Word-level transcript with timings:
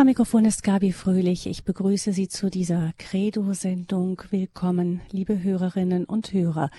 Am 0.00 0.06
Mikrofon 0.06 0.46
ist 0.46 0.62
Gabi 0.62 0.92
Fröhlich. 0.92 1.46
Ich 1.46 1.64
begrüße 1.64 2.14
Sie 2.14 2.26
zu 2.26 2.48
dieser 2.48 2.94
Credo-Sendung. 2.96 4.22
Willkommen, 4.30 5.02
liebe 5.10 5.42
Hörerinnen 5.42 6.06
und 6.06 6.32
Hörer. 6.32 6.70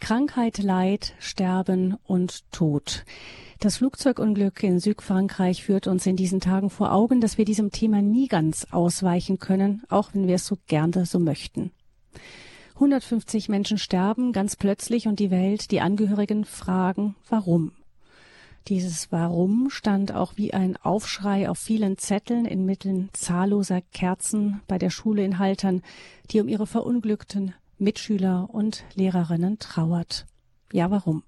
Krankheit, 0.00 0.58
Leid, 0.58 1.14
Sterben 1.20 1.96
und 2.02 2.50
Tod. 2.50 3.04
Das 3.60 3.76
Flugzeugunglück 3.76 4.64
in 4.64 4.80
Südfrankreich 4.80 5.62
führt 5.62 5.86
uns 5.86 6.06
in 6.06 6.16
diesen 6.16 6.40
Tagen 6.40 6.68
vor 6.68 6.90
Augen, 6.90 7.20
dass 7.20 7.38
wir 7.38 7.44
diesem 7.44 7.70
Thema 7.70 8.02
nie 8.02 8.26
ganz 8.26 8.66
ausweichen 8.72 9.38
können, 9.38 9.84
auch 9.88 10.12
wenn 10.12 10.26
wir 10.26 10.34
es 10.34 10.46
so 10.46 10.58
gerne 10.66 11.06
so 11.06 11.20
möchten. 11.20 11.70
150 12.74 13.48
Menschen 13.48 13.78
sterben 13.78 14.32
ganz 14.32 14.56
plötzlich 14.56 15.06
und 15.06 15.20
die 15.20 15.30
Welt, 15.30 15.70
die 15.70 15.82
Angehörigen 15.82 16.44
fragen, 16.44 17.14
warum? 17.28 17.70
Dieses 18.68 19.12
Warum 19.12 19.70
stand 19.70 20.12
auch 20.12 20.32
wie 20.36 20.52
ein 20.52 20.76
Aufschrei 20.76 21.48
auf 21.48 21.58
vielen 21.58 21.98
Zetteln 21.98 22.46
inmitten 22.46 23.10
zahlloser 23.12 23.80
Kerzen 23.80 24.60
bei 24.66 24.76
der 24.76 24.90
Schule 24.90 25.24
in 25.24 25.38
Haltern, 25.38 25.82
die 26.32 26.40
um 26.40 26.48
ihre 26.48 26.66
verunglückten 26.66 27.54
Mitschüler 27.78 28.48
und 28.50 28.84
Lehrerinnen 28.94 29.60
trauert. 29.60 30.26
Ja, 30.72 30.90
warum? 30.90 31.22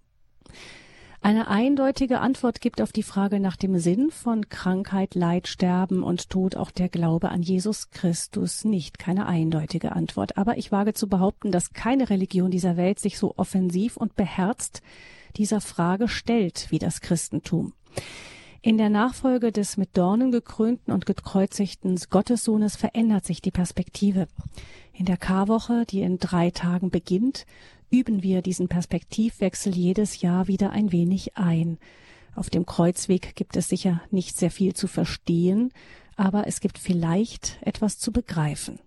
Eine 1.20 1.48
eindeutige 1.48 2.20
Antwort 2.20 2.60
gibt 2.60 2.80
auf 2.80 2.90
die 2.90 3.02
Frage 3.04 3.38
nach 3.38 3.56
dem 3.56 3.78
Sinn 3.78 4.10
von 4.10 4.48
Krankheit, 4.48 5.14
Leid, 5.14 5.46
Sterben 5.46 6.02
und 6.02 6.30
Tod 6.30 6.56
auch 6.56 6.72
der 6.72 6.88
Glaube 6.88 7.28
an 7.30 7.42
Jesus 7.42 7.91
Christus 7.91 8.64
nicht. 8.64 8.98
Keine 8.98 9.27
eindeutige 9.27 9.92
Antwort. 9.92 10.36
Aber 10.38 10.58
ich 10.58 10.72
wage 10.72 10.94
zu 10.94 11.08
behaupten, 11.08 11.52
dass 11.52 11.72
keine 11.72 12.10
Religion 12.10 12.50
dieser 12.50 12.77
Welt 12.77 12.98
sich 12.98 13.18
so 13.18 13.34
offensiv 13.36 13.96
und 13.96 14.16
beherzt 14.16 14.82
dieser 15.38 15.60
Frage 15.60 16.09
stellt 16.09 16.66
wie 16.70 16.78
das 16.78 17.01
Christentum. 17.01 17.73
In 18.60 18.77
der 18.77 18.91
Nachfolge 18.91 19.52
des 19.52 19.77
mit 19.77 19.97
Dornen 19.97 20.33
gekrönten 20.33 20.92
und 20.92 21.06
gekreuzigten 21.06 21.98
Gottessohnes 22.11 22.77
verändert 22.77 23.24
sich 23.24 23.41
die 23.41 23.52
Perspektive. 23.52 24.27
In 24.92 25.06
der 25.06 25.17
Karwoche, 25.17 25.86
die 25.86 26.03
in 26.03 26.19
drei 26.19 26.50
Tagen 26.50 26.91
beginnt, 26.91 27.47
üben 27.89 28.22
wir 28.22 28.42
diesen 28.42 28.69
Perspektivwechsel 28.69 29.75
jedes 29.75 30.20
Jahr 30.20 30.48
wieder 30.48 30.70
ein 30.70 30.91
wenig 30.91 31.36
ein. 31.39 31.78
Auf 32.34 32.50
dem 32.50 32.67
Kreuzweg 32.67 33.36
gibt 33.36 33.56
es 33.56 33.69
sicher 33.69 34.02
nicht 34.11 34.36
sehr 34.36 34.50
viel 34.50 34.75
zu 34.75 34.89
verstehen, 34.89 35.73
aber 36.17 36.48
es 36.48 36.61
gibt 36.61 36.78
vielleicht 36.78 37.58
etwas 37.62 37.98
zu 37.98 38.12
begreifen. 38.12 38.80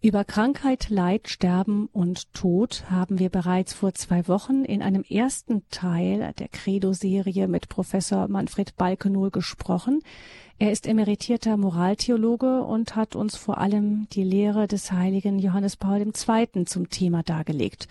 Über 0.00 0.22
Krankheit, 0.22 0.90
Leid, 0.90 1.28
Sterben 1.28 1.88
und 1.92 2.32
Tod 2.32 2.84
haben 2.88 3.18
wir 3.18 3.30
bereits 3.30 3.72
vor 3.74 3.94
zwei 3.94 4.28
Wochen 4.28 4.64
in 4.64 4.80
einem 4.80 5.02
ersten 5.02 5.68
Teil 5.70 6.32
der 6.38 6.46
Credo-Serie 6.46 7.48
mit 7.48 7.68
Professor 7.68 8.28
Manfred 8.28 8.76
Balkenohl 8.76 9.32
gesprochen. 9.32 10.02
Er 10.60 10.70
ist 10.70 10.86
emeritierter 10.86 11.56
Moraltheologe 11.56 12.62
und 12.62 12.94
hat 12.94 13.16
uns 13.16 13.36
vor 13.36 13.58
allem 13.58 14.06
die 14.12 14.22
Lehre 14.22 14.68
des 14.68 14.92
heiligen 14.92 15.40
Johannes 15.40 15.76
Paul 15.76 15.98
II. 16.00 16.64
zum 16.64 16.90
Thema 16.90 17.24
dargelegt. 17.24 17.88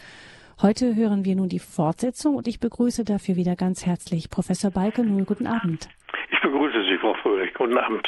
Heute 0.61 0.95
hören 0.95 1.25
wir 1.25 1.35
nun 1.35 1.49
die 1.49 1.59
Fortsetzung 1.59 2.35
und 2.35 2.47
ich 2.47 2.61
begrüße 2.61 3.03
dafür 3.03 3.35
wieder 3.35 3.57
ganz 3.57 3.85
herzlich 3.85 4.29
Professor 4.29 4.71
Balkenohl. 4.71 5.25
Guten 5.25 5.45
Abend. 5.45 5.89
Ich 6.31 6.39
begrüße 6.39 6.85
Sie, 6.89 6.97
Frau 6.99 7.15
Fröhlich. 7.15 7.53
Guten 7.53 7.77
Abend. 7.77 8.07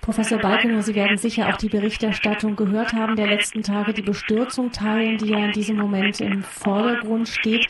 Professor 0.00 0.38
Balkenow, 0.38 0.82
Sie 0.82 0.94
werden 0.94 1.18
sicher 1.18 1.48
auch 1.48 1.58
die 1.58 1.68
Berichterstattung 1.68 2.56
gehört 2.56 2.94
haben 2.94 3.14
der 3.14 3.26
letzten 3.26 3.62
Tage, 3.62 3.92
die 3.92 4.02
Bestürzung 4.02 4.72
teilen, 4.72 5.18
die 5.18 5.28
ja 5.28 5.44
in 5.44 5.52
diesem 5.52 5.76
Moment 5.76 6.20
im 6.20 6.42
Vordergrund 6.42 7.28
steht. 7.28 7.66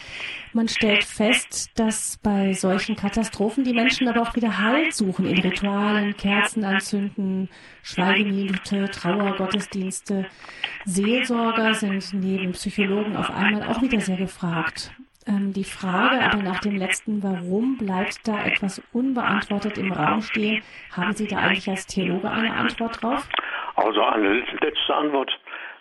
Man 0.53 0.69
stellt 0.69 1.03
fest, 1.05 1.71
dass 1.75 2.19
bei 2.23 2.53
solchen 2.53 2.95
Katastrophen 2.95 3.65
die 3.65 3.73
Menschen 3.73 4.07
aber 4.09 4.23
auch 4.23 4.37
wieder 4.37 4.59
Halt 4.59 4.95
suchen 4.95 5.27
in 5.27 5.39
Ritualen, 5.39 6.17
Kerzen 6.17 6.65
anzünden, 6.65 7.49
Schweigeminute, 7.83 8.89
Trauergottesdienste. 8.89 10.27
Seelsorger 10.85 11.75
sind 11.75 12.13
neben 12.13 12.53
Psychologen 12.53 13.17
auf 13.17 13.31
einmal 13.31 13.65
auch 13.65 13.83
wieder 13.83 14.01
sehr 14.01 14.17
gefragt. 14.17 14.93
Ähm, 15.29 15.53
die 15.53 15.65
Frage 15.65 16.25
aber 16.25 16.43
nach 16.43 16.61
dem 16.61 16.77
letzten 16.77 17.23
Warum 17.23 17.77
bleibt 17.77 18.27
da 18.27 18.45
etwas 18.45 18.83
unbeantwortet 18.93 19.77
im 19.77 19.93
Raum 19.93 20.23
stehen. 20.23 20.63
Haben 20.97 21.13
Sie 21.13 21.29
da 21.29 21.37
eigentlich 21.39 21.69
als 21.69 21.87
Theologe 21.87 22.31
eine 22.31 22.55
Antwort 22.55 23.03
drauf? 23.03 23.29
Also 23.77 24.03
eine 24.03 24.41
letzte 24.61 24.95
Antwort 24.95 25.31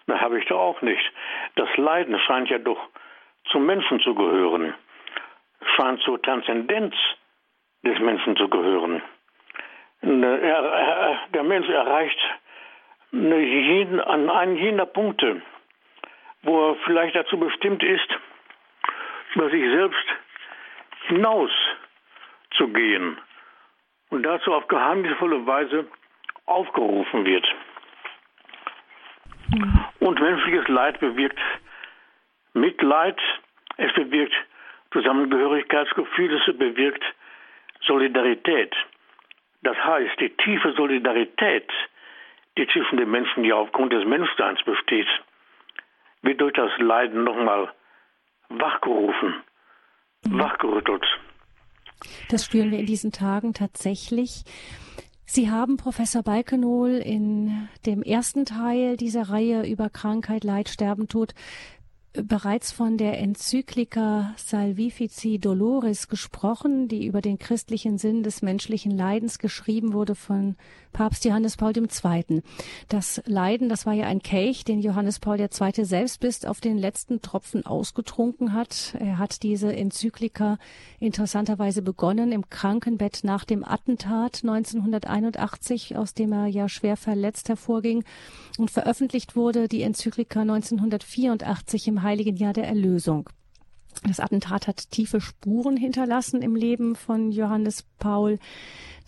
habe 0.09 0.39
ich 0.39 0.45
da 0.47 0.55
auch 0.55 0.81
nicht. 0.81 1.01
Das 1.55 1.69
Leiden 1.77 2.19
scheint 2.19 2.49
ja 2.49 2.57
doch 2.57 2.79
zum 3.51 3.65
Menschen 3.65 4.01
zu 4.01 4.13
gehören, 4.13 4.73
scheint 5.75 6.01
zur 6.01 6.21
Transzendenz 6.21 6.93
des 7.83 7.97
Menschen 7.99 8.35
zu 8.35 8.49
gehören. 8.49 9.01
Der 10.01 11.43
Mensch 11.43 11.69
erreicht 11.69 12.19
an 13.11 14.29
einen 14.29 14.57
jener 14.57 14.85
Punkte, 14.85 15.41
wo 16.43 16.69
er 16.71 16.75
vielleicht 16.85 17.15
dazu 17.15 17.39
bestimmt 17.39 17.81
ist, 17.83 18.09
über 19.37 19.51
sich 19.51 19.63
selbst 19.69 20.05
hinaus 21.09 21.51
zu 22.57 22.67
gehen 22.69 23.19
und 24.09 24.23
dazu 24.23 24.51
auf 24.51 24.67
geheimnisvolle 24.67 25.45
Weise 25.45 25.85
aufgerufen 26.47 27.23
wird. 27.23 27.45
Und 29.99 30.19
menschliches 30.19 30.67
Leid 30.69 30.99
bewirkt 30.99 31.39
Mitleid, 32.53 33.19
es 33.77 33.93
bewirkt 33.93 34.33
Zusammengehörigkeitsgefühl, 34.91 36.33
es 36.33 36.57
bewirkt 36.57 37.03
Solidarität. 37.85 38.75
Das 39.61 39.77
heißt, 39.77 40.19
die 40.19 40.35
tiefe 40.37 40.73
Solidarität, 40.73 41.71
die 42.57 42.67
zwischen 42.69 42.97
den 42.97 43.11
Menschen 43.11 43.43
ja 43.43 43.53
aufgrund 43.53 43.93
des 43.93 44.03
Menschseins 44.03 44.63
besteht, 44.63 45.07
wird 46.23 46.41
durch 46.41 46.53
das 46.53 46.71
Leiden 46.79 47.23
nochmal 47.23 47.71
wachgerufen, 48.49 49.35
wachgerüttelt. 50.29 51.05
Das 52.29 52.45
spüren 52.45 52.71
wir 52.71 52.79
in 52.79 52.85
diesen 52.85 53.11
Tagen 53.11 53.53
tatsächlich. 53.53 54.43
Sie 55.25 55.51
haben 55.51 55.75
Professor 55.75 56.23
Balkenohl 56.23 56.91
in 56.91 57.67
dem 57.85 58.01
ersten 58.01 58.45
Teil 58.45 58.95
dieser 58.95 59.29
Reihe 59.29 59.67
über 59.69 59.89
Krankheit, 59.89 60.45
Leid, 60.45 60.69
Sterben, 60.69 61.09
Tod 61.09 61.33
bereits 62.23 62.71
von 62.71 62.97
der 62.97 63.19
Enzyklika 63.19 64.33
Salvifici 64.37 65.39
Doloris 65.39 66.07
gesprochen, 66.07 66.87
die 66.87 67.05
über 67.05 67.21
den 67.21 67.37
christlichen 67.37 67.97
Sinn 67.97 68.23
des 68.23 68.41
menschlichen 68.41 68.91
Leidens 68.91 69.39
geschrieben 69.39 69.93
wurde 69.93 70.15
von 70.15 70.55
Papst 70.93 71.25
Johannes 71.25 71.57
Paul 71.57 71.73
II. 71.77 72.41
Das 72.89 73.21
Leiden, 73.25 73.69
das 73.69 73.85
war 73.85 73.93
ja 73.93 74.07
ein 74.07 74.21
Kelch, 74.23 74.63
den 74.63 74.81
Johannes 74.81 75.19
Paul 75.19 75.39
II. 75.39 75.85
selbst 75.85 76.19
bis 76.19 76.43
auf 76.43 76.59
den 76.59 76.77
letzten 76.77 77.21
Tropfen 77.21 77.65
ausgetrunken 77.65 78.53
hat. 78.53 78.95
Er 78.99 79.19
hat 79.19 79.43
diese 79.43 79.75
Enzyklika 79.75 80.57
interessanterweise 80.99 81.81
begonnen 81.81 82.31
im 82.31 82.49
Krankenbett 82.49 83.19
nach 83.23 83.45
dem 83.45 83.63
Attentat 83.63 84.41
1981, 84.43 85.97
aus 85.97 86.13
dem 86.13 86.31
er 86.31 86.47
ja 86.47 86.67
schwer 86.67 86.97
verletzt 86.97 87.49
hervorging 87.49 88.03
und 88.57 88.71
veröffentlicht 88.71 89.35
wurde 89.35 89.67
die 89.67 89.83
Enzyklika 89.83 90.41
1984 90.41 91.87
im 91.87 92.01
Heiligen 92.07 92.37
Jahr 92.37 92.53
der 92.53 92.65
Erlösung. 92.65 93.29
Das 94.03 94.19
Attentat 94.19 94.67
hat 94.67 94.91
tiefe 94.91 95.21
Spuren 95.21 95.77
hinterlassen 95.77 96.41
im 96.41 96.55
Leben 96.55 96.95
von 96.95 97.31
Johannes 97.31 97.83
Paul. 97.99 98.39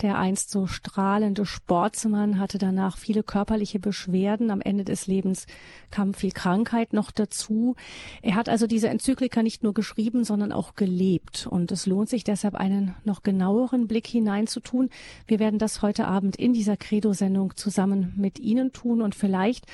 Der 0.02 0.18
einst 0.18 0.50
so 0.50 0.66
strahlende 0.66 1.46
Sportsmann 1.46 2.40
hatte 2.40 2.58
danach 2.58 2.98
viele 2.98 3.22
körperliche 3.22 3.80
Beschwerden. 3.80 4.50
Am 4.50 4.62
Ende 4.62 4.86
des 4.86 5.08
Lebens 5.08 5.46
kam 5.92 6.14
viel 6.14 6.32
Krankheit 6.32 6.94
noch 6.94 7.12
dazu. 7.12 7.76
Er 8.22 8.36
hat 8.36 8.48
also 8.48 8.66
diese 8.66 8.88
Enzyklika 8.88 9.44
nicht 9.44 9.62
nur 9.62 9.74
geschrieben, 9.74 10.24
sondern 10.24 10.54
auch 10.54 10.76
gelebt. 10.76 11.48
Und 11.48 11.74
es 11.74 11.86
lohnt 11.86 12.08
sich 12.08 12.24
deshalb 12.24 12.56
einen 12.56 12.96
noch 13.04 13.24
genaueren 13.24 13.88
Blick 13.88 14.08
hineinzutun. 14.08 14.90
Wir 15.28 15.40
werden 15.40 15.60
das 15.60 15.82
heute 15.82 16.08
Abend 16.08 16.38
in 16.38 16.54
dieser 16.54 16.78
Credo-Sendung 16.78 17.58
zusammen 17.58 18.14
mit 18.16 18.40
Ihnen 18.40 18.72
tun 18.72 19.02
und 19.02 19.16
vielleicht 19.16 19.66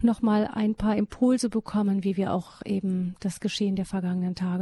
noch 0.00 0.22
mal 0.22 0.46
ein 0.46 0.74
paar 0.74 0.96
Impulse 0.96 1.50
bekommen, 1.50 2.02
wie 2.02 2.16
wir 2.16 2.32
auch 2.32 2.62
eben 2.64 3.14
das 3.20 3.40
Geschehen 3.40 3.76
der 3.76 3.86
vergangenen 3.86 4.34
Tage 4.34 4.55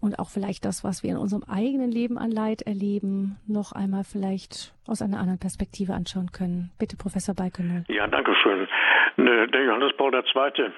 und 0.00 0.18
auch 0.18 0.28
vielleicht 0.28 0.64
das, 0.64 0.84
was 0.84 1.02
wir 1.02 1.10
in 1.10 1.16
unserem 1.16 1.42
eigenen 1.44 1.90
Leben 1.90 2.18
an 2.18 2.30
Leid 2.30 2.62
erleben, 2.62 3.36
noch 3.48 3.72
einmal 3.72 4.04
vielleicht 4.04 4.72
aus 4.86 5.02
einer 5.02 5.18
anderen 5.18 5.40
Perspektive 5.40 5.94
anschauen 5.94 6.30
können. 6.32 6.70
Bitte, 6.78 6.96
Professor 6.96 7.34
Balkenol. 7.34 7.84
Ja, 7.88 8.06
danke 8.06 8.34
schön. 8.42 8.68
Ne, 9.16 9.48
der 9.48 9.64
Johannes 9.64 9.96
Paul 9.96 10.14
II. 10.14 10.72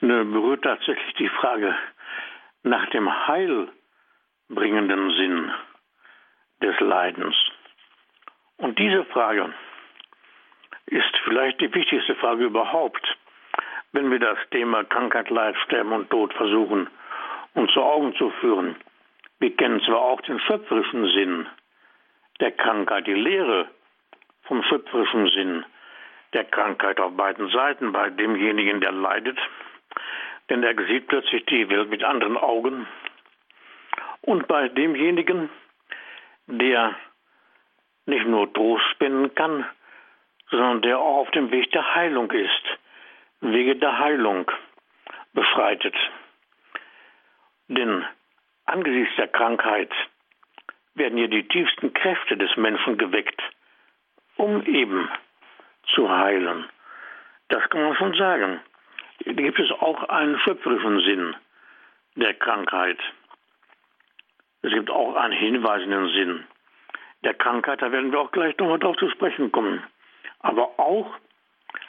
Ne, 0.00 0.24
berührt 0.24 0.62
tatsächlich 0.62 1.14
die 1.14 1.28
Frage 1.28 1.74
nach 2.62 2.88
dem 2.90 3.08
heilbringenden 3.26 5.10
Sinn 5.16 5.50
des 6.62 6.78
Leidens. 6.80 7.36
Und 8.58 8.78
diese 8.78 9.04
Frage 9.06 9.52
ist 10.86 11.16
vielleicht 11.24 11.60
die 11.60 11.74
wichtigste 11.74 12.14
Frage 12.16 12.44
überhaupt, 12.44 13.16
wenn 13.92 14.10
wir 14.10 14.18
das 14.18 14.38
Thema 14.50 14.84
Krankheit, 14.84 15.30
Leid, 15.30 15.56
Sterben 15.64 15.92
und 15.92 16.10
Tod 16.10 16.32
versuchen 16.34 16.88
uns 17.54 17.72
zu 17.72 17.82
Augen 17.82 18.14
zu 18.16 18.30
führen. 18.40 18.76
Wir 19.38 19.56
kennen 19.56 19.80
zwar 19.82 20.00
auch 20.00 20.20
den 20.22 20.38
schöpferischen 20.40 21.06
Sinn 21.06 21.46
der 22.40 22.52
Krankheit, 22.52 23.06
die 23.06 23.14
Lehre 23.14 23.68
vom 24.44 24.62
schöpferischen 24.64 25.28
Sinn 25.28 25.64
der 26.32 26.44
Krankheit 26.44 27.00
auf 27.00 27.16
beiden 27.16 27.48
Seiten, 27.48 27.92
bei 27.92 28.10
demjenigen, 28.10 28.80
der 28.80 28.92
leidet, 28.92 29.38
denn 30.48 30.62
er 30.62 30.74
sieht 30.86 31.08
plötzlich 31.08 31.44
die 31.46 31.68
Welt 31.68 31.90
mit 31.90 32.04
anderen 32.04 32.36
Augen, 32.36 32.86
und 34.22 34.46
bei 34.48 34.68
demjenigen, 34.68 35.48
der 36.46 36.94
nicht 38.06 38.26
nur 38.26 38.52
Trost 38.52 38.84
spenden 38.90 39.34
kann, 39.34 39.64
sondern 40.50 40.82
der 40.82 40.98
auch 40.98 41.18
auf 41.18 41.30
dem 41.30 41.50
Weg 41.50 41.70
der 41.72 41.94
Heilung 41.94 42.30
ist, 42.30 42.78
Wege 43.40 43.76
der 43.76 43.98
Heilung 43.98 44.50
beschreitet. 45.32 45.94
Denn 47.70 48.04
angesichts 48.66 49.14
der 49.14 49.28
Krankheit 49.28 49.92
werden 50.94 51.16
hier 51.18 51.28
die 51.28 51.46
tiefsten 51.46 51.94
Kräfte 51.94 52.36
des 52.36 52.56
Menschen 52.56 52.98
geweckt, 52.98 53.40
um 54.34 54.64
eben 54.66 55.08
zu 55.94 56.10
heilen. 56.10 56.68
Das 57.48 57.62
kann 57.70 57.82
man 57.82 57.94
schon 57.94 58.14
sagen. 58.14 58.60
Da 59.24 59.32
gibt 59.32 59.60
es 59.60 59.70
auch 59.70 60.02
einen 60.08 60.36
schöpferischen 60.40 60.98
Sinn 61.00 61.36
der 62.16 62.34
Krankheit. 62.34 62.98
Es 64.62 64.72
gibt 64.72 64.90
auch 64.90 65.14
einen 65.14 65.32
hinweisenden 65.32 66.08
Sinn 66.08 66.44
der 67.22 67.34
Krankheit, 67.34 67.80
da 67.82 67.92
werden 67.92 68.10
wir 68.10 68.18
auch 68.18 68.32
gleich 68.32 68.58
nochmal 68.58 68.80
drauf 68.80 68.96
zu 68.96 69.08
sprechen 69.10 69.52
kommen. 69.52 69.84
Aber 70.40 70.80
auch 70.80 71.14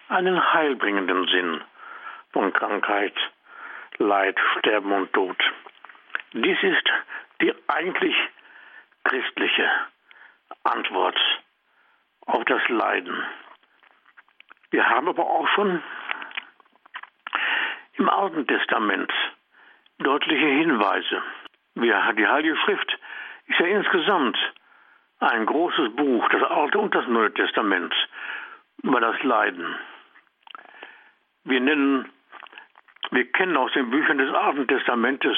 einen 0.09 0.53
heilbringenden 0.53 1.27
Sinn 1.27 1.61
von 2.33 2.53
Krankheit, 2.53 3.15
Leid, 3.97 4.37
Sterben 4.59 4.91
und 4.91 5.11
Tod. 5.13 5.37
Dies 6.33 6.57
ist 6.63 6.89
die 7.41 7.53
eigentlich 7.67 8.15
christliche 9.03 9.69
Antwort 10.63 11.19
auf 12.25 12.45
das 12.45 12.61
Leiden. 12.69 13.21
Wir 14.69 14.87
haben 14.87 15.09
aber 15.09 15.23
auch 15.23 15.47
schon 15.49 15.83
im 17.93 18.09
Alten 18.09 18.47
Testament 18.47 19.11
deutliche 19.99 20.45
Hinweise. 20.45 21.21
Die 21.75 21.93
Heilige 21.93 22.55
Schrift 22.57 22.97
ist 23.47 23.59
ja 23.59 23.65
insgesamt 23.65 24.37
ein 25.19 25.45
großes 25.45 25.95
Buch, 25.95 26.27
das 26.29 26.43
Alte 26.43 26.79
und 26.79 26.95
das 26.95 27.07
Neue 27.07 27.33
Testament, 27.33 27.93
über 28.83 29.01
das 29.01 29.21
Leiden. 29.23 29.75
Wir 31.43 31.59
nennen, 31.59 32.09
wir 33.11 33.31
kennen 33.33 33.57
aus 33.57 33.71
den 33.73 33.89
Büchern 33.89 34.17
des 34.17 34.33
Alten 34.33 34.67
Testamentes 34.67 35.37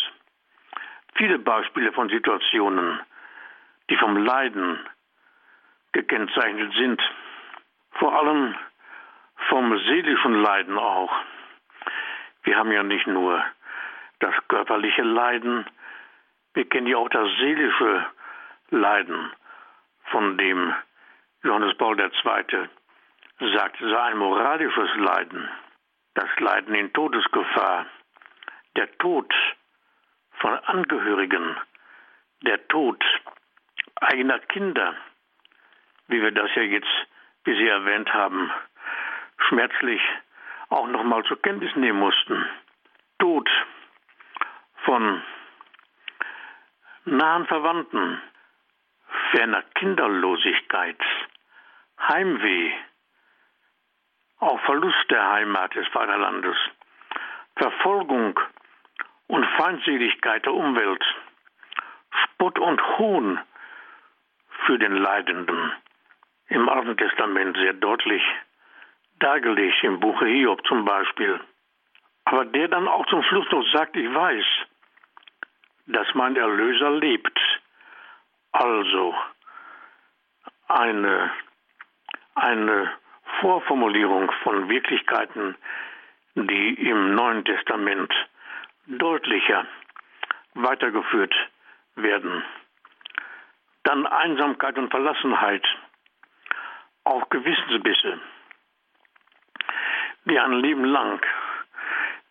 viele 1.16 1.40
Beispiele 1.40 1.92
von 1.94 2.10
Situationen, 2.10 3.00
die 3.90 3.98
vom 3.98 4.18
Leiden 4.18 4.80
gekennzeichnet 5.92 6.74
sind. 6.74 7.02
Vor 7.94 8.18
allem 8.18 8.56
vom 9.50 9.78
seelischen 9.80 10.42
Leiden 10.42 10.78
auch. 10.78 11.12
Wir 12.44 12.58
haben 12.58 12.72
ja 12.72 12.84
nicht 12.84 13.08
nur 13.08 13.44
das 14.20 14.34
körperliche 14.48 15.04
Leiden, 15.04 15.66
wir 16.54 16.70
kennen 16.70 16.88
ja 16.88 16.98
auch 16.98 17.10
das 17.10 17.30
seelische 17.40 18.06
Leiden, 18.70 19.32
von 20.06 20.38
dem 20.38 20.74
Johannes 21.44 21.76
Paul 21.78 22.00
II. 22.00 22.70
sagt, 23.56 23.78
sei 23.80 24.02
ein 24.02 24.18
moralisches 24.18 24.90
Leiden, 24.96 25.50
das 26.14 26.30
Leiden 26.40 26.76
in 26.76 26.94
Todesgefahr, 26.94 27.86
der 28.76 28.92
Tod 28.98 29.34
von 30.44 30.60
Angehörigen, 30.66 31.56
der 32.42 32.68
Tod 32.68 33.02
eigener 33.96 34.40
Kinder, 34.40 34.94
wie 36.08 36.22
wir 36.22 36.32
das 36.32 36.54
ja 36.56 36.64
jetzt, 36.64 36.94
wie 37.46 37.56
Sie 37.56 37.66
erwähnt 37.66 38.14
haben, 38.14 38.52
schmerzlich 39.48 40.02
auch 40.68 40.88
nochmal 40.88 41.24
zur 41.24 41.42
Kenntnis 41.42 41.74
nehmen 41.78 41.98
mussten. 41.98 42.46
Tod 43.20 43.50
von 44.84 45.24
nahen 47.06 47.46
Verwandten, 47.46 48.22
ferner 49.32 49.62
Kinderlosigkeit, 49.76 51.00
Heimweh, 52.02 52.74
auch 54.40 54.60
Verlust 54.66 55.10
der 55.10 55.32
Heimat 55.32 55.74
des 55.74 55.88
Vaterlandes, 55.88 56.58
Verfolgung 57.56 58.38
und 59.34 59.48
Feindseligkeit 59.58 60.46
der 60.46 60.54
Umwelt, 60.54 61.04
Spott 62.24 62.60
und 62.60 62.80
Hohn 63.00 63.40
für 64.68 64.78
den 64.78 64.96
Leidenden. 64.96 65.72
Im 66.50 66.70
Alten 66.70 66.96
Testament 66.98 67.58
sehr 67.58 67.74
deutlich 67.74 68.22
dargelegt, 69.18 69.84
im 69.84 70.00
Buche 70.00 70.28
Hiob 70.28 70.64
zum 70.68 70.86
Beispiel. 70.86 71.40
Aber 72.26 72.46
der 72.46 72.68
dann 72.68 72.88
auch 72.88 73.08
zum 73.08 73.24
Schluss 73.24 73.50
noch 73.50 73.66
sagt, 73.74 73.96
ich 73.96 74.14
weiß, 74.14 74.46
dass 75.88 76.14
mein 76.14 76.36
Erlöser 76.36 76.92
lebt. 76.92 77.40
Also 78.52 79.16
eine, 80.68 81.32
eine 82.36 82.92
Vorformulierung 83.42 84.32
von 84.44 84.70
Wirklichkeiten, 84.70 85.56
die 86.36 86.88
im 86.88 87.16
Neuen 87.16 87.44
Testament 87.46 88.14
deutlicher 88.88 89.66
weitergeführt 90.56 91.34
werden. 91.96 92.44
Dann 93.84 94.06
Einsamkeit 94.06 94.78
und 94.78 94.90
Verlassenheit, 94.90 95.66
auch 97.04 97.30
Gewissensbisse, 97.30 98.20
die 100.26 100.40
ein 100.40 100.54
Leben 100.54 100.86
lang 100.86 101.22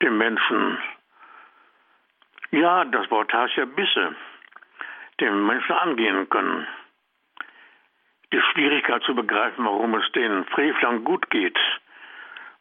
dem 0.00 0.18
Menschen, 0.18 0.78
ja, 2.50 2.84
das 2.84 3.10
Wort 3.10 3.32
heißt 3.32 3.56
ja 3.56 3.64
Bisse, 3.64 4.14
dem 5.20 5.46
Menschen 5.46 5.72
angehen 5.72 6.28
können. 6.28 6.66
Die 8.32 8.40
Schwierigkeit 8.52 9.02
zu 9.04 9.14
begreifen, 9.14 9.64
warum 9.64 9.94
es 9.94 10.10
den 10.12 10.44
Frevlern 10.46 11.04
gut 11.04 11.30
geht 11.30 11.58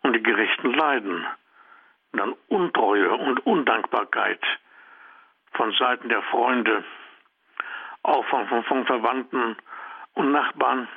und 0.02 0.14
die 0.14 0.24
Gerechten 0.24 0.74
leiden. 0.74 1.26
Dann 2.14 2.36
Untreue 2.50 3.12
und 3.14 3.46
Undankbarkeit 3.46 4.42
von 5.54 5.72
Seiten 5.74 6.10
der 6.10 6.22
Freunde, 6.24 6.84
auch 8.04 8.26
von, 8.26 8.48
von, 8.48 8.64
von 8.66 8.86
Verwandten 8.86 9.56
und 10.14 10.32
Nachbarn, 10.32 10.88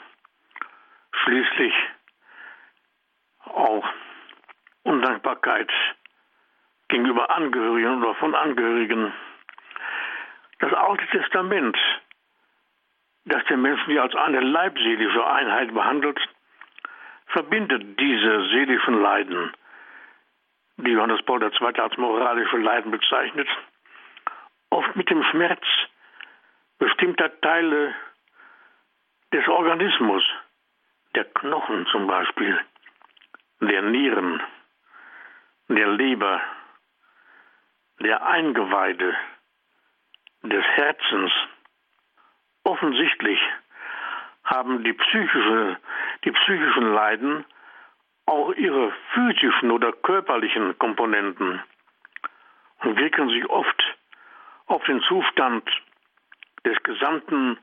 schließlich 1.22 1.74
auch 3.44 3.86
Undankbarkeit 4.82 5.70
gegenüber 6.88 7.30
Angehörigen 7.30 8.02
oder 8.02 8.14
von 8.16 8.34
Angehörigen. 8.34 9.12
Das 10.58 10.72
Alte 10.72 11.06
Testament, 11.08 11.76
das 13.24 13.44
den 13.46 13.62
Menschen 13.62 13.88
wie 13.88 13.98
als 13.98 14.14
eine 14.14 14.40
leibseelische 14.40 15.26
Einheit 15.26 15.72
behandelt, 15.72 16.20
verbindet 17.26 17.98
diese 17.98 18.48
seelischen 18.50 19.00
Leiden, 19.00 19.52
die 20.76 20.90
Johannes 20.90 21.22
Paul 21.24 21.42
II. 21.42 21.80
als 21.80 21.96
moralische 21.96 22.56
Leiden 22.58 22.90
bezeichnet, 22.90 23.48
oft 24.70 24.96
mit 24.96 25.08
dem 25.10 25.22
Schmerz 25.24 25.62
bestimmter 26.78 27.40
Teile 27.40 27.94
des 29.32 29.46
Organismus, 29.48 30.24
der 31.14 31.24
Knochen 31.24 31.86
zum 31.86 32.06
Beispiel, 32.06 32.58
der 33.60 33.82
Nieren, 33.82 34.42
der 35.68 35.88
Leber, 35.88 36.40
der 38.00 38.26
Eingeweide, 38.26 39.14
des 40.42 40.64
Herzens. 40.64 41.32
Offensichtlich 42.64 43.40
haben 44.44 44.84
die, 44.84 44.92
psychische, 44.92 45.78
die 46.24 46.32
psychischen 46.32 46.92
Leiden 46.92 47.44
auch 48.26 48.52
ihre 48.54 48.92
physischen 49.12 49.70
oder 49.70 49.92
körperlichen 49.92 50.78
Komponenten 50.78 51.62
und 52.80 52.98
wirken 52.98 53.28
sich 53.28 53.48
oft 53.50 53.96
auf 54.66 54.82
den 54.84 55.00
Zustand 55.02 55.68
des 56.64 56.82
gesamten 56.82 57.58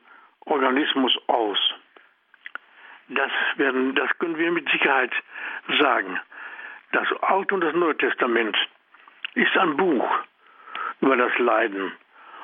Organismus 0.45 1.17
aus. 1.27 1.57
Das, 3.09 3.31
werden, 3.55 3.95
das 3.95 4.09
können 4.19 4.37
wir 4.37 4.51
mit 4.51 4.69
Sicherheit 4.69 5.11
sagen. 5.79 6.19
Das 6.91 7.07
Alte 7.21 7.55
und 7.55 7.61
das 7.61 7.73
Neue 7.73 7.97
Testament 7.97 8.55
ist 9.33 9.55
ein 9.57 9.75
Buch 9.77 10.07
über 11.01 11.17
das 11.17 11.35
Leiden 11.39 11.91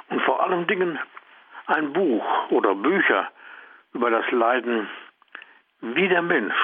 und 0.09 0.21
vor 0.23 0.43
allen 0.43 0.65
Dingen 0.67 0.99
ein 1.67 1.93
Buch 1.93 2.49
oder 2.49 2.75
Bücher 2.75 3.31
über 3.93 4.09
das 4.09 4.29
Leiden, 4.31 4.89
wie 5.81 6.07
der 6.07 6.21
Mensch 6.21 6.55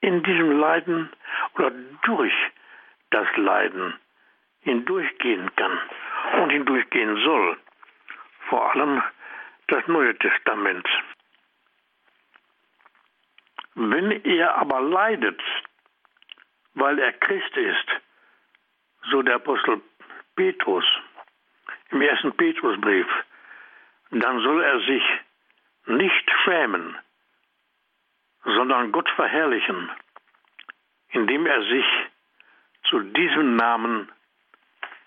in 0.00 0.22
diesem 0.22 0.58
Leiden 0.58 1.10
oder 1.54 1.70
durch 2.04 2.32
das 3.10 3.26
Leiden 3.36 3.94
hindurchgehen 4.60 5.50
kann 5.56 5.78
und 6.42 6.50
hindurchgehen 6.50 7.16
soll. 7.24 7.56
Vor 8.48 8.70
allem 8.72 9.02
das 9.68 9.86
Neue 9.86 10.16
Testament. 10.18 10.86
Wenn 13.74 14.10
er 14.24 14.56
aber 14.56 14.80
leidet, 14.80 15.40
weil 16.74 16.98
er 16.98 17.12
Christ 17.12 17.56
ist, 17.56 17.88
so 19.10 19.22
der 19.22 19.36
Apostel 19.36 19.80
Petrus 20.36 20.84
im 21.90 22.02
ersten 22.02 22.32
Petrusbrief, 22.32 23.06
dann 24.10 24.40
soll 24.40 24.62
er 24.62 24.80
sich 24.80 25.02
nicht 25.86 26.30
schämen, 26.44 26.96
sondern 28.54 28.92
Gott 28.92 29.08
verherrlichen, 29.10 29.90
indem 31.10 31.46
er 31.46 31.62
sich 31.62 31.86
zu 32.88 33.00
diesem 33.00 33.56
Namen 33.56 34.10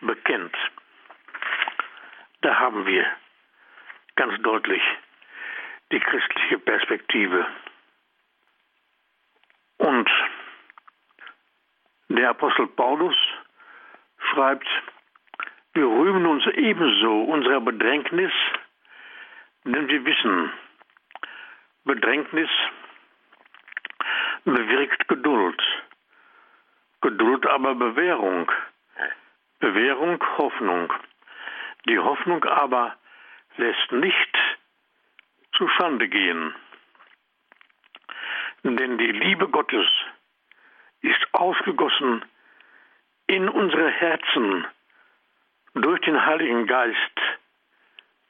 bekennt. 0.02 0.56
Da 2.42 2.60
haben 2.60 2.86
wir 2.86 3.06
ganz 4.16 4.42
deutlich 4.42 4.82
die 5.92 6.00
christliche 6.00 6.60
Perspektive. 6.60 7.46
Und 9.78 10.10
der 12.10 12.30
Apostel 12.30 12.68
Paulus 12.68 13.16
schreibt, 14.32 14.68
wir 15.74 15.86
rühmen 15.86 16.26
uns 16.26 16.46
ebenso 16.54 17.24
unserer 17.24 17.62
Bedrängnis, 17.62 18.34
denn 19.64 19.88
wir 19.88 20.06
wissen, 20.06 20.52
Bedrängnis 21.84 22.50
bewirkt 24.46 25.08
Geduld, 25.08 25.62
Geduld 27.02 27.46
aber 27.48 27.76
Bewährung, 27.76 28.52
Bewährung 29.60 30.24
Hoffnung. 30.38 30.92
Die 31.88 32.00
Hoffnung 32.00 32.44
aber 32.46 32.96
lässt 33.58 33.92
nicht 33.92 34.38
zu 35.54 35.68
Schande 35.68 36.08
gehen. 36.08 36.56
Denn 38.64 38.98
die 38.98 39.12
Liebe 39.12 39.48
Gottes 39.50 39.88
ist 41.02 41.28
ausgegossen 41.34 42.24
in 43.28 43.50
unsere 43.50 43.90
Herzen 43.90 44.68
durch 45.74 46.02
den 46.02 46.24
Heiligen 46.26 46.68
Geist, 46.68 47.20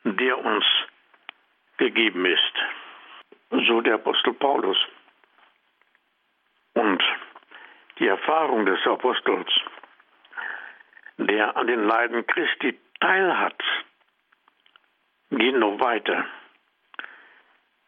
der 0.04 0.38
uns 0.38 0.66
gegeben 1.78 2.26
ist. 2.26 2.54
So 3.68 3.82
der 3.82 3.96
Apostel 3.96 4.34
Paulus. 4.34 4.78
Und 6.74 7.04
die 8.00 8.08
Erfahrung 8.08 8.66
des 8.66 8.80
Apostels, 8.86 9.52
der 11.18 11.56
an 11.56 11.68
den 11.68 11.84
Leiden 11.84 12.26
Christi 12.26 12.80
teilhat, 13.00 13.62
geht 15.30 15.56
noch 15.56 15.80
weiter. 15.80 16.26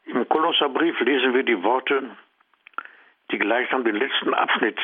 Im 0.06 0.28
Kolosserbrief 0.28 1.00
lesen 1.02 1.34
wir 1.34 1.44
die 1.44 1.64
Worte, 1.64 2.16
die 3.32 3.40
gleichsam 3.40 3.84
den 3.84 3.96
letzten 3.96 4.34
Abschnitt 4.34 4.80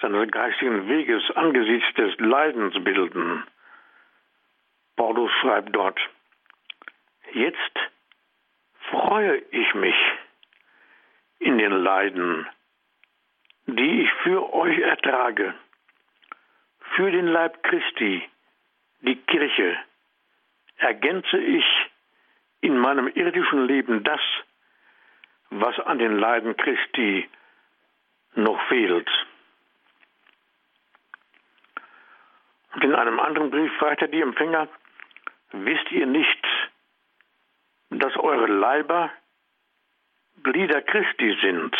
seines 0.00 0.30
geistigen 0.30 0.88
Weges 0.88 1.22
angesichts 1.34 1.92
des 1.94 2.18
Leidens 2.18 2.74
bilden. 2.84 3.44
Paulus 4.96 5.30
schreibt 5.40 5.74
dort, 5.74 5.98
jetzt 7.32 7.78
freue 8.90 9.36
ich 9.50 9.74
mich 9.74 9.96
in 11.38 11.58
den 11.58 11.72
Leiden, 11.72 12.46
die 13.76 14.02
ich 14.02 14.12
für 14.22 14.52
euch 14.52 14.78
ertrage, 14.78 15.54
für 16.96 17.10
den 17.10 17.26
Leib 17.26 17.62
Christi, 17.62 18.22
die 19.00 19.16
Kirche, 19.16 19.78
ergänze 20.78 21.38
ich 21.38 21.64
in 22.60 22.78
meinem 22.78 23.08
irdischen 23.08 23.66
Leben 23.66 24.02
das, 24.04 24.20
was 25.50 25.78
an 25.80 25.98
den 25.98 26.18
Leiden 26.18 26.56
Christi 26.56 27.28
noch 28.34 28.60
fehlt. 28.68 29.08
Und 32.74 32.84
in 32.84 32.94
einem 32.94 33.18
anderen 33.18 33.50
Brief 33.50 33.72
fragt 33.78 34.02
er 34.02 34.08
die 34.08 34.20
Empfänger, 34.20 34.68
wisst 35.52 35.90
ihr 35.90 36.06
nicht, 36.06 36.46
dass 37.90 38.16
eure 38.16 38.46
Leiber 38.46 39.10
Glieder 40.42 40.80
Christi 40.82 41.36
sind? 41.42 41.76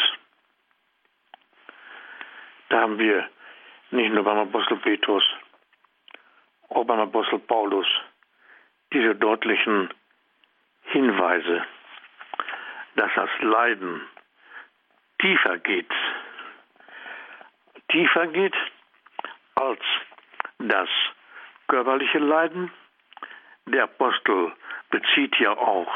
Da 2.70 2.80
haben 2.80 2.98
wir 2.98 3.28
nicht 3.90 4.12
nur 4.12 4.24
beim 4.24 4.38
Apostel 4.38 4.78
Petrus, 4.78 5.24
auch 6.68 6.84
beim 6.84 7.00
Apostel 7.00 7.38
Paulus 7.40 7.86
diese 8.92 9.14
deutlichen 9.14 9.92
Hinweise, 10.84 11.64
dass 12.96 13.10
das 13.14 13.30
Leiden 13.40 14.00
tiefer 15.20 15.58
geht, 15.58 15.92
tiefer 17.88 18.26
geht 18.28 18.56
als 19.56 19.82
das 20.58 20.88
körperliche 21.68 22.18
Leiden. 22.18 22.72
Der 23.66 23.84
Apostel 23.84 24.52
bezieht 24.90 25.36
ja 25.38 25.56
auch 25.56 25.92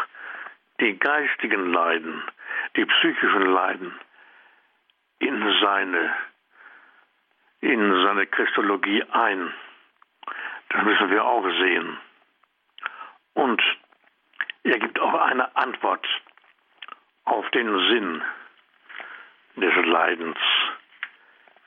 die 0.81 0.99
geistigen 0.99 1.73
Leiden, 1.73 2.23
die 2.77 2.85
psychischen 2.85 3.53
Leiden 3.53 3.93
in 5.21 5.61
seine, 5.61 6.15
in 7.65 8.05
seine 8.05 8.27
Christologie 8.27 9.03
ein. 9.05 9.53
Das 10.69 10.85
müssen 10.85 11.11
wir 11.11 11.25
auch 11.25 11.45
sehen. 11.45 11.99
Und 13.33 13.63
er 14.65 14.79
gibt 14.79 15.01
auch 15.01 15.15
eine 15.15 15.57
Antwort 15.57 16.07
auf 17.25 17.49
den 17.51 17.69
Sinn 17.89 18.23
des 19.57 19.87
Leidens. 19.87 20.37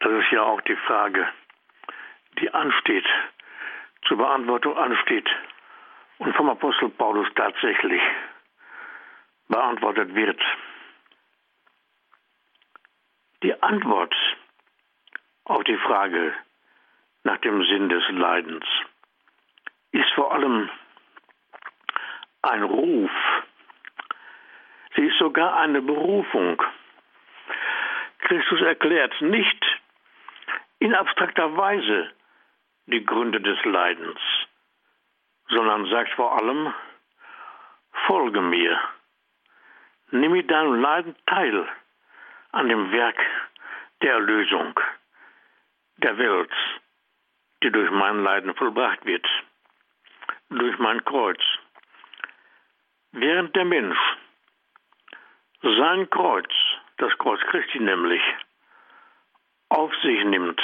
Das 0.01 0.11
ist 0.11 0.31
ja 0.31 0.43
auch 0.43 0.61
die 0.61 0.75
Frage, 0.75 1.27
die 2.39 2.53
ansteht, 2.53 3.07
zur 4.07 4.17
Beantwortung 4.17 4.77
ansteht 4.77 5.27
und 6.19 6.35
vom 6.35 6.49
Apostel 6.49 6.89
Paulus 6.89 7.27
tatsächlich 7.35 8.01
beantwortet 9.47 10.13
wird. 10.13 10.39
Die 13.41 13.61
Antwort 13.63 14.13
auf 15.47 15.63
die 15.63 15.77
Frage 15.77 16.33
nach 17.23 17.37
dem 17.37 17.63
Sinn 17.63 17.89
des 17.89 18.03
Leidens 18.09 18.65
ist 19.91 20.11
vor 20.13 20.33
allem 20.33 20.69
ein 22.41 22.63
Ruf. 22.63 23.11
Sie 24.95 25.05
ist 25.05 25.17
sogar 25.17 25.55
eine 25.57 25.81
Berufung. 25.81 26.61
Christus 28.19 28.61
erklärt 28.61 29.21
nicht 29.21 29.65
in 30.79 30.93
abstrakter 30.93 31.55
Weise 31.55 32.11
die 32.87 33.05
Gründe 33.05 33.39
des 33.39 33.63
Leidens, 33.63 34.19
sondern 35.47 35.85
sagt 35.85 36.11
vor 36.13 36.37
allem, 36.37 36.73
folge 38.05 38.41
mir, 38.41 38.79
nimm 40.11 40.33
mit 40.33 40.51
deinem 40.51 40.81
Leiden 40.81 41.15
teil 41.25 41.67
an 42.51 42.67
dem 42.67 42.91
Werk 42.91 43.17
der 44.01 44.13
Erlösung 44.13 44.77
der 45.97 46.17
Welt, 46.17 46.51
die 47.63 47.71
durch 47.71 47.89
mein 47.91 48.23
Leiden 48.23 48.53
vollbracht 48.55 49.05
wird, 49.05 49.25
durch 50.49 50.77
mein 50.79 51.03
Kreuz. 51.03 51.41
Während 53.11 53.55
der 53.55 53.65
Mensch 53.65 53.97
sein 55.61 56.09
Kreuz, 56.09 56.51
das 56.97 57.17
Kreuz 57.17 57.39
Christi 57.49 57.79
nämlich, 57.79 58.21
auf 59.69 59.93
sich 60.01 60.23
nimmt 60.23 60.61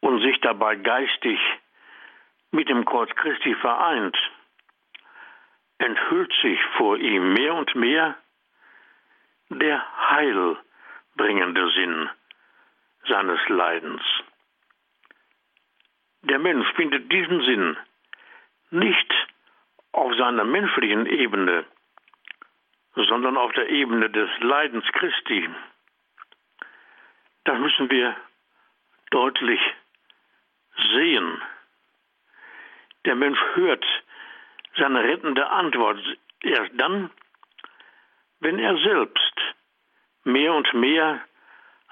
und 0.00 0.20
sich 0.22 0.40
dabei 0.40 0.76
geistig 0.76 1.38
mit 2.50 2.68
dem 2.68 2.84
Kreuz 2.84 3.10
Christi 3.16 3.54
vereint, 3.54 4.16
enthüllt 5.78 6.32
sich 6.42 6.60
vor 6.76 6.96
ihm 6.98 7.32
mehr 7.32 7.54
und 7.54 7.74
mehr 7.74 8.16
der 9.48 10.10
heilbringende 10.10 11.70
Sinn 11.70 12.10
seines 13.06 13.40
Leidens. 13.48 14.02
Der 16.22 16.38
Mensch 16.38 16.66
findet 16.74 17.10
diesen 17.12 17.42
Sinn 17.42 17.76
nicht 18.70 19.14
auf 19.92 20.14
seiner 20.16 20.44
menschlichen 20.44 21.06
Ebene, 21.06 21.64
sondern 22.94 23.36
auf 23.36 23.52
der 23.52 23.68
Ebene 23.68 24.10
des 24.10 24.30
Leidens 24.40 24.84
Christi. 24.92 25.48
Das 27.44 27.58
müssen 27.58 27.90
wir 27.90 28.16
deutlich 29.10 29.60
sehen. 30.94 31.42
Der 33.04 33.14
Mensch 33.14 33.38
hört 33.54 33.84
seine 34.76 35.04
rettende 35.04 35.48
Antwort 35.48 36.00
erst 36.42 36.72
dann, 36.74 37.10
wenn 38.40 38.58
er 38.58 38.76
selbst 38.78 39.34
mehr 40.24 40.54
und 40.54 40.72
mehr 40.74 41.20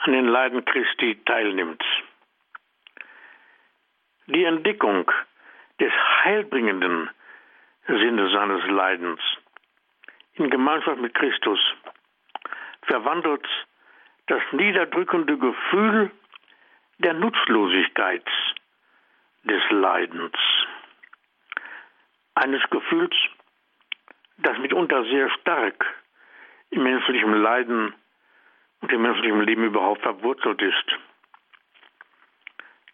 an 0.03 0.13
den 0.13 0.27
Leiden 0.27 0.65
Christi 0.65 1.21
teilnimmt. 1.25 1.83
Die 4.27 4.45
Entdeckung 4.45 5.11
des 5.79 5.93
heilbringenden 6.25 7.09
Sinnes 7.87 8.33
seines 8.33 8.65
Leidens 8.67 9.21
in 10.35 10.51
Gemeinschaft 10.51 11.01
mit 11.01 11.15
Christus 11.15 11.61
verwandelt 12.83 13.47
das 14.27 14.43
niederdrückende 14.53 15.39
Gefühl 15.39 16.11
der 16.99 17.15
Nutzlosigkeit 17.15 18.27
des 19.45 19.63
Leidens. 19.71 20.37
Eines 22.35 22.63
Gefühls, 22.71 23.15
das 24.39 24.59
mitunter 24.59 25.05
sehr 25.05 25.31
stark 25.41 25.85
im 26.71 26.83
menschlichen 26.83 27.35
Leiden 27.35 27.95
und 28.83 28.93
im 28.93 29.03
menschlichen 29.03 29.41
Leben 29.43 29.65
überhaupt 29.65 30.03
verwurzelt 30.03 30.61
ist. 30.61 30.99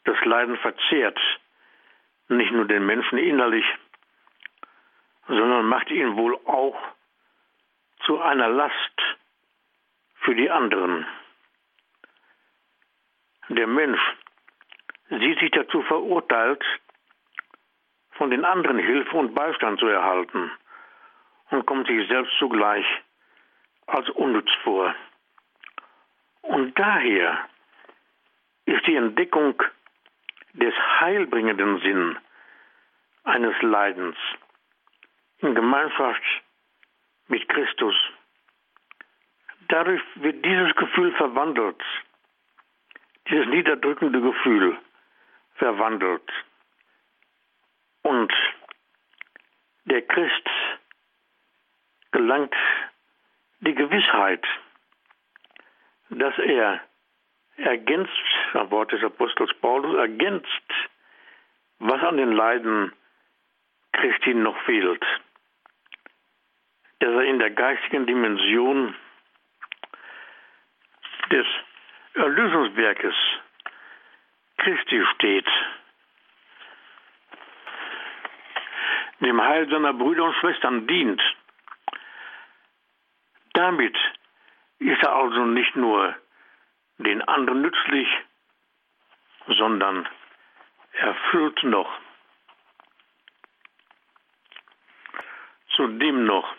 Das 0.04 0.25
Leiden 0.25 0.57
verzehrt 0.59 1.18
nicht 2.28 2.52
nur 2.52 2.66
den 2.66 2.87
Menschen 2.87 3.18
innerlich, 3.18 3.64
sondern 5.26 5.66
macht 5.66 5.90
ihn 5.90 6.16
wohl 6.16 6.38
auch 6.47 6.78
zu 8.07 8.21
einer 8.21 8.49
Last 8.49 9.02
für 10.21 10.35
die 10.35 10.50
anderen. 10.50 11.07
Der 13.49 13.66
Mensch 13.66 14.00
sieht 15.09 15.38
sich 15.40 15.50
dazu 15.50 15.83
verurteilt, 15.83 16.62
von 18.12 18.30
den 18.30 18.45
anderen 18.45 18.78
Hilfe 18.78 19.16
und 19.16 19.35
Beistand 19.35 19.78
zu 19.80 19.87
erhalten 19.87 20.50
und 21.50 21.64
kommt 21.66 21.87
sich 21.87 22.07
selbst 22.09 22.33
zugleich 22.38 22.85
als 23.87 24.09
unnütz 24.11 24.50
vor. 24.64 24.95
Und 26.49 26.78
daher 26.78 27.47
ist 28.64 28.87
die 28.87 28.97
Entdeckung 28.97 29.62
des 30.55 30.75
heilbringenden 30.99 31.78
Sinn 31.81 32.19
eines 33.25 33.55
Leidens 33.61 34.17
in 35.40 35.55
Gemeinschaft 35.55 36.23
mit 37.26 37.47
Christus. 37.50 37.95
Dadurch 39.69 40.00
wird 40.14 40.43
dieses 40.43 40.75
Gefühl 40.76 41.12
verwandelt, 41.17 41.83
dieses 43.28 43.47
niederdrückende 43.49 44.23
Gefühl 44.23 44.78
verwandelt. 45.57 46.33
Und 48.02 48.33
der 49.85 50.00
Christ 50.00 50.49
gelangt 52.11 52.55
die 53.61 53.75
Gewissheit, 53.75 54.47
dass 56.11 56.37
er 56.38 56.81
ergänzt, 57.57 58.12
am 58.55 58.71
Wort 58.71 58.93
des 58.93 59.03
Apostels 59.03 59.53
Paulus, 59.61 59.97
ergänzt, 59.97 60.49
was 61.79 62.03
an 62.03 62.17
den 62.17 62.33
Leiden 62.33 62.93
Christi 63.93 64.35
noch 64.35 64.59
fehlt. 64.62 65.05
Dass 67.00 67.11
er 67.11 67.25
in 67.25 67.38
der 67.38 67.50
geistigen 67.50 68.07
Dimension 68.07 68.95
des 71.31 71.47
Erlösungswerkes 72.15 73.15
Christi 74.59 75.05
steht, 75.15 75.49
dem 79.21 79.43
Heil 79.43 79.69
seiner 79.69 79.93
Brüder 79.93 80.25
und 80.25 80.35
Schwestern 80.37 80.87
dient. 80.87 81.23
Damit 83.53 83.97
ist 84.78 85.02
er 85.02 85.14
also 85.14 85.44
nicht 85.44 85.76
nur 85.76 86.14
den 86.99 87.23
anderen 87.23 87.62
nützlich, 87.62 88.08
sondern 89.47 90.08
erfüllt 90.92 91.62
noch 91.64 91.90
zudem 95.78 96.25
noch 96.25 96.54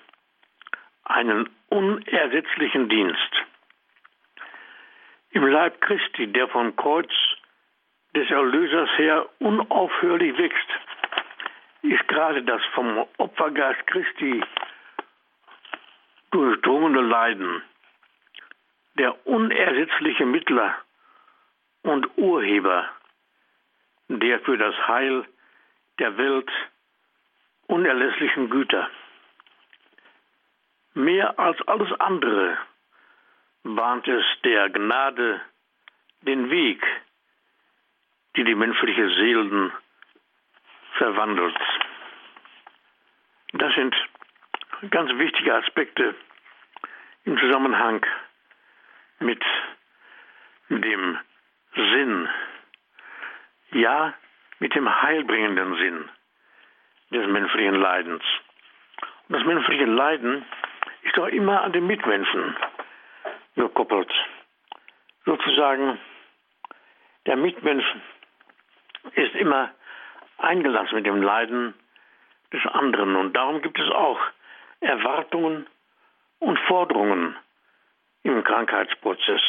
einen 1.04 1.50
unersetzlichen 1.68 2.88
Dienst. 2.88 3.32
Im 5.32 5.46
Leib 5.46 5.82
Christi, 5.82 6.32
der 6.32 6.48
vom 6.48 6.76
Kreuz 6.76 7.12
des 8.16 8.30
Erlösers 8.32 8.90
her 8.98 9.28
unaufhörlich 9.40 10.38
wächst, 10.38 10.70
ist 11.82 12.08
gerade 12.08 12.44
das 12.44 12.62
vom 12.74 13.06
Opfergeist 13.18 13.86
Christi 13.88 14.42
durchdrungene 16.32 17.02
Leiden 17.02 17.62
der 19.00 19.26
unersetzliche 19.26 20.26
Mittler 20.26 20.76
und 21.84 22.18
Urheber 22.18 22.90
der 24.10 24.40
für 24.42 24.58
das 24.58 24.76
Heil 24.88 25.26
der 26.00 26.18
Welt 26.18 26.50
unerlässlichen 27.68 28.50
Güter. 28.50 28.90
Mehr 30.96 31.40
als 31.40 31.62
alles 31.68 31.92
andere 32.00 32.58
bahnt 33.64 34.08
es 34.08 34.26
der 34.44 34.70
Gnade 34.70 35.42
den 36.22 36.50
Weg, 36.50 36.84
die 38.36 38.44
die 38.44 38.56
menschliche 38.56 39.10
Seelen 39.16 39.72
verwandelt. 40.98 41.56
Das 43.54 43.74
sind 43.76 43.96
ganz 44.90 45.12
wichtige 45.14 45.56
Aspekte 45.56 46.16
im 47.24 47.38
Zusammenhang 47.38 48.06
mit 49.20 49.44
dem 50.70 51.20
Sinn, 51.76 52.30
ja 53.72 54.14
mit 54.60 54.76
dem 54.76 55.02
heilbringenden 55.02 55.76
Sinn 55.78 56.10
des 57.12 57.28
menschlichen 57.28 57.76
Leidens. 57.76 58.24
Und 59.28 59.36
das 59.36 59.46
menschliche 59.46 59.86
Leiden 59.86 60.46
ist 61.04 61.18
doch 61.18 61.28
immer 61.28 61.62
an 61.62 61.72
den 61.72 61.88
Mitmenschen 61.88 62.56
gekoppelt. 63.56 64.12
Sozusagen, 65.26 66.00
der 67.26 67.36
Mitmensch 67.36 67.86
ist 69.14 69.36
immer 69.36 69.72
eingelassen 70.38 70.96
mit 70.96 71.06
dem 71.06 71.22
Leiden 71.22 71.74
des 72.52 72.66
anderen. 72.66 73.16
Und 73.16 73.34
darum 73.34 73.62
gibt 73.62 73.80
es 73.80 73.90
auch 73.92 74.20
Erwartungen 74.82 75.68
und 76.40 76.60
Forderungen 76.60 77.36
im 78.24 78.44
Krankheitsprozess. 78.44 79.42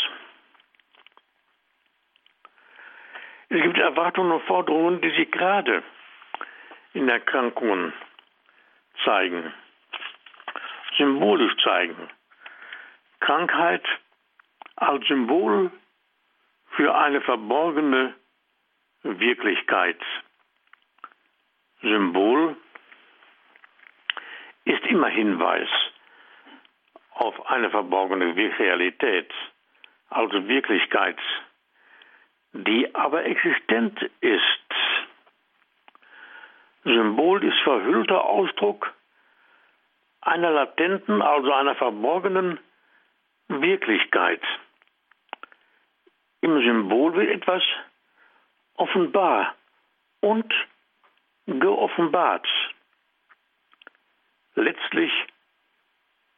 Es 3.49 3.63
gibt 3.63 3.79
Erwartungen 3.79 4.33
und 4.33 4.43
Forderungen, 4.45 5.01
die 5.01 5.11
sich 5.11 5.31
gerade 5.31 5.83
in 6.93 7.09
Erkrankungen 7.09 7.93
zeigen, 9.05 9.53
symbolisch 10.97 11.57
zeigen. 11.63 12.09
Krankheit 13.21 13.85
als 14.77 15.05
Symbol 15.07 15.71
für 16.77 16.95
eine 16.95 17.21
verborgene 17.21 18.15
Wirklichkeit. 19.03 20.01
Symbol 21.83 22.57
ist 24.65 24.85
immer 24.87 25.09
Hinweis 25.09 25.69
auf 27.21 27.51
eine 27.51 27.69
verborgene 27.69 28.35
Realität, 28.35 29.31
also 30.09 30.49
Wirklichkeit, 30.49 31.19
die 32.53 32.93
aber 32.95 33.27
existent 33.27 34.11
ist. 34.21 34.69
Symbol 36.83 37.45
ist 37.45 37.59
verhüllter 37.61 38.25
Ausdruck 38.25 38.95
einer 40.23 40.51
latenten, 40.51 41.21
also 41.21 41.53
einer 41.53 41.75
verborgenen 41.75 42.59
Wirklichkeit. 43.49 44.43
Im 46.41 46.59
Symbol 46.63 47.15
wird 47.15 47.29
etwas 47.29 47.63
offenbar 48.77 49.55
und 50.21 50.51
geoffenbart. 51.47 52.49
Letztlich 54.55 55.13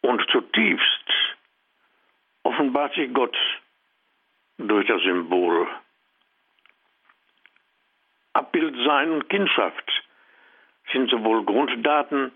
und 0.02 0.24
zutiefst 0.30 1.10
offenbart 2.42 2.94
sich 2.94 3.12
Gott 3.12 3.36
durch 4.58 4.86
das 4.86 5.00
Symbol. 5.02 5.68
Abbildsein 8.34 9.12
und 9.12 9.28
Kindschaft 9.28 9.90
sind 10.92 11.10
sowohl 11.10 11.44
Grunddaten 11.44 12.32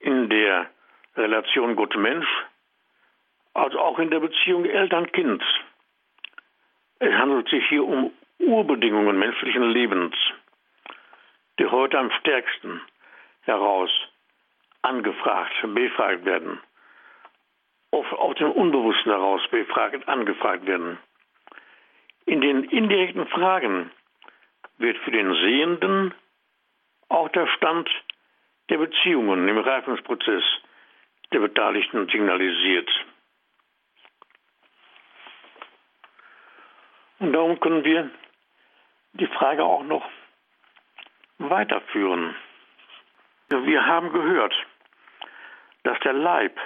in 0.00 0.28
der 0.28 0.70
Relation 1.16 1.76
Gott-Mensch 1.76 2.28
als 3.54 3.74
auch 3.74 3.98
in 3.98 4.10
der 4.10 4.20
Beziehung 4.20 4.64
Eltern-Kind. 4.64 5.42
Es 6.98 7.12
handelt 7.12 7.48
sich 7.48 7.66
hier 7.68 7.84
um 7.84 8.12
Urbedingungen 8.38 9.18
menschlichen 9.18 9.70
Lebens, 9.70 10.14
die 11.58 11.66
heute 11.66 11.98
am 11.98 12.10
stärksten 12.20 12.80
heraus 13.42 13.90
angefragt, 14.82 15.54
befragt 15.74 16.24
werden. 16.24 16.60
Oft 17.90 18.12
aus 18.12 18.36
dem 18.36 18.50
Unbewussten 18.52 19.12
heraus 19.12 19.42
befragt, 19.50 20.08
angefragt 20.08 20.66
werden. 20.66 20.98
In 22.26 22.40
den 22.40 22.64
indirekten 22.64 23.26
Fragen 23.28 23.90
wird 24.78 24.96
für 24.98 25.10
den 25.10 25.32
Sehenden 25.34 26.14
auch 27.08 27.28
der 27.28 27.46
Stand 27.48 27.88
der 28.70 28.78
Beziehungen 28.78 29.48
im 29.48 29.58
Reifungsprozess 29.58 30.44
der 31.32 31.40
Beteiligten 31.40 32.08
signalisiert. 32.08 32.90
Und 37.18 37.32
darum 37.32 37.60
können 37.60 37.84
wir 37.84 38.10
die 39.14 39.26
Frage 39.26 39.64
auch 39.64 39.84
noch 39.84 40.08
weiterführen. 41.38 42.34
Wir 43.48 43.86
haben 43.86 44.12
gehört, 44.12 44.54
dass 45.84 45.98
der 46.00 46.12
Leib 46.12 46.58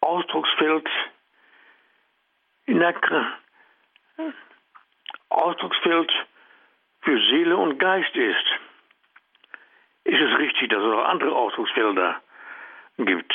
Ausdrucksfeld 0.00 0.88
in 2.66 2.78
der 2.78 2.94
Ausdrucksfeld 5.28 6.12
für 7.02 7.18
Seele 7.30 7.56
und 7.56 7.78
Geist 7.78 8.14
ist. 8.14 8.46
Ist 10.04 10.20
es 10.20 10.38
richtig, 10.38 10.70
dass 10.70 10.82
es 10.82 10.92
auch 10.92 11.04
andere 11.04 11.34
Ausdrucksfelder 11.34 12.20
gibt? 12.98 13.34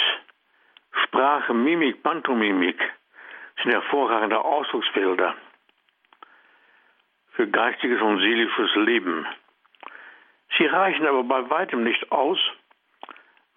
Sprache, 1.05 1.53
Mimik, 1.53 2.01
Pantomimik 2.03 2.79
sind 3.61 3.71
hervorragende 3.71 4.39
Ausdrucksfelder 4.39 5.35
für 7.31 7.47
geistiges 7.47 8.01
und 8.01 8.19
seelisches 8.19 8.75
Leben. 8.75 9.25
Sie 10.57 10.65
reichen 10.65 11.05
aber 11.07 11.23
bei 11.23 11.49
weitem 11.49 11.83
nicht 11.83 12.11
aus, 12.11 12.39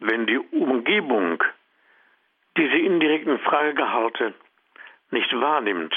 wenn 0.03 0.27
die 0.27 0.39
Umgebung 0.39 1.43
diese 2.57 2.77
indirekten 2.77 3.39
Fragegehalte 3.41 4.35
nicht 5.11 5.33
wahrnimmt. 5.33 5.95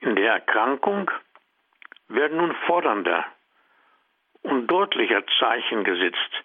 In 0.00 0.16
der 0.16 0.32
Erkrankung 0.32 1.10
werden 2.08 2.38
nun 2.38 2.54
fordernder 2.66 3.26
und 4.42 4.66
deutlicher 4.66 5.22
Zeichen 5.38 5.84
gesetzt, 5.84 6.44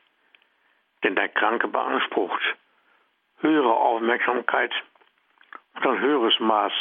denn 1.03 1.15
der 1.15 1.29
Kranke 1.29 1.67
beansprucht 1.67 2.41
höhere 3.39 3.73
Aufmerksamkeit 3.73 4.73
und 5.75 5.87
ein 5.87 5.99
höheres 5.99 6.39
Maß 6.39 6.73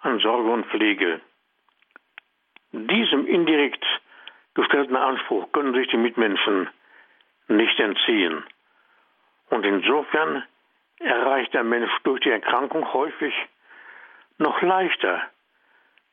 an 0.00 0.18
Sorge 0.20 0.50
und 0.50 0.66
Pflege. 0.66 1.20
Diesem 2.72 3.26
indirekt 3.26 3.84
gestellten 4.54 4.96
Anspruch 4.96 5.50
können 5.52 5.74
sich 5.74 5.88
die 5.88 5.96
Mitmenschen 5.96 6.68
nicht 7.50 7.78
entziehen. 7.78 8.44
Und 9.50 9.64
insofern 9.64 10.44
erreicht 11.00 11.52
der 11.54 11.64
Mensch 11.64 11.90
durch 12.04 12.20
die 12.20 12.30
Erkrankung 12.30 12.92
häufig 12.92 13.34
noch 14.38 14.62
leichter 14.62 15.22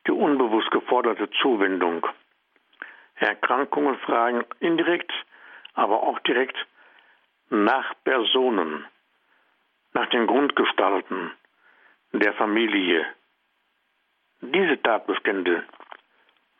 die 0.06 0.12
unbewusst 0.12 0.70
geforderte 0.70 1.30
Zuwendung. 1.42 2.06
Erkrankungen 3.16 3.98
fragen 3.98 4.44
indirekt, 4.60 5.12
aber 5.74 6.02
auch 6.02 6.18
direkt 6.20 6.56
nach 7.50 7.94
Personen, 8.04 8.86
nach 9.92 10.08
den 10.10 10.26
Grundgestalten 10.26 11.32
der 12.12 12.32
Familie. 12.34 13.06
Diese 14.40 14.80
Tatbestände 14.82 15.64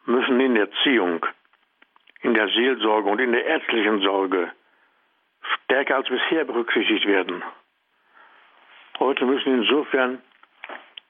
müssen 0.04 0.40
in 0.40 0.54
der 0.54 0.68
Erziehung, 0.68 1.24
in 2.22 2.34
der 2.34 2.48
Seelsorge 2.48 3.08
und 3.08 3.20
in 3.20 3.32
der 3.32 3.46
ärztlichen 3.46 4.00
Sorge 4.00 4.52
stärker 5.42 5.96
als 5.96 6.09
bisher 6.09 6.44
berücksichtigt 6.44 7.07
werden. 7.07 7.42
Heute 8.98 9.24
müssen 9.24 9.62
insofern 9.62 10.22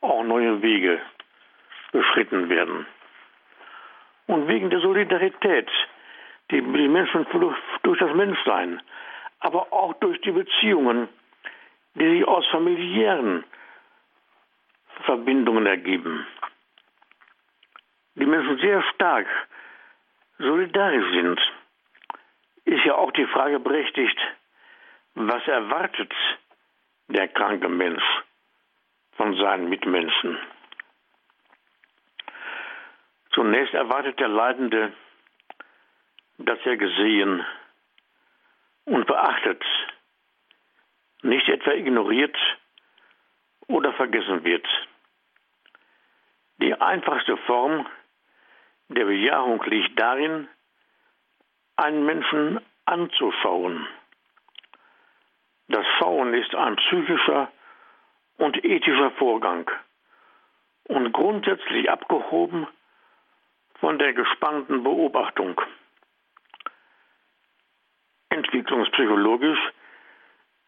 auch 0.00 0.22
neue 0.24 0.60
Wege 0.62 1.00
beschritten 1.92 2.48
werden. 2.48 2.86
Und 4.26 4.46
wegen 4.48 4.68
der 4.70 4.80
Solidarität, 4.80 5.70
die 6.50 6.60
die 6.60 6.88
Menschen 6.88 7.26
durch 7.82 7.98
das 7.98 8.14
Menschsein, 8.14 8.82
aber 9.40 9.72
auch 9.72 9.94
durch 9.94 10.20
die 10.20 10.32
Beziehungen, 10.32 11.08
die 11.94 12.18
sich 12.18 12.28
aus 12.28 12.46
familiären 12.48 13.44
Verbindungen 15.04 15.66
ergeben, 15.66 16.26
die 18.16 18.26
Menschen 18.26 18.58
sehr 18.58 18.82
stark 18.94 19.26
solidarisch 20.38 21.10
sind, 21.12 21.40
ist 22.68 22.84
ja 22.84 22.96
auch 22.96 23.10
die 23.12 23.26
Frage 23.26 23.60
berechtigt, 23.60 24.18
was 25.14 25.46
erwartet 25.48 26.12
der 27.08 27.28
kranke 27.28 27.68
Mensch 27.68 28.04
von 29.16 29.34
seinen 29.36 29.70
Mitmenschen? 29.70 30.38
Zunächst 33.32 33.72
erwartet 33.72 34.20
der 34.20 34.28
Leidende, 34.28 34.92
dass 36.38 36.58
er 36.64 36.76
gesehen 36.76 37.44
und 38.84 39.06
beachtet, 39.06 39.64
nicht 41.22 41.48
etwa 41.48 41.72
ignoriert 41.72 42.36
oder 43.66 43.92
vergessen 43.94 44.44
wird. 44.44 44.66
Die 46.58 46.74
einfachste 46.74 47.36
Form 47.38 47.86
der 48.88 49.06
Bejahung 49.06 49.62
liegt 49.64 49.98
darin, 49.98 50.48
einen 51.78 52.04
Menschen 52.04 52.60
anzuschauen. 52.86 53.86
Das 55.68 55.86
Schauen 55.98 56.34
ist 56.34 56.54
ein 56.54 56.76
psychischer 56.76 57.52
und 58.36 58.64
ethischer 58.64 59.12
Vorgang 59.12 59.70
und 60.84 61.12
grundsätzlich 61.12 61.88
abgehoben 61.90 62.66
von 63.78 63.98
der 63.98 64.12
gespannten 64.12 64.82
Beobachtung. 64.82 65.60
Entwicklungspsychologisch 68.30 69.60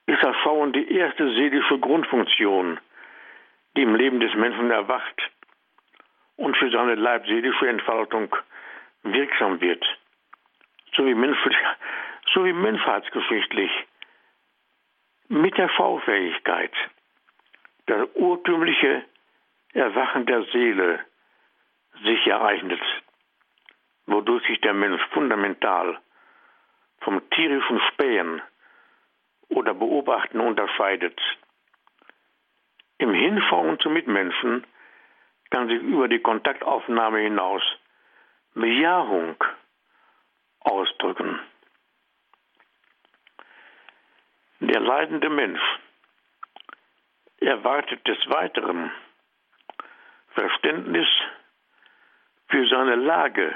ist 0.07 0.23
das 0.23 0.37
Schauen 0.45 0.73
die 0.73 0.95
erste 0.97 1.29
seelische 1.35 1.79
Grundfunktion, 1.79 2.79
die 3.77 3.83
im 3.83 3.97
Leben 3.97 4.21
des 4.21 4.35
Menschen 4.35 4.71
erwacht 4.71 5.31
und 6.37 6.57
für 6.57 6.71
seine 6.71 6.95
leibseelische 6.95 7.69
Entfaltung 7.69 8.35
wirksam 9.03 9.61
wird, 9.61 9.85
so 10.97 11.07
wie, 11.07 11.15
menschlich, 11.15 11.57
so 12.33 12.41
menschheitsgeschichtlich 12.41 13.71
mit 15.29 15.57
der 15.57 15.69
Schaufähigkeit 15.69 16.73
das 17.87 18.09
urtümliche 18.15 19.05
Erwachen 19.73 20.27
der 20.27 20.43
Seele 20.45 21.01
sich 22.03 22.27
ereignet, 22.27 22.81
wodurch 24.07 24.47
sich 24.47 24.61
der 24.61 24.75
Mensch 24.75 25.03
fundamental 25.13 25.99
vom 27.01 27.29
tierischen 27.31 27.81
Spähen 27.93 28.43
oder 29.49 29.75
Beobachten 29.75 30.41
unterscheidet. 30.41 31.19
Im 32.99 33.13
Hinschauen 33.13 33.79
zu 33.81 33.91
Mitmenschen 33.91 34.67
kann 35.51 35.69
sich 35.69 35.81
über 35.81 36.09
die 36.09 36.21
Kontaktaufnahme 36.21 37.21
hinaus 37.21 37.63
Bejahung 38.55 39.37
ausdrücken. 40.61 41.39
Der 44.61 44.81
leidende 44.81 45.31
Mensch 45.31 45.63
erwartet 47.41 48.07
des 48.07 48.19
Weiteren 48.29 48.93
Verständnis 50.31 51.09
für 52.49 52.69
seine 52.69 52.97
Lage, 52.97 53.55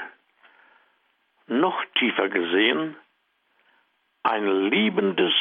noch 1.46 1.84
tiefer 1.96 2.28
gesehen 2.28 2.96
ein 4.22 4.70
liebendes 4.70 5.34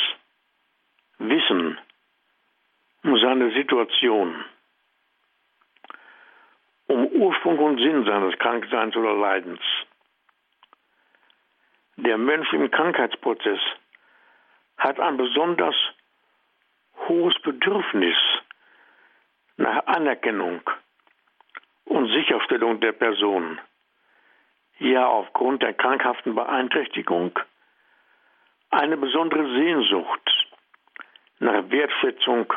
Wissen 1.18 1.78
um 3.04 3.18
seine 3.18 3.52
Situation 3.54 4.44
um 6.88 7.08
Ursprung 7.08 7.58
und 7.60 7.78
Sinn 7.80 8.06
seines 8.06 8.38
Krankseins 8.40 8.96
oder 8.96 9.16
Leidens. 9.16 9.62
Der 11.96 12.18
Mensch 12.18 12.52
im 12.54 12.70
Krankheitsprozess 12.72 13.60
hat 14.78 15.00
ein 15.00 15.18
besonders 15.18 15.76
hohes 17.08 17.40
Bedürfnis 17.42 18.18
nach 19.58 19.86
Anerkennung 19.86 20.62
und 21.86 22.08
Sicherstellung 22.12 22.80
der 22.80 22.94
Person. 22.94 23.60
Ja, 24.80 25.08
aufgrund 25.08 25.62
der 25.62 25.74
krankhaften 25.74 26.34
Beeinträchtigung 26.34 27.38
eine 28.72 28.98
besondere 28.98 29.46
Sehnsucht 29.54 30.50
nach 31.40 31.70
Wertschätzung 31.70 32.52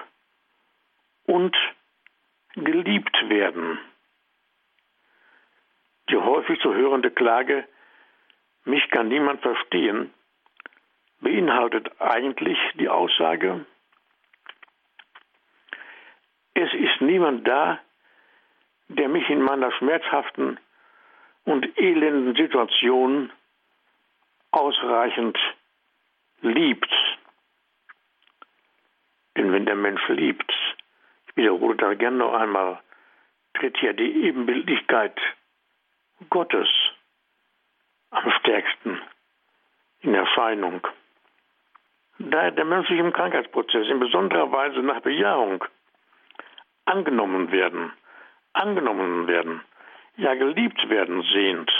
und 1.27 1.55
geliebt 2.55 3.29
werden. 3.29 3.79
Die 6.09 6.17
häufig 6.17 6.59
zu 6.61 6.73
hörende 6.73 7.11
Klage, 7.11 7.69
mich 8.67 8.89
kann 8.91 9.09
niemand 9.09 9.41
verstehen, 9.43 10.13
beinhaltet 11.21 12.01
eigentlich 12.01 12.59
die 12.75 12.89
Aussage, 12.89 13.65
es 16.55 16.73
ist 16.73 17.01
niemand 17.01 17.47
da, 17.47 17.79
der 18.89 19.09
mich 19.09 19.29
in 19.29 19.43
meiner 19.43 19.73
schmerzhaften 19.73 20.59
und 21.45 21.79
elenden 21.79 22.35
Situation 22.35 23.31
ausreichend 24.53 25.39
liebt. 26.41 26.91
Denn 29.37 29.53
wenn 29.53 29.67
der 29.67 29.77
Mensch 29.77 30.07
liebt, 30.09 30.51
ich 31.29 31.37
wiederhole 31.37 31.77
da 31.77 31.95
gerne 31.95 32.17
noch 32.17 32.33
einmal, 32.33 32.81
tritt 33.55 33.77
hier 33.79 33.93
die 33.93 34.25
Ebenbildlichkeit 34.25 35.19
Gottes 36.31 36.69
am 38.11 38.31
stärksten 38.41 39.01
in 40.01 40.15
Erscheinung. 40.15 40.87
Da 42.19 42.51
der 42.51 42.65
menschliche 42.65 43.11
Krankheitsprozess 43.13 43.89
in 43.89 44.01
besonderer 44.01 44.51
Weise 44.51 44.81
nach 44.81 45.01
Bejahung 45.01 45.65
angenommen 46.87 47.51
werden, 47.53 47.93
angenommen 48.53 49.27
werden, 49.27 49.61
ja 50.17 50.35
geliebt 50.35 50.89
werden 50.89 51.23
sehnt 51.35 51.71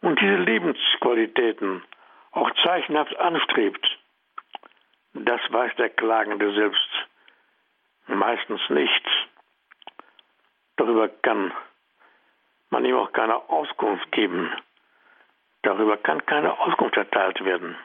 und 0.00 0.20
diese 0.20 0.36
Lebensqualitäten 0.36 1.82
auch 2.32 2.50
zeichenhaft 2.62 3.16
anstrebt, 3.18 3.98
das 5.14 5.40
weiß 5.50 5.74
der 5.76 5.90
Klagende 5.90 6.52
selbst 6.54 6.88
meistens 8.06 8.60
nicht. 8.68 9.06
Darüber 10.76 11.08
kann 11.08 11.52
man 12.70 12.84
ihm 12.84 12.96
auch 12.96 13.12
keine 13.12 13.36
Auskunft 13.48 14.12
geben. 14.12 14.52
Darüber 15.62 15.96
kann 15.96 16.24
keine 16.26 16.58
Auskunft 16.58 16.96
erteilt 16.96 17.44
werden. 17.44 17.76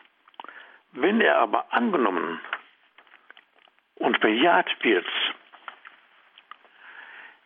Wenn 0.91 1.21
er 1.21 1.39
aber 1.39 1.73
angenommen 1.73 2.39
und 3.95 4.19
bejaht 4.19 4.71
wird, 4.83 5.07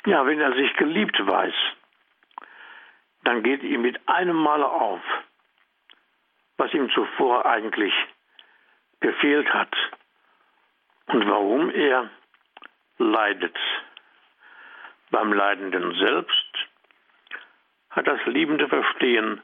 ja, 0.05 0.25
wenn 0.25 0.39
er 0.39 0.53
sich 0.53 0.73
geliebt 0.75 1.17
weiß, 1.25 1.53
dann 3.23 3.43
geht 3.43 3.63
ihm 3.63 3.81
mit 3.81 3.99
einem 4.07 4.35
Male 4.35 4.67
auf, 4.67 5.01
was 6.57 6.73
ihm 6.73 6.89
zuvor 6.91 7.45
eigentlich 7.45 7.93
gefehlt 8.99 9.53
hat 9.53 9.75
und 11.07 11.29
warum 11.29 11.69
er 11.69 12.09
leidet. 12.97 13.57
Beim 15.09 15.31
Leidenden 15.31 15.93
selbst 15.95 16.53
hat 17.91 18.07
das 18.07 18.25
liebende 18.25 18.67
Verstehen 18.67 19.41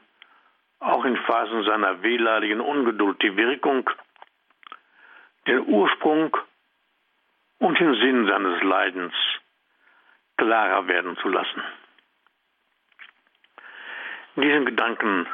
auch 0.80 1.04
in 1.04 1.16
Phasen 1.16 1.64
seiner 1.64 2.02
wehleidigen 2.02 2.60
Ungeduld 2.60 3.22
die 3.22 3.36
Wirkung, 3.36 3.88
den 5.46 5.66
Ursprung 5.66 6.36
und 7.58 7.78
den 7.78 7.94
Sinn 7.94 8.26
seines 8.26 8.62
Leidens 8.62 9.14
klarer 10.36 10.86
werden 10.88 11.16
zu 11.18 11.28
lassen. 11.28 11.62
Diesen 14.36 14.66
Gedanken 14.66 15.26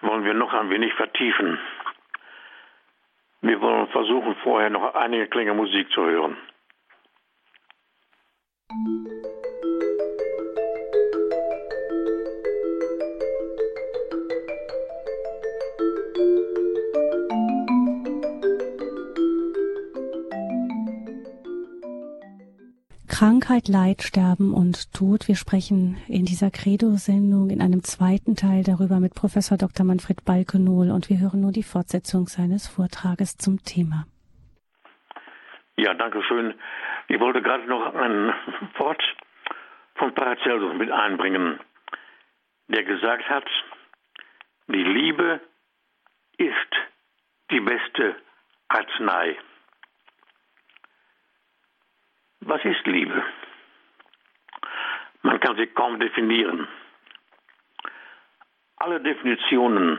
wollen 0.00 0.24
wir 0.24 0.34
noch 0.34 0.52
ein 0.52 0.70
wenig 0.70 0.94
vertiefen. 0.94 1.58
Wir 3.40 3.60
wollen 3.60 3.88
versuchen, 3.88 4.36
vorher 4.42 4.70
noch 4.70 4.94
einige 4.94 5.26
Klänge 5.28 5.54
Musik 5.54 5.90
zu 5.90 6.04
hören. 6.04 6.36
Krankheit, 23.18 23.68
Leid, 23.68 24.02
Sterben 24.02 24.52
und 24.52 24.92
Tod. 24.92 25.26
Wir 25.26 25.36
sprechen 25.36 25.96
in 26.06 26.26
dieser 26.26 26.50
Credo-Sendung 26.50 27.48
in 27.48 27.62
einem 27.62 27.82
zweiten 27.82 28.36
Teil 28.36 28.62
darüber 28.62 29.00
mit 29.00 29.14
Professor 29.14 29.56
Dr. 29.56 29.86
Manfred 29.86 30.22
Balkenohl 30.26 30.90
und 30.90 31.08
wir 31.08 31.18
hören 31.18 31.40
nur 31.40 31.50
die 31.50 31.62
Fortsetzung 31.62 32.26
seines 32.26 32.68
Vortrages 32.68 33.38
zum 33.38 33.64
Thema. 33.64 34.04
Ja, 35.78 35.94
danke 35.94 36.22
schön. 36.24 36.52
Ich 37.08 37.18
wollte 37.18 37.40
gerade 37.40 37.66
noch 37.66 37.94
ein 37.94 38.34
Wort 38.76 39.02
von 39.94 40.12
Paracelsus 40.12 40.74
mit 40.74 40.92
einbringen, 40.92 41.58
der 42.68 42.84
gesagt 42.84 43.30
hat, 43.30 43.48
die 44.68 44.84
Liebe 44.84 45.40
ist 46.36 46.72
die 47.50 47.60
beste 47.60 48.14
Arznei. 48.68 49.38
Was 52.48 52.64
ist 52.64 52.86
Liebe? 52.86 53.24
Man 55.22 55.40
kann 55.40 55.56
sie 55.56 55.66
kaum 55.66 55.98
definieren. 55.98 56.68
Alle 58.76 59.00
Definitionen 59.00 59.98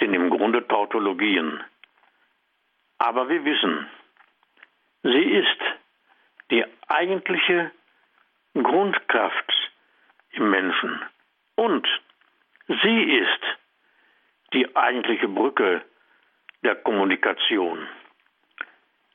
sind 0.00 0.12
im 0.12 0.28
Grunde 0.28 0.66
Tautologien. 0.66 1.62
Aber 2.98 3.28
wir 3.28 3.44
wissen, 3.44 3.88
sie 5.04 5.22
ist 5.22 5.60
die 6.50 6.64
eigentliche 6.88 7.70
Grundkraft 8.54 9.52
im 10.32 10.50
Menschen. 10.50 11.00
Und 11.54 11.86
sie 12.66 13.02
ist 13.04 13.42
die 14.52 14.74
eigentliche 14.74 15.28
Brücke 15.28 15.84
der 16.64 16.74
Kommunikation. 16.74 17.86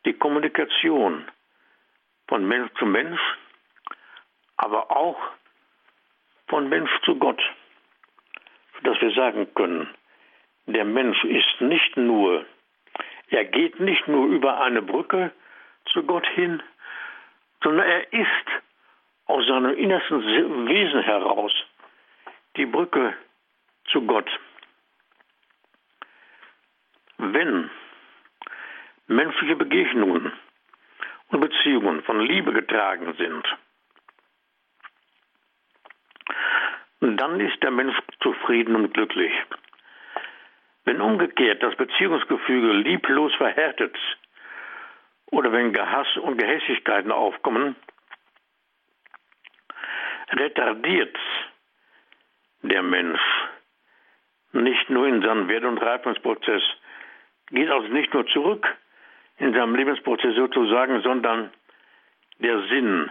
Die 0.06 0.14
Kommunikation 0.14 1.26
von 2.32 2.48
Mensch 2.48 2.72
zu 2.80 2.86
Mensch, 2.86 3.20
aber 4.56 4.90
auch 4.90 5.20
von 6.48 6.70
Mensch 6.70 6.90
zu 7.04 7.18
Gott, 7.18 7.42
sodass 8.78 9.02
wir 9.02 9.12
sagen 9.12 9.54
können, 9.54 9.94
der 10.66 10.86
Mensch 10.86 11.22
ist 11.26 11.60
nicht 11.60 11.98
nur, 11.98 12.46
er 13.32 13.44
geht 13.44 13.82
nicht 13.82 14.08
nur 14.08 14.28
über 14.28 14.62
eine 14.62 14.82
Brücke 14.82 15.34
zu 15.92 16.04
Gott 16.04 16.26
hin, 16.28 16.64
sondern 17.64 17.86
er 17.86 18.14
ist 18.14 18.48
aus 19.26 19.46
seinem 19.48 19.76
innersten 19.76 20.26
Wesen 20.70 21.02
heraus 21.02 21.52
die 22.56 22.66
Brücke 22.66 23.14
zu 23.92 24.08
Gott. 24.08 24.30
Wenn 27.18 27.70
menschliche 29.08 29.58
Begegnungen 29.58 30.32
Beziehungen 31.40 32.04
von 32.04 32.20
Liebe 32.20 32.52
getragen 32.52 33.14
sind, 33.18 33.46
dann 37.02 37.40
ist 37.40 37.62
der 37.64 37.72
Mensch 37.72 37.98
zufrieden 38.22 38.76
und 38.76 38.94
glücklich. 38.94 39.32
Wenn 40.86 41.02
umgekehrt 41.02 41.64
das 41.64 41.76
Beziehungsgefüge 41.76 42.74
lieblos 42.74 43.34
verhärtet 43.36 43.96
oder 45.28 45.52
wenn 45.52 45.74
Gehass 45.74 46.08
und 46.18 46.38
Gehässigkeiten 46.38 47.12
aufkommen, 47.12 47.76
retardiert 50.32 51.18
der 52.62 52.84
Mensch 52.84 53.22
nicht 54.54 54.90
nur 54.90 55.08
in 55.08 55.22
seinem 55.22 55.48
Wert- 55.48 55.64
und 55.64 55.78
Reifungsprozess, 55.78 56.64
geht 57.50 57.70
also 57.70 57.88
nicht 57.88 58.14
nur 58.14 58.28
zurück 58.28 58.68
in 59.42 59.54
seinem 59.54 59.74
Lebensprozess 59.74 60.36
sozusagen, 60.36 61.02
sondern 61.02 61.52
der 62.38 62.62
Sinn 62.68 63.10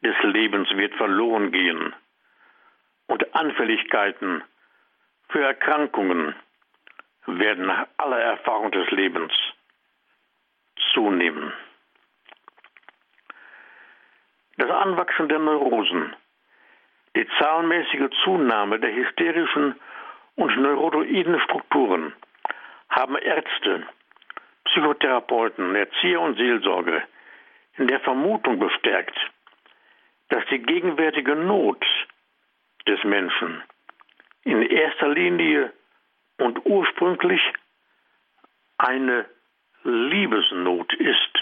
des 0.00 0.14
Lebens 0.22 0.70
wird 0.76 0.94
verloren 0.94 1.50
gehen 1.50 1.92
und 3.08 3.34
Anfälligkeiten 3.34 4.44
für 5.28 5.42
Erkrankungen 5.42 6.36
werden 7.26 7.66
nach 7.66 7.88
aller 7.96 8.20
Erfahrung 8.20 8.70
des 8.70 8.88
Lebens 8.92 9.32
zunehmen. 10.94 11.52
Das 14.56 14.70
Anwachsen 14.70 15.28
der 15.28 15.40
Neurosen, 15.40 16.14
die 17.16 17.26
zahlenmäßige 17.40 18.10
Zunahme 18.22 18.78
der 18.78 18.94
hysterischen 18.94 19.74
und 20.36 20.56
neurotoiden 20.56 21.40
Strukturen 21.40 22.12
haben 22.88 23.16
Ärzte, 23.16 23.84
Psychotherapeuten, 24.70 25.74
Erzieher 25.74 26.20
und 26.20 26.36
Seelsorge 26.36 27.02
in 27.76 27.88
der 27.88 28.00
Vermutung 28.00 28.58
bestärkt, 28.58 29.16
dass 30.28 30.44
die 30.50 30.62
gegenwärtige 30.62 31.34
Not 31.34 31.84
des 32.86 33.02
Menschen 33.04 33.62
in 34.44 34.62
erster 34.62 35.08
Linie 35.08 35.72
und 36.38 36.64
ursprünglich 36.66 37.40
eine 38.78 39.26
Liebesnot 39.82 40.94
ist. 40.94 41.38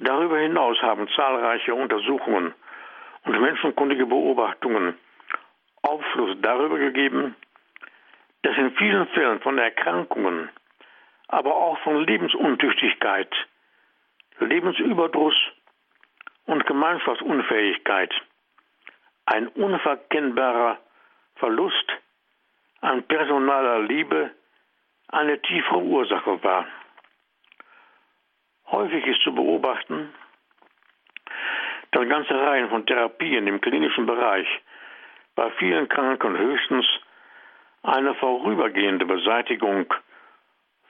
Darüber 0.00 0.38
hinaus 0.38 0.80
haben 0.82 1.08
zahlreiche 1.16 1.74
Untersuchungen 1.74 2.54
und 3.24 3.40
menschenkundige 3.40 4.06
Beobachtungen 4.06 4.94
Aufschluss 5.82 6.36
darüber 6.40 6.78
gegeben, 6.78 7.34
dass 8.42 8.56
in 8.56 8.72
vielen 8.72 9.06
Fällen 9.08 9.40
von 9.40 9.58
Erkrankungen 9.58 10.50
aber 11.28 11.54
auch 11.54 11.78
von 11.80 12.04
Lebensuntüchtigkeit, 12.04 13.32
Lebensüberdruss 14.40 15.36
und 16.46 16.66
Gemeinschaftsunfähigkeit 16.66 18.12
ein 19.26 19.48
unverkennbarer 19.48 20.78
Verlust 21.36 21.92
an 22.80 23.02
personaler 23.02 23.80
Liebe 23.80 24.30
eine 25.08 25.40
tiefere 25.42 25.80
Ursache 25.80 26.42
war. 26.42 26.66
Häufig 28.70 29.06
ist 29.06 29.22
zu 29.22 29.34
beobachten, 29.34 30.14
dass 31.90 32.08
ganze 32.08 32.34
Reihen 32.34 32.68
von 32.68 32.86
Therapien 32.86 33.46
im 33.46 33.60
klinischen 33.60 34.06
Bereich 34.06 34.46
bei 35.34 35.50
vielen 35.52 35.88
Kranken 35.88 36.36
höchstens 36.36 36.86
eine 37.82 38.14
vorübergehende 38.14 39.06
Beseitigung 39.06 39.92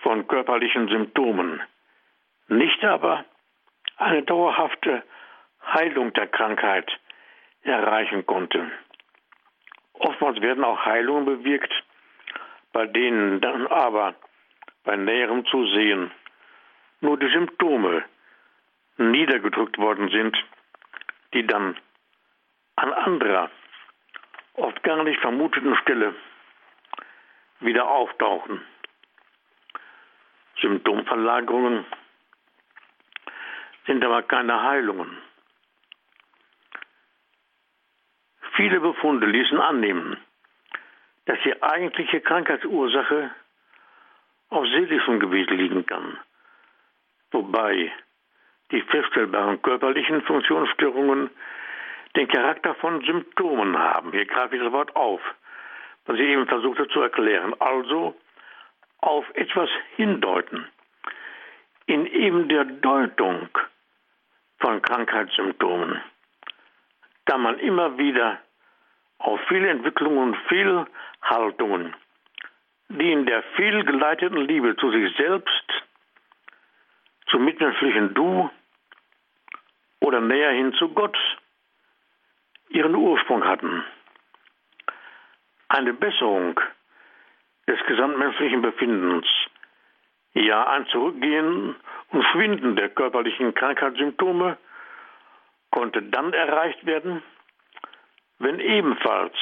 von 0.09 0.27
körperlichen 0.27 0.89
Symptomen, 0.89 1.61
nicht 2.47 2.83
aber 2.83 3.27
eine 3.99 4.23
dauerhafte 4.23 5.03
Heilung 5.75 6.15
der 6.15 6.29
Krankheit 6.29 6.91
erreichen 7.61 8.25
konnte. 8.25 8.71
Oftmals 9.93 10.41
werden 10.41 10.65
auch 10.65 10.83
Heilungen 10.87 11.27
bewirkt, 11.27 11.71
bei 12.73 12.87
denen 12.87 13.43
dann 13.43 13.67
aber 13.67 14.15
bei 14.83 14.97
näherem 14.97 15.45
Zusehen 15.45 16.11
nur 17.03 17.19
die 17.19 17.29
Symptome 17.29 18.03
niedergedrückt 18.97 19.77
worden 19.77 20.09
sind, 20.09 20.35
die 21.35 21.47
dann 21.47 21.77
an 22.77 22.95
anderer, 22.95 23.51
oft 24.55 24.83
gar 24.85 25.05
nicht 25.05 25.21
vermuteten 25.21 25.77
Stelle 25.83 26.15
wieder 27.61 27.91
auftauchen. 27.91 28.63
Symptomverlagerungen 30.61 31.85
sind 33.87 34.05
aber 34.05 34.23
keine 34.23 34.63
Heilungen. 34.63 35.17
Viele 38.55 38.81
Befunde 38.81 39.27
ließen 39.27 39.61
annehmen, 39.61 40.17
dass 41.27 41.39
die 41.45 41.63
eigentliche 41.63 42.21
Krankheitsursache 42.21 43.31
auf 44.51 44.67
seelischem 44.67 45.21
Gebiet 45.21 45.51
liegen 45.51 45.87
kann, 45.87 46.19
wobei 47.31 47.93
die 48.71 48.83
feststellbaren 48.83 49.63
körperlichen 49.63 50.23
Funktionsstörungen 50.23 51.31
den 52.17 52.29
Charakter 52.29 52.75
von 52.77 53.01
Symptomen 53.03 53.79
haben. 53.79 54.11
Hier 54.13 54.27
greife 54.27 54.57
ich 54.57 54.63
das 54.63 54.73
Wort 54.73 54.95
auf, 54.97 55.21
was 56.07 56.17
ich 56.17 56.27
eben 56.27 56.47
versuchte 56.47 56.89
zu 56.89 57.01
erklären. 57.01 57.55
Also 57.61 58.15
auf 58.99 59.25
etwas 59.35 59.71
hindeuten. 59.97 60.67
In 61.87 62.07
eben 62.07 62.49
der 62.49 62.65
Deutung 62.65 63.49
von 64.59 64.83
Krankheitssymptomen 64.83 66.01
kann 67.25 67.41
man 67.41 67.59
immer 67.59 67.97
wieder 67.99 68.39
auf 69.19 69.41
viele 69.49 69.69
Entwicklungen 69.69 70.19
und 70.19 70.37
Fehlhaltungen, 70.49 71.95
die 72.89 73.13
in 73.13 73.27
der 73.27 73.43
fehlgeleiteten 73.57 74.39
Liebe 74.47 74.77
zu 74.77 74.91
sich 74.91 75.15
selbst, 75.17 75.65
zum 77.27 77.45
mitmenschlichen 77.45 78.15
Du 78.15 78.51
oder 80.01 80.21
näher 80.21 80.53
hin 80.53 80.73
zu 80.75 80.89
Gott 80.89 81.17
ihren 82.69 82.95
Ursprung 82.95 83.45
hatten. 83.45 83.85
Eine 85.69 85.93
Besserung 85.93 86.59
des 87.69 87.79
gesamtmenschlichen 87.87 88.63
Befindens, 88.63 89.27
ja 90.33 90.67
ein 90.69 90.87
Zurückgehen 90.87 91.77
und 92.11 92.25
Schwinden 92.33 92.77
der 92.77 92.89
körperlichen 92.89 93.55
Krankheitssymptome 93.55 94.57
konnte 95.71 96.03
dann 96.03 96.33
erreicht 96.33 96.87
werden, 96.87 97.23
wenn 98.39 98.59
ebenfalls 98.59 99.35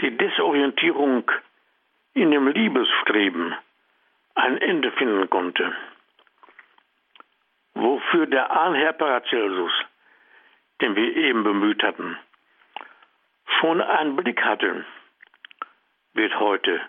die 0.00 0.16
Desorientierung 0.16 1.30
in 2.14 2.30
dem 2.30 2.48
Liebesstreben 2.48 3.54
ein 4.34 4.58
Ende 4.58 4.90
finden 4.92 5.28
konnte. 5.28 5.72
Wofür 7.74 8.26
der 8.26 8.50
Ahnherr 8.50 8.94
Paracelsus, 8.94 9.72
den 10.80 10.96
wir 10.96 11.14
eben 11.14 11.44
bemüht 11.44 11.82
hatten, 11.82 12.16
schon 13.60 13.82
einen 13.82 14.16
Blick 14.16 14.42
hatte, 14.42 14.84
wird 16.14 16.38
heute 16.38 16.80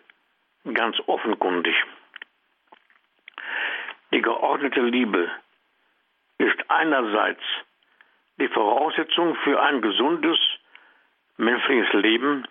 ganz 0.74 0.98
offenkundig. 1.08 1.76
Die 4.12 4.22
geordnete 4.22 4.82
Liebe 4.82 5.32
ist 6.38 6.70
einerseits 6.70 7.44
die 8.38 8.48
Voraussetzung 8.48 9.36
für 9.44 9.62
ein 9.62 9.82
gesundes 9.82 10.40
menschliches 11.38 11.92
Leben 11.94 12.48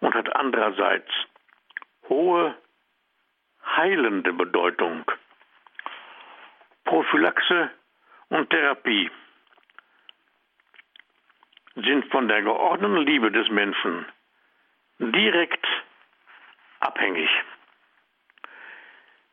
und 0.00 0.14
hat 0.14 0.34
andererseits 0.34 1.10
hohe 2.08 2.54
heilende 3.76 4.32
Bedeutung. 4.32 5.04
Prophylaxe 6.84 7.70
und 8.30 8.50
Therapie 8.50 9.10
sind 11.76 12.10
von 12.10 12.28
der 12.28 12.42
geordneten 12.42 12.98
Liebe 12.98 13.30
des 13.30 13.48
Menschen 13.48 14.06
direkt 14.98 15.66
abhängig. 16.80 17.28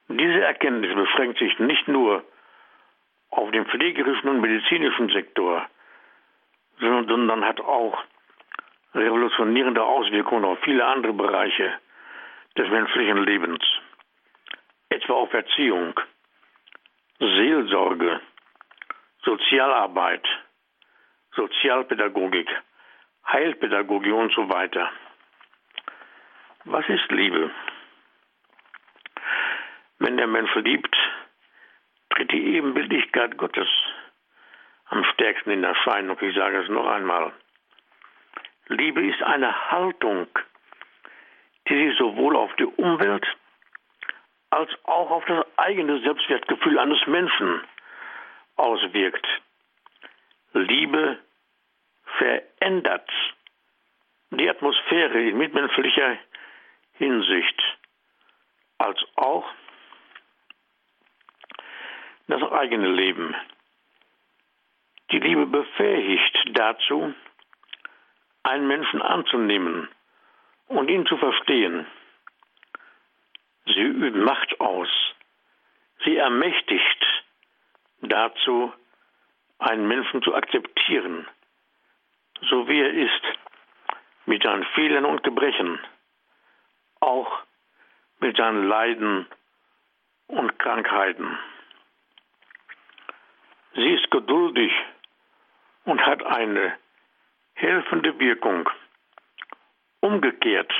Diese 0.09 0.41
Erkenntnis 0.41 0.95
beschränkt 0.95 1.39
sich 1.39 1.57
nicht 1.59 1.87
nur 1.87 2.23
auf 3.29 3.51
den 3.51 3.65
pflegerischen 3.65 4.29
und 4.29 4.41
medizinischen 4.41 5.09
Sektor, 5.09 5.67
sondern 6.79 7.43
hat 7.43 7.59
auch 7.59 8.03
revolutionierende 8.93 9.83
Auswirkungen 9.83 10.45
auf 10.45 10.59
viele 10.61 10.85
andere 10.85 11.13
Bereiche 11.13 11.73
des 12.57 12.69
menschlichen 12.69 13.23
Lebens, 13.23 13.63
etwa 14.89 15.13
auf 15.13 15.33
Erziehung, 15.33 15.99
Seelsorge, 17.19 18.21
Sozialarbeit, 19.23 20.25
Sozialpädagogik, 21.35 22.49
Heilpädagogik 23.27 24.13
und 24.13 24.33
so 24.33 24.49
weiter. 24.49 24.89
Was 26.69 26.87
ist 26.89 27.09
Liebe? 27.11 27.49
Wenn 29.99 30.17
der 30.17 30.27
Mensch 30.27 30.53
liebt, 30.55 30.93
tritt 32.09 32.29
die 32.33 32.55
Ebenbildlichkeit 32.55 33.37
Gottes 33.37 33.69
am 34.87 35.01
stärksten 35.13 35.51
in 35.51 35.63
Erscheinung. 35.63 36.17
Ich 36.19 36.35
sage 36.35 36.57
es 36.57 36.67
noch 36.67 36.85
einmal. 36.85 37.31
Liebe 38.67 39.01
ist 39.01 39.23
eine 39.23 39.71
Haltung, 39.71 40.27
die 41.69 41.87
sich 41.87 41.97
sowohl 41.97 42.35
auf 42.35 42.53
die 42.57 42.65
Umwelt 42.65 43.25
als 44.49 44.69
auch 44.83 45.09
auf 45.09 45.23
das 45.23 45.45
eigene 45.55 46.01
Selbstwertgefühl 46.01 46.79
eines 46.79 46.99
Menschen 47.07 47.61
auswirkt. 48.57 49.25
Liebe 50.51 51.17
verändert 52.17 53.09
die 54.31 54.49
Atmosphäre 54.49 55.29
in 55.29 55.37
mitmenschlicher 55.37 56.17
Hinsicht 56.97 57.61
als 58.77 58.99
auch 59.15 59.45
das 62.27 62.41
eigene 62.51 62.89
Leben. 62.89 63.35
Die 65.11 65.19
Liebe 65.19 65.45
befähigt 65.45 66.37
dazu, 66.53 67.13
einen 68.43 68.67
Menschen 68.67 69.01
anzunehmen 69.01 69.87
und 70.67 70.89
ihn 70.89 71.05
zu 71.05 71.17
verstehen. 71.17 71.85
Sie 73.65 73.81
übt 73.81 74.17
Macht 74.17 74.59
aus. 74.59 74.89
Sie 76.03 76.17
ermächtigt 76.17 77.05
dazu, 78.01 78.73
einen 79.59 79.87
Menschen 79.87 80.21
zu 80.21 80.35
akzeptieren, 80.35 81.27
so 82.49 82.67
wie 82.67 82.79
er 82.79 82.93
ist, 82.93 83.21
mit 84.25 84.43
seinen 84.43 84.65
Fehlern 84.75 85.05
und 85.05 85.23
Gebrechen 85.23 85.79
mit 88.19 88.37
seinen 88.37 88.67
Leiden 88.67 89.27
und 90.27 90.59
Krankheiten. 90.59 91.37
Sie 93.75 93.93
ist 93.93 94.09
geduldig 94.11 94.71
und 95.85 96.05
hat 96.05 96.23
eine 96.23 96.77
helfende 97.53 98.19
Wirkung. 98.19 98.69
Umgekehrt, 99.99 100.71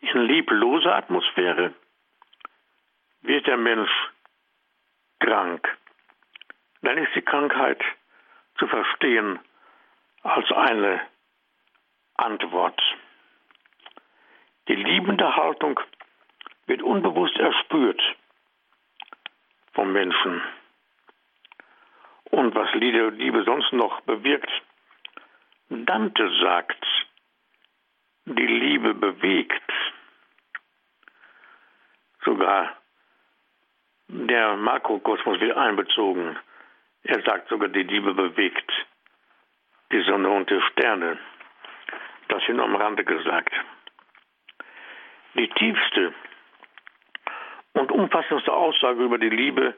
in 0.00 0.20
liebloser 0.22 0.94
Atmosphäre 0.94 1.74
wird 3.22 3.46
der 3.46 3.56
Mensch 3.56 3.90
krank. 5.20 5.66
Dann 6.82 6.98
ist 6.98 7.14
die 7.14 7.22
Krankheit 7.22 7.82
zu 8.58 8.66
verstehen 8.66 9.38
als 10.22 10.50
eine 10.52 11.00
Antwort. 12.16 12.80
Die 14.68 14.76
liebende 14.76 15.34
Haltung 15.36 15.80
wird 16.66 16.82
unbewusst 16.82 17.36
erspürt 17.36 18.00
vom 19.72 19.92
Menschen. 19.92 20.42
Und 22.30 22.54
was 22.54 22.72
Liebe 22.74 23.44
sonst 23.44 23.72
noch 23.72 24.00
bewirkt, 24.02 24.50
Dante 25.68 26.30
sagt, 26.40 26.84
die 28.26 28.46
Liebe 28.46 28.94
bewegt. 28.94 29.72
Sogar 32.24 32.76
der 34.08 34.56
Makrokosmos 34.56 35.40
wird 35.40 35.56
einbezogen. 35.56 36.38
Er 37.02 37.22
sagt 37.22 37.48
sogar, 37.48 37.68
die 37.68 37.82
Liebe 37.82 38.14
bewegt 38.14 38.70
die 39.92 40.02
Sonne 40.02 40.28
und 40.30 40.48
die 40.50 40.60
Sterne. 40.72 41.18
Das 42.28 42.42
hier 42.44 42.54
nur 42.54 42.64
am 42.64 42.76
Rande 42.76 43.04
gesagt. 43.04 43.52
Die 45.34 45.48
tiefste 45.48 46.14
und 47.74 47.92
umfassendste 47.92 48.52
Aussage 48.52 49.02
über 49.02 49.18
die 49.18 49.28
Liebe, 49.28 49.74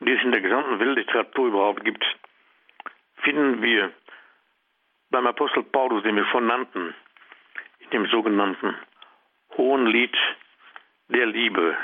die 0.00 0.12
es 0.12 0.22
in 0.22 0.32
der 0.32 0.40
gesamten 0.40 0.78
Weltliteratur 0.78 1.48
überhaupt 1.48 1.84
gibt, 1.84 2.04
finden 3.22 3.62
wir 3.62 3.92
beim 5.10 5.26
Apostel 5.26 5.64
Paulus, 5.64 6.02
den 6.02 6.16
wir 6.16 6.24
schon 6.26 6.46
nannten, 6.46 6.94
in 7.80 7.90
dem 7.90 8.06
sogenannten 8.06 8.76
Hohen 9.56 9.86
Lied 9.86 10.16
der 11.08 11.26
Liebe. 11.26 11.76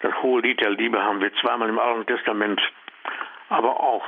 Das 0.00 0.14
Hohe 0.22 0.42
Lied 0.42 0.60
der 0.60 0.70
Liebe 0.70 1.02
haben 1.02 1.20
wir 1.20 1.32
zweimal 1.36 1.68
im 1.68 1.78
Alten 1.78 2.06
Testament, 2.06 2.60
aber 3.48 3.80
auch 3.80 4.04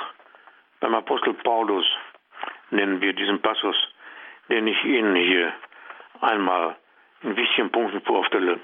beim 0.81 0.95
Apostel 0.95 1.35
Paulus 1.35 1.87
nennen 2.71 3.01
wir 3.01 3.13
diesen 3.13 3.41
Passus, 3.41 3.77
den 4.49 4.67
ich 4.67 4.85
Ihnen 4.85 5.15
hier 5.15 5.53
einmal 6.21 6.77
in 7.23 7.37
wichtigen 7.37 7.71
Punkten 7.71 8.01
vorstelle. 8.03 8.61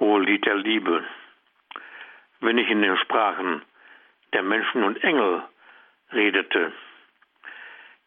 Hohe 0.00 0.22
Lied 0.22 0.46
der 0.46 0.56
Liebe. 0.56 1.04
Wenn 2.40 2.56
ich 2.56 2.68
in 2.70 2.80
den 2.80 2.96
Sprachen 2.96 3.62
der 4.32 4.42
Menschen 4.42 4.82
und 4.82 5.02
Engel 5.04 5.42
redete, 6.12 6.72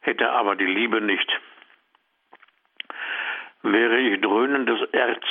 hätte 0.01 0.31
aber 0.31 0.55
die 0.55 0.65
Liebe 0.65 1.01
nicht, 1.01 1.31
wäre 3.61 3.99
ich 3.99 4.21
dröhnendes 4.21 4.81
Erz 4.91 5.23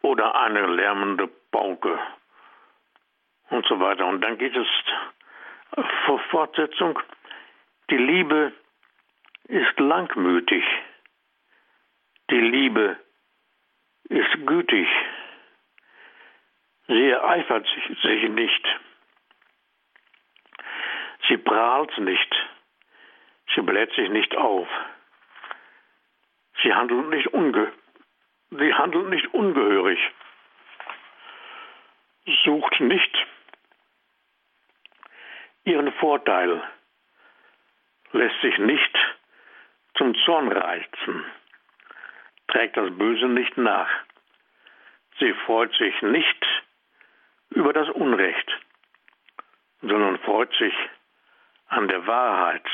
oder 0.00 0.34
eine 0.40 0.66
lärmende 0.66 1.28
Pauke 1.52 1.98
und 3.50 3.66
so 3.66 3.78
weiter. 3.80 4.06
Und 4.06 4.22
dann 4.22 4.38
geht 4.38 4.56
es 4.56 4.66
vor 6.06 6.18
Fortsetzung. 6.30 6.98
Die 7.90 7.98
Liebe 7.98 8.52
ist 9.44 9.78
langmütig. 9.78 10.64
Die 12.30 12.40
Liebe 12.40 12.96
ist 14.08 14.46
gütig. 14.46 14.88
Sie 16.86 17.08
ereifert 17.10 17.66
sich 18.02 18.28
nicht. 18.28 18.80
Sie 21.28 21.38
prahlt 21.38 21.96
nicht. 21.98 22.34
Sie 23.54 23.62
bläht 23.62 23.92
sich 23.94 24.08
nicht 24.10 24.36
auf. 24.36 24.68
Sie 26.62 26.74
handelt 26.74 27.08
nicht, 27.08 27.28
unge 27.28 27.72
sie 28.50 28.74
handelt 28.74 29.08
nicht 29.08 29.32
ungehörig. 29.34 29.98
Sucht 32.44 32.80
nicht 32.80 33.26
ihren 35.64 35.92
Vorteil. 35.94 36.62
Lässt 38.12 38.40
sich 38.42 38.58
nicht 38.58 38.98
zum 39.96 40.14
Zorn 40.24 40.52
reizen. 40.52 41.24
Trägt 42.54 42.76
das 42.76 42.96
Böse 42.96 43.26
nicht 43.26 43.58
nach. 43.58 43.90
Sie 45.18 45.32
freut 45.44 45.74
sich 45.74 46.02
nicht 46.02 46.46
über 47.50 47.72
das 47.72 47.88
Unrecht, 47.88 48.48
sondern 49.80 50.20
freut 50.20 50.54
sich 50.54 50.72
an 51.66 51.88
der 51.88 52.06
Wahrheit. 52.06 52.64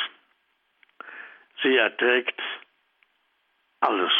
Sie 1.62 1.74
erträgt 1.74 2.38
alles, 3.80 4.12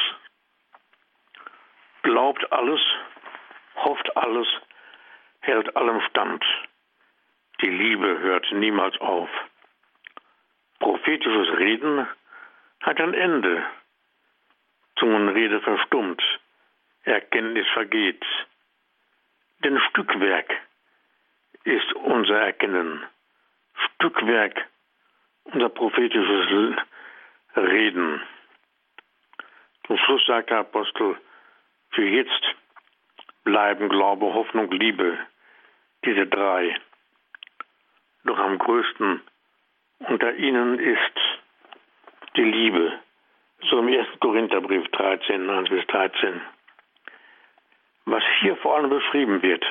glaubt 2.05 2.51
alles, 2.53 2.81
hofft 3.77 4.17
alles, 4.17 4.49
hält 5.41 5.77
allem 5.77 6.01
stand. 6.09 6.43
Die 7.61 7.69
Liebe 7.69 8.19
hört 8.21 8.51
niemals 8.53 8.99
auf. 9.03 9.29
Prophetisches 10.79 11.59
Reden 11.59 12.09
hat 12.81 12.99
ein 12.99 13.13
Ende. 13.13 13.63
Zungenrede 14.97 15.61
verstummt, 15.61 16.23
Erkenntnis 17.05 17.67
vergeht. 17.73 18.25
Denn 19.65 19.79
Stückwerk 19.91 20.51
ist 21.65 21.93
unser 21.95 22.41
Erkennen. 22.41 23.03
Stückwerk 23.95 24.67
unser 25.45 25.69
prophetisches 25.69 26.77
Reden. 27.57 28.23
Zum 29.87 29.99
Schluss 29.99 30.25
sagt 30.27 30.51
der 30.51 30.59
Apostel, 30.59 31.17
für 31.91 32.05
jetzt 32.05 32.55
bleiben 33.45 33.89
Glaube, 33.89 34.27
Hoffnung, 34.33 34.71
Liebe, 34.71 35.19
diese 36.05 36.27
drei. 36.27 36.77
Doch 38.25 38.39
am 38.39 38.59
größten 38.59 39.23
unter 40.01 40.35
ihnen 40.35 40.79
ist 40.79 41.21
die 42.37 42.45
Liebe. 42.45 43.01
Im 43.81 43.89
1. 43.89 44.07
Korintherbrief 44.21 44.89
13, 44.89 45.49
1 45.49 45.69
bis 45.71 45.87
13. 45.87 46.41
Was 48.05 48.23
hier 48.41 48.57
vor 48.57 48.77
allem 48.77 48.91
beschrieben 48.91 49.43
wird, 49.43 49.65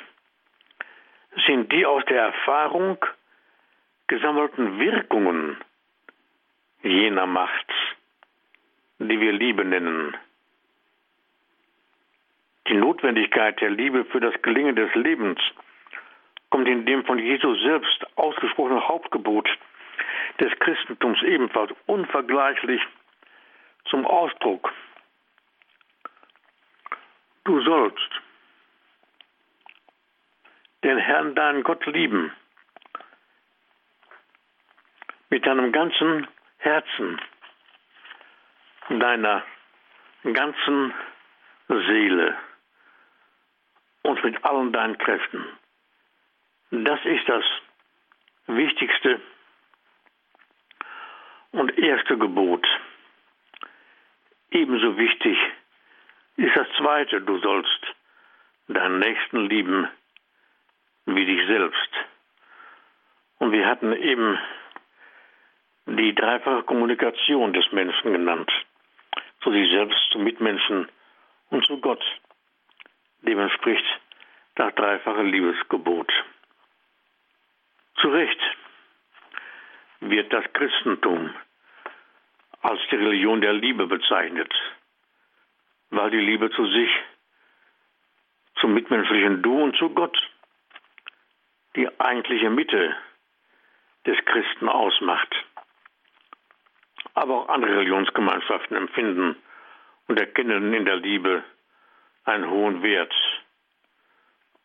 sind 1.45 1.71
die 1.71 1.85
aus 1.85 2.03
der 2.05 2.21
Erfahrung 2.21 2.97
gesammelten 4.07 4.79
Wirkungen 4.79 5.57
jener 6.81 7.27
Macht, 7.27 7.71
die 8.99 9.19
wir 9.19 9.31
Liebe 9.31 9.63
nennen. 9.65 10.17
Die 12.67 12.75
Notwendigkeit 12.75 13.61
der 13.61 13.69
Liebe 13.69 14.05
für 14.05 14.19
das 14.19 14.33
Gelingen 14.41 14.75
des 14.75 14.93
Lebens 14.95 15.39
kommt 16.49 16.67
in 16.67 16.85
dem 16.85 17.05
von 17.05 17.19
Jesus 17.19 17.61
selbst 17.61 18.07
ausgesprochenen 18.15 18.87
Hauptgebot 18.87 19.47
des 20.39 20.51
Christentums 20.59 21.21
ebenfalls 21.21 21.71
unvergleichlich 21.85 22.81
zum 23.85 24.05
Ausdruck. 24.05 24.71
Du 27.43 27.61
sollst 27.61 28.09
den 30.83 30.97
Herrn 30.97 31.35
deinen 31.35 31.63
Gott 31.63 31.85
lieben 31.85 32.31
mit 35.29 35.45
deinem 35.45 35.71
ganzen 35.71 36.27
Herzen, 36.57 37.21
deiner 38.89 39.43
ganzen 40.33 40.93
Seele 41.67 42.37
und 44.03 44.23
mit 44.23 44.43
allen 44.43 44.71
deinen 44.73 44.97
Kräften. 44.97 45.45
Das 46.71 46.99
ist 47.05 47.27
das 47.27 47.43
wichtigste 48.47 49.21
und 51.51 51.77
erste 51.77 52.17
Gebot. 52.17 52.65
Ebenso 54.51 54.97
wichtig 54.97 55.37
ist 56.37 56.55
das 56.55 56.67
zweite, 56.77 57.21
du 57.21 57.37
sollst 57.39 57.95
deinen 58.67 58.99
Nächsten 58.99 59.47
lieben 59.47 59.87
wie 61.05 61.25
dich 61.25 61.45
selbst. 61.47 61.89
Und 63.39 63.51
wir 63.51 63.65
hatten 63.65 63.93
eben 63.93 64.39
die 65.85 66.13
dreifache 66.13 66.63
Kommunikation 66.63 67.53
des 67.53 67.71
Menschen 67.71 68.13
genannt. 68.13 68.51
Zu 69.41 69.51
sich 69.51 69.69
selbst, 69.71 69.99
zu 70.11 70.19
Mitmenschen 70.19 70.87
und 71.49 71.65
zu 71.65 71.79
Gott. 71.79 72.03
Dem 73.21 73.39
entspricht 73.39 73.85
das 74.55 74.73
dreifache 74.75 75.23
Liebesgebot. 75.23 76.11
Zu 78.01 78.09
Recht 78.09 78.39
wird 80.01 80.31
das 80.31 80.45
Christentum 80.53 81.33
als 82.61 82.79
die 82.91 82.95
Religion 82.95 83.41
der 83.41 83.53
Liebe 83.53 83.87
bezeichnet, 83.87 84.53
weil 85.89 86.11
die 86.11 86.19
Liebe 86.19 86.51
zu 86.51 86.65
sich, 86.65 86.91
zum 88.59 88.73
mitmenschlichen 88.73 89.41
Du 89.41 89.63
und 89.63 89.77
zu 89.77 89.89
Gott 89.89 90.17
die 91.75 91.87
eigentliche 91.99 92.49
Mitte 92.49 92.95
des 94.05 94.17
Christen 94.25 94.67
ausmacht 94.67 95.33
aber 97.19 97.35
auch 97.35 97.49
andere 97.49 97.77
Religionsgemeinschaften 97.77 98.77
empfinden 98.77 99.35
und 100.07 100.19
erkennen 100.19 100.73
in 100.73 100.85
der 100.85 100.95
Liebe 100.95 101.43
einen 102.23 102.49
hohen 102.49 102.81
Wert. 102.81 103.13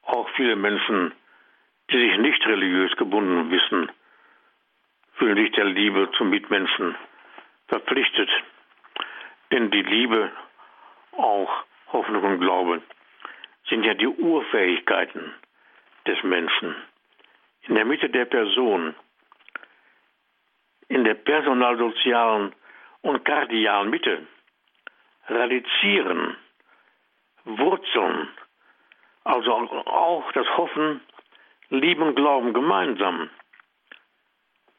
Auch 0.03 0.29
viele 0.37 0.55
Menschen, 0.55 1.13
die 1.91 1.99
sich 1.99 2.19
nicht 2.19 2.47
religiös 2.47 2.95
gebunden 2.97 3.51
wissen, 3.51 3.91
fühlen 5.15 5.37
sich 5.37 5.53
der 5.53 5.65
Liebe 5.65 6.11
zum 6.17 6.31
Mitmenschen 6.31 6.95
verpflichtet. 7.75 8.31
Denn 9.51 9.71
die 9.71 9.83
Liebe, 9.83 10.31
auch 11.13 11.65
Hoffnung 11.93 12.23
und 12.23 12.41
Glaube, 12.41 12.83
sind 13.69 13.85
ja 13.85 13.95
die 13.95 14.07
Urfähigkeiten 14.07 15.35
des 16.07 16.23
Menschen. 16.23 16.77
In 17.63 17.75
der 17.75 17.85
Mitte 17.85 18.09
der 18.11 18.27
Person 18.27 18.95
in 20.89 21.03
der 21.03 21.15
personalsozialen 21.15 22.55
und 23.03 23.25
kardialen 23.25 23.91
Mitte 23.91 24.27
radizieren, 25.27 26.37
wurzeln, 27.45 28.29
also 29.25 29.53
auch 29.53 30.31
das 30.33 30.47
Hoffen, 30.57 31.01
Lieben, 31.71 32.15
Glauben 32.15 32.53
gemeinsam. 32.53 33.31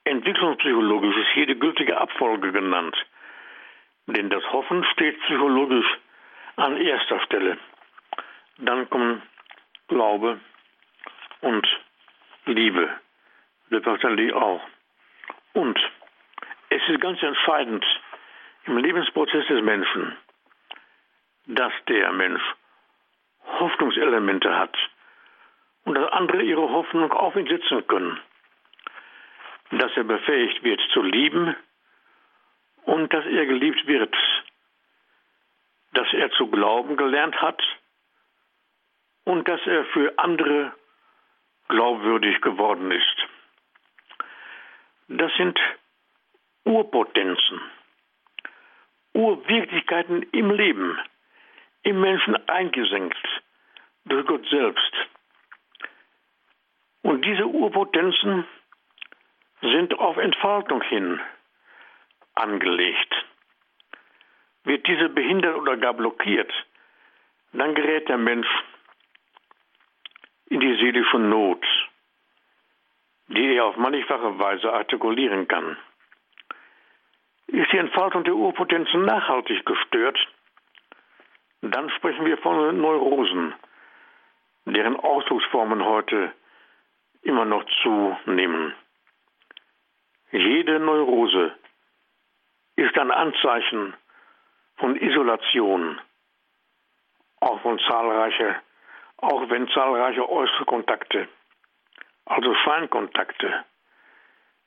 Entwicklungspsychologisch 0.06 1.18
ist 1.18 1.36
jede 1.36 1.56
gültige 1.56 1.98
Abfolge 1.98 2.52
genannt. 2.52 2.96
Denn 4.06 4.30
das 4.30 4.44
Hoffen 4.52 4.84
steht 4.94 5.20
psychologisch 5.22 5.88
an 6.58 6.78
erster 6.78 7.20
Stelle. 7.22 7.58
Dann 8.60 8.88
kommen 8.90 9.24
Glaube 9.88 10.40
und 11.42 11.68
Liebe. 12.46 12.90
Selbstverständlich 13.70 14.32
auch. 14.34 14.62
Und 15.54 15.80
es 16.70 16.82
ist 16.88 17.02
ganz 17.02 17.22
entscheidend 17.24 17.84
im 18.66 18.78
Lebensprozess 18.78 19.48
des 19.48 19.64
Menschen, 19.64 20.16
dass 21.48 21.74
der 21.88 22.12
Mensch 22.14 22.44
Hoffnungselemente 23.60 24.56
hat 24.56 24.76
und 25.86 25.96
dass 25.96 26.12
andere 26.12 26.44
ihre 26.44 26.70
Hoffnung 26.70 27.12
auf 27.12 27.36
ihn 27.36 27.48
setzen 27.48 27.88
können. 27.88 28.20
Dass 29.78 29.92
er 29.96 30.04
befähigt 30.04 30.64
wird 30.64 30.82
zu 30.94 31.02
lieben 31.02 31.56
und 32.84 33.14
dass 33.14 33.26
er 33.26 33.46
geliebt 33.46 33.86
wird. 33.88 34.16
Dass 35.94 36.08
er 36.14 36.32
zu 36.32 36.48
glauben 36.48 36.98
gelernt 36.98 37.42
hat 37.42 37.62
und 39.26 39.48
dass 39.48 39.60
er 39.66 39.86
für 39.86 40.18
andere 40.18 40.74
glaubwürdig 41.68 42.42
geworden 42.42 42.92
ist. 42.92 43.28
Das 45.08 45.32
sind 45.36 45.60
Urpotenzen, 46.64 47.62
Urwirklichkeiten 49.14 50.24
im 50.32 50.52
Leben, 50.52 50.98
im 51.84 52.02
Menschen 52.02 52.36
eingesenkt 52.48 53.18
durch 54.06 54.26
Gott 54.26 54.46
selbst. 54.50 54.94
Und 57.04 57.24
diese 57.24 57.46
Urpotenzen 57.46 58.46
sind 59.62 59.98
auf 60.00 60.18
Entfaltung 60.18 60.82
hin 60.82 61.20
angelegt. 62.36 63.26
Wird 64.64 64.88
diese 64.88 65.10
behindert 65.10 65.56
oder 65.56 65.78
gar 65.78 65.94
blockiert, 65.94 66.52
dann 67.54 67.76
gerät 67.76 68.10
der 68.10 68.18
Mensch 68.18 68.48
in 70.48 70.60
die 70.60 70.76
seelische 70.76 71.20
Not, 71.20 71.66
die 73.28 73.56
er 73.56 73.66
auf 73.66 73.78
mannigfache 73.78 74.38
Weise 74.40 74.72
artikulieren 74.72 75.48
kann. 75.48 75.78
Ist 77.48 77.72
die 77.72 77.78
Entfaltung 77.78 78.24
der 78.24 78.36
Urpotenzen 78.36 79.06
nachhaltig 79.06 79.66
gestört, 79.66 80.18
dann 81.62 81.90
sprechen 81.92 82.26
wir 82.26 82.38
von 82.38 82.80
Neurosen, 82.80 83.54
deren 84.66 84.96
Ausdrucksformen 84.98 85.84
heute 85.84 86.32
immer 87.22 87.46
noch 87.46 87.64
zunehmen. 87.82 88.74
Jede 90.38 90.80
Neurose 90.80 91.56
ist 92.76 92.98
ein 92.98 93.10
Anzeichen 93.10 93.94
von 94.76 94.98
Isolation, 94.98 96.02
auch 97.40 97.62
von 97.62 97.80
zahlreiche, 97.88 98.58
auch 99.16 99.50
wenn 99.50 99.70
zahlreiche 99.70 100.30
äußere 100.30 100.66
Kontakte, 100.66 101.30
also 102.26 102.54
Scheinkontakte, 102.54 103.64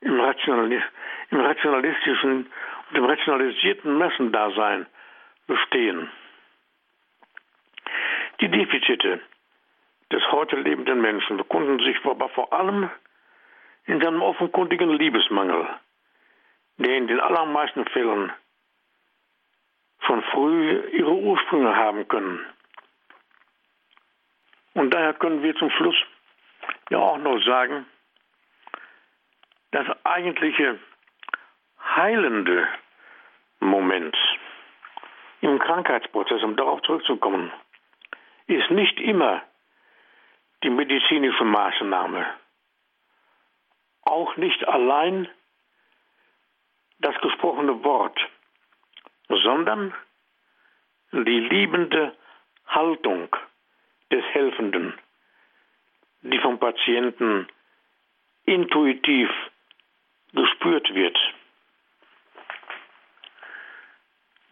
im, 0.01 0.19
Rationali 0.19 0.83
im 1.31 1.41
rationalistischen 1.41 2.51
und 2.89 2.97
im 2.97 3.05
rationalisierten 3.05 3.93
Massendasein 3.99 4.87
bestehen. 5.47 6.11
Die 8.41 8.49
Defizite 8.49 9.21
des 10.11 10.33
heute 10.33 10.57
lebenden 10.57 11.03
Menschen 11.03 11.37
bekunden 11.37 11.79
sich 11.81 12.03
aber 12.07 12.31
vor 12.31 12.55
allem 12.55 12.89
in 13.89 14.01
seinem 14.03 14.23
offenkundigen 14.23 14.91
Liebesmangel, 14.91 15.67
der 16.77 16.97
in 16.97 17.09
den 17.09 17.21
allermeisten 17.21 17.87
Fällen 17.87 18.31
schon 20.01 20.23
früh 20.25 20.79
ihre 20.93 21.15
Ursprünge 21.15 21.75
haben 21.75 22.07
können. 22.07 22.45
Und 24.75 24.93
daher 24.93 25.15
können 25.15 25.43
wir 25.43 25.57
zum 25.57 25.71
Schluss 25.71 25.97
ja 26.91 26.99
auch 26.99 27.19
noch 27.19 27.43
sagen, 27.45 27.87
das 29.71 29.87
eigentliche 30.05 30.79
heilende 31.97 32.69
Moment 33.61 34.17
im 35.41 35.59
Krankheitsprozess, 35.59 36.43
um 36.43 36.57
darauf 36.57 36.83
zurückzukommen, 36.83 37.51
ist 38.47 38.71
nicht 38.71 39.01
immer 39.01 39.43
die 40.63 40.71
medizinische 40.71 41.45
Maßnahme. 41.45 42.27
Auch 44.09 44.39
nicht 44.39 44.67
allein 44.67 45.29
das 47.01 47.15
gesprochene 47.21 47.85
Wort, 47.85 48.19
sondern 49.29 49.95
die 51.13 51.41
liebende 51.41 52.17
Haltung 52.67 53.29
des 54.11 54.25
Helfenden, 54.33 54.99
die 56.23 56.39
vom 56.39 56.59
Patienten 56.59 57.49
intuitiv 58.47 59.29
gespürt 60.33 60.95
wird. 60.95 61.19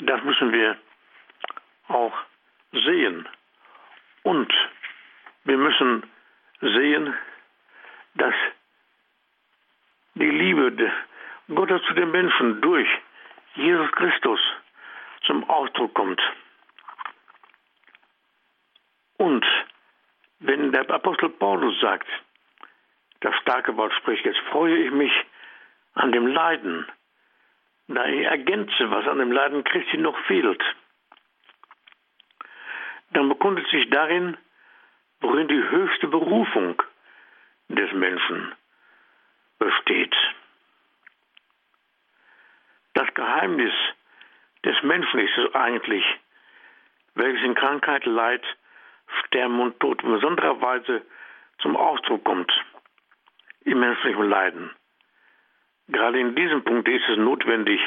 Das 0.01 0.23
müssen 0.23 0.53
wir 0.53 0.77
auch 1.89 2.15
sehen. 2.73 3.27
Und 4.23 4.53
wir 5.45 5.57
müssen 5.57 6.03
sehen, 6.61 7.15
dass 8.17 8.35
die 10.17 10.31
Liebe 10.31 10.93
Gottes 11.55 11.83
zu 11.87 11.95
den 11.95 12.11
Menschen 12.11 12.61
durch 12.63 12.89
Jesus 13.55 13.91
Christus 13.93 14.41
zum 15.27 15.49
Ausdruck 15.49 15.95
kommt. 15.95 16.21
Und 19.19 19.45
wenn 20.41 20.73
der 20.73 20.91
Apostel 20.91 21.29
Paulus 21.31 21.79
sagt, 21.81 22.09
das 23.21 23.35
starke 23.37 23.77
Wort 23.77 23.93
spricht, 23.95 24.25
jetzt 24.25 24.41
freue 24.51 24.77
ich 24.77 24.91
mich 24.91 25.13
an 25.95 26.13
dem 26.13 26.27
Leiden, 26.27 26.87
da 27.89 28.07
ich 28.07 28.25
ergänze, 28.25 28.91
was 28.91 29.07
an 29.07 29.19
dem 29.19 29.33
Leiden 29.33 29.65
Christi 29.65 29.99
noch 29.99 30.19
fehlt, 30.27 30.63
dann 33.11 33.29
bekundet 33.29 33.67
sich 33.69 33.89
darin, 33.91 34.37
worin 35.21 35.49
die 35.49 35.63
höchste 35.71 36.09
Berufung 36.09 36.83
des 37.69 37.93
Menschen 37.93 38.55
besteht. 39.59 40.15
Das 42.95 43.13
Geheimnis 43.15 43.73
des 44.65 44.83
Menschen 44.83 45.21
ist 45.21 45.37
es 45.39 45.55
eigentlich, 45.55 46.05
welches 47.15 47.45
in 47.45 47.55
Krankheit, 47.55 48.05
Leid, 48.07 48.43
Sterben 49.25 49.61
und 49.61 49.79
Tod 49.81 50.03
in 50.03 50.13
besonderer 50.13 50.61
Weise 50.61 51.03
zum 51.59 51.77
Ausdruck 51.77 52.25
kommt 52.25 52.53
im 53.65 53.81
menschlichen 53.81 54.29
Leiden. 54.29 54.71
Gerade 55.89 56.19
in 56.21 56.35
diesem 56.35 56.65
Punkt 56.65 56.89
ist 56.89 57.09
es 57.09 57.17
notwendig, 57.17 57.81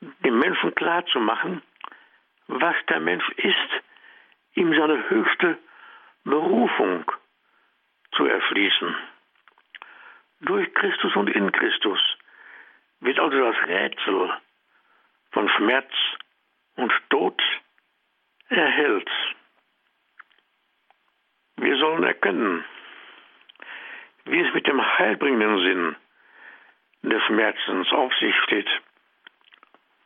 dem 0.00 0.38
Menschen 0.38 0.74
klarzumachen, 0.74 1.62
was 2.48 2.76
der 2.88 3.00
Mensch 3.00 3.28
ist, 3.36 3.70
ihm 4.54 4.74
seine 4.74 5.08
höchste 5.08 5.58
Berufung 6.24 7.10
zu 8.12 8.26
erschließen. 8.26 8.94
Durch 10.44 10.74
Christus 10.74 11.16
und 11.16 11.30
in 11.30 11.50
Christus 11.52 12.00
wird 13.00 13.18
also 13.18 13.38
das 13.38 13.66
Rätsel 13.66 14.30
von 15.32 15.48
Schmerz 15.48 15.90
und 16.76 16.92
Tod 17.08 17.40
erhellt. 18.48 19.10
Wir 21.56 21.76
sollen 21.78 22.04
erkennen, 22.04 22.62
wie 24.26 24.40
es 24.40 24.52
mit 24.52 24.66
dem 24.66 24.82
heilbringenden 24.98 25.58
Sinn 25.60 25.96
des 27.10 27.22
Schmerzens 27.24 27.90
auf 27.92 28.12
sich 28.16 28.34
steht 28.42 28.68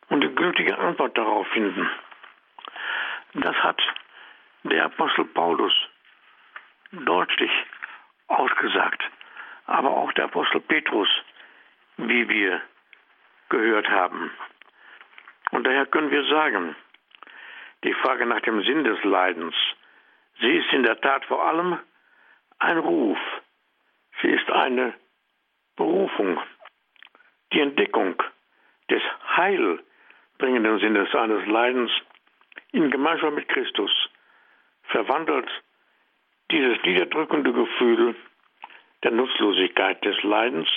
und 0.09 0.21
die 0.21 0.35
gültige 0.37 0.79
Antwort 0.79 1.19
darauf 1.19 1.49
finden. 1.49 1.91
Das 3.35 3.57
hat 3.57 3.83
der 4.63 4.85
Apostel 4.85 5.25
Paulus 5.25 5.75
deutlich 6.93 7.51
ausgesagt, 8.29 9.03
aber 9.69 9.91
auch 9.91 10.13
der 10.13 10.25
Apostel 10.25 10.61
Petrus, 10.61 11.09
wie 11.99 12.29
wir 12.29 12.61
gehört 13.51 13.89
haben. 13.89 14.31
Und 15.51 15.65
daher 15.65 15.87
können 15.87 16.11
wir 16.11 16.25
sagen, 16.25 16.75
die 17.85 17.93
Frage 17.95 18.27
nach 18.27 18.41
dem 18.41 18.63
Sinn 18.65 18.85
des 18.85 19.03
Leidens, 19.05 19.55
sie 20.41 20.57
ist 20.57 20.73
in 20.73 20.83
der 20.83 21.01
Tat 21.01 21.25
vor 21.27 21.45
allem 21.45 21.79
ein 22.59 22.79
Ruf, 22.79 23.19
sie 24.23 24.29
ist 24.29 24.51
eine 24.51 24.95
Berufung, 25.77 26.41
die 27.53 27.61
Entdeckung 27.61 28.21
des 28.91 29.03
heilbringenden 29.37 30.79
Sinnes 30.81 31.15
eines 31.15 31.47
Leidens 31.47 31.91
in 32.73 32.91
Gemeinschaft 32.91 33.35
mit 33.35 33.49
Christus 33.49 33.93
verwandelt 34.85 35.49
dieses 36.51 36.83
niederdrückende 36.83 37.53
Gefühl 37.53 38.17
der 39.03 39.13
Nutzlosigkeit 39.13 40.05
des 40.05 40.23
Leidens 40.23 40.69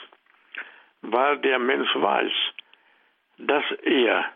weil 1.01 1.39
der 1.39 1.59
Mensch 1.59 1.89
weiß, 1.95 2.32
dass 3.39 3.63
er, 3.84 4.32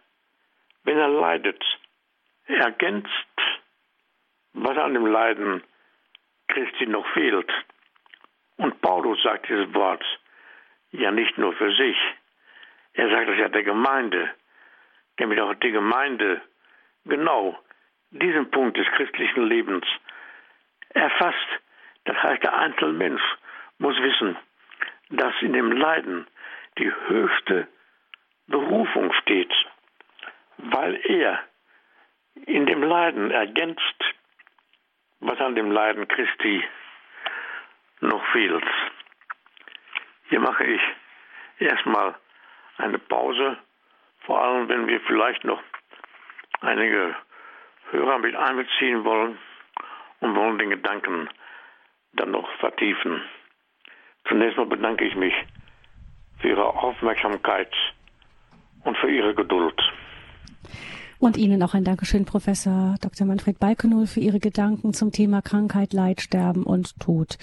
wenn 0.83 0.97
er 0.97 1.07
leidet, 1.07 1.63
ergänzt, 2.47 3.09
was 4.53 4.77
an 4.77 4.93
dem 4.93 5.05
Leiden 5.05 5.63
Christi 6.47 6.88
noch 6.88 7.07
fehlt. 7.13 7.51
Und 8.57 8.81
Paulus 8.81 9.21
sagt 9.23 9.49
dieses 9.49 9.73
Wort 9.73 10.03
ja 10.91 11.11
nicht 11.11 11.38
nur 11.38 11.53
für 11.53 11.73
sich. 11.75 11.97
Er 12.93 13.09
sagt 13.09 13.29
es 13.29 13.38
ja 13.38 13.49
der 13.49 13.63
Gemeinde, 13.63 14.31
damit 15.17 15.39
auch 15.39 15.53
die 15.55 15.71
Gemeinde 15.71 16.41
genau 17.05 17.59
diesen 18.11 18.49
Punkt 18.51 18.77
des 18.77 18.88
christlichen 18.88 19.47
Lebens 19.47 19.86
erfasst. 20.89 21.47
Das 22.05 22.15
heißt, 22.21 22.43
der 22.43 22.53
einzelne 22.53 22.93
Mensch 22.93 23.23
muss 23.78 23.97
wissen, 24.01 24.38
dass 25.09 25.34
in 25.41 25.53
dem 25.53 25.71
Leiden 25.71 26.28
die 26.78 26.91
höchste 27.07 27.67
Berufung 28.47 29.11
steht, 29.21 29.53
weil 30.57 30.99
er 31.05 31.43
in 32.45 32.65
dem 32.65 32.84
Leiden 32.84 33.32
ergänzt, 33.32 34.03
was 35.19 35.39
an 35.39 35.55
dem 35.55 35.71
Leiden 35.71 36.07
Christi 36.07 36.63
noch 38.01 38.23
fehlt. 38.32 38.65
Hier 40.30 40.39
mache 40.39 40.65
ich 40.65 40.82
erstmal 41.59 42.15
eine 42.78 42.99
Pause, 42.99 43.57
vor 44.21 44.43
allem 44.43 44.67
wenn 44.69 44.88
wir 44.88 44.99
vielleicht 45.01 45.43
noch 45.43 45.61
einige 46.61 47.15
Hörer 47.91 48.19
mit 48.19 48.36
einbeziehen 48.36 49.03
wollen 49.03 49.38
und 50.19 50.36
wollen 50.36 50.57
den 50.57 50.71
Gedanken 50.71 51.30
dann 52.13 52.32
noch 52.32 52.49
vertiefen. 52.57 53.21
Zunächst 54.28 54.57
mal 54.57 54.65
bedanke 54.65 55.05
ich 55.05 55.15
mich 55.15 55.34
für 56.39 56.49
Ihre 56.49 56.65
Aufmerksamkeit 56.65 57.71
und 58.84 58.97
für 58.97 59.09
Ihre 59.09 59.36
Geduld. 59.36 59.80
Und 61.17 61.38
Ihnen 61.38 61.63
auch 61.63 61.73
ein 61.73 61.86
Dankeschön, 61.86 62.26
Professor 62.26 62.95
Dr. 63.01 63.26
Manfred 63.26 63.57
Balkenohl, 63.57 64.05
für 64.05 64.19
Ihre 64.19 64.39
Gedanken 64.39 64.93
zum 64.93 65.11
Thema 65.11 65.41
Krankheit, 65.41 65.93
Leid, 65.93 66.21
Sterben 66.21 66.63
und 66.63 66.99
Tod. 66.99 67.38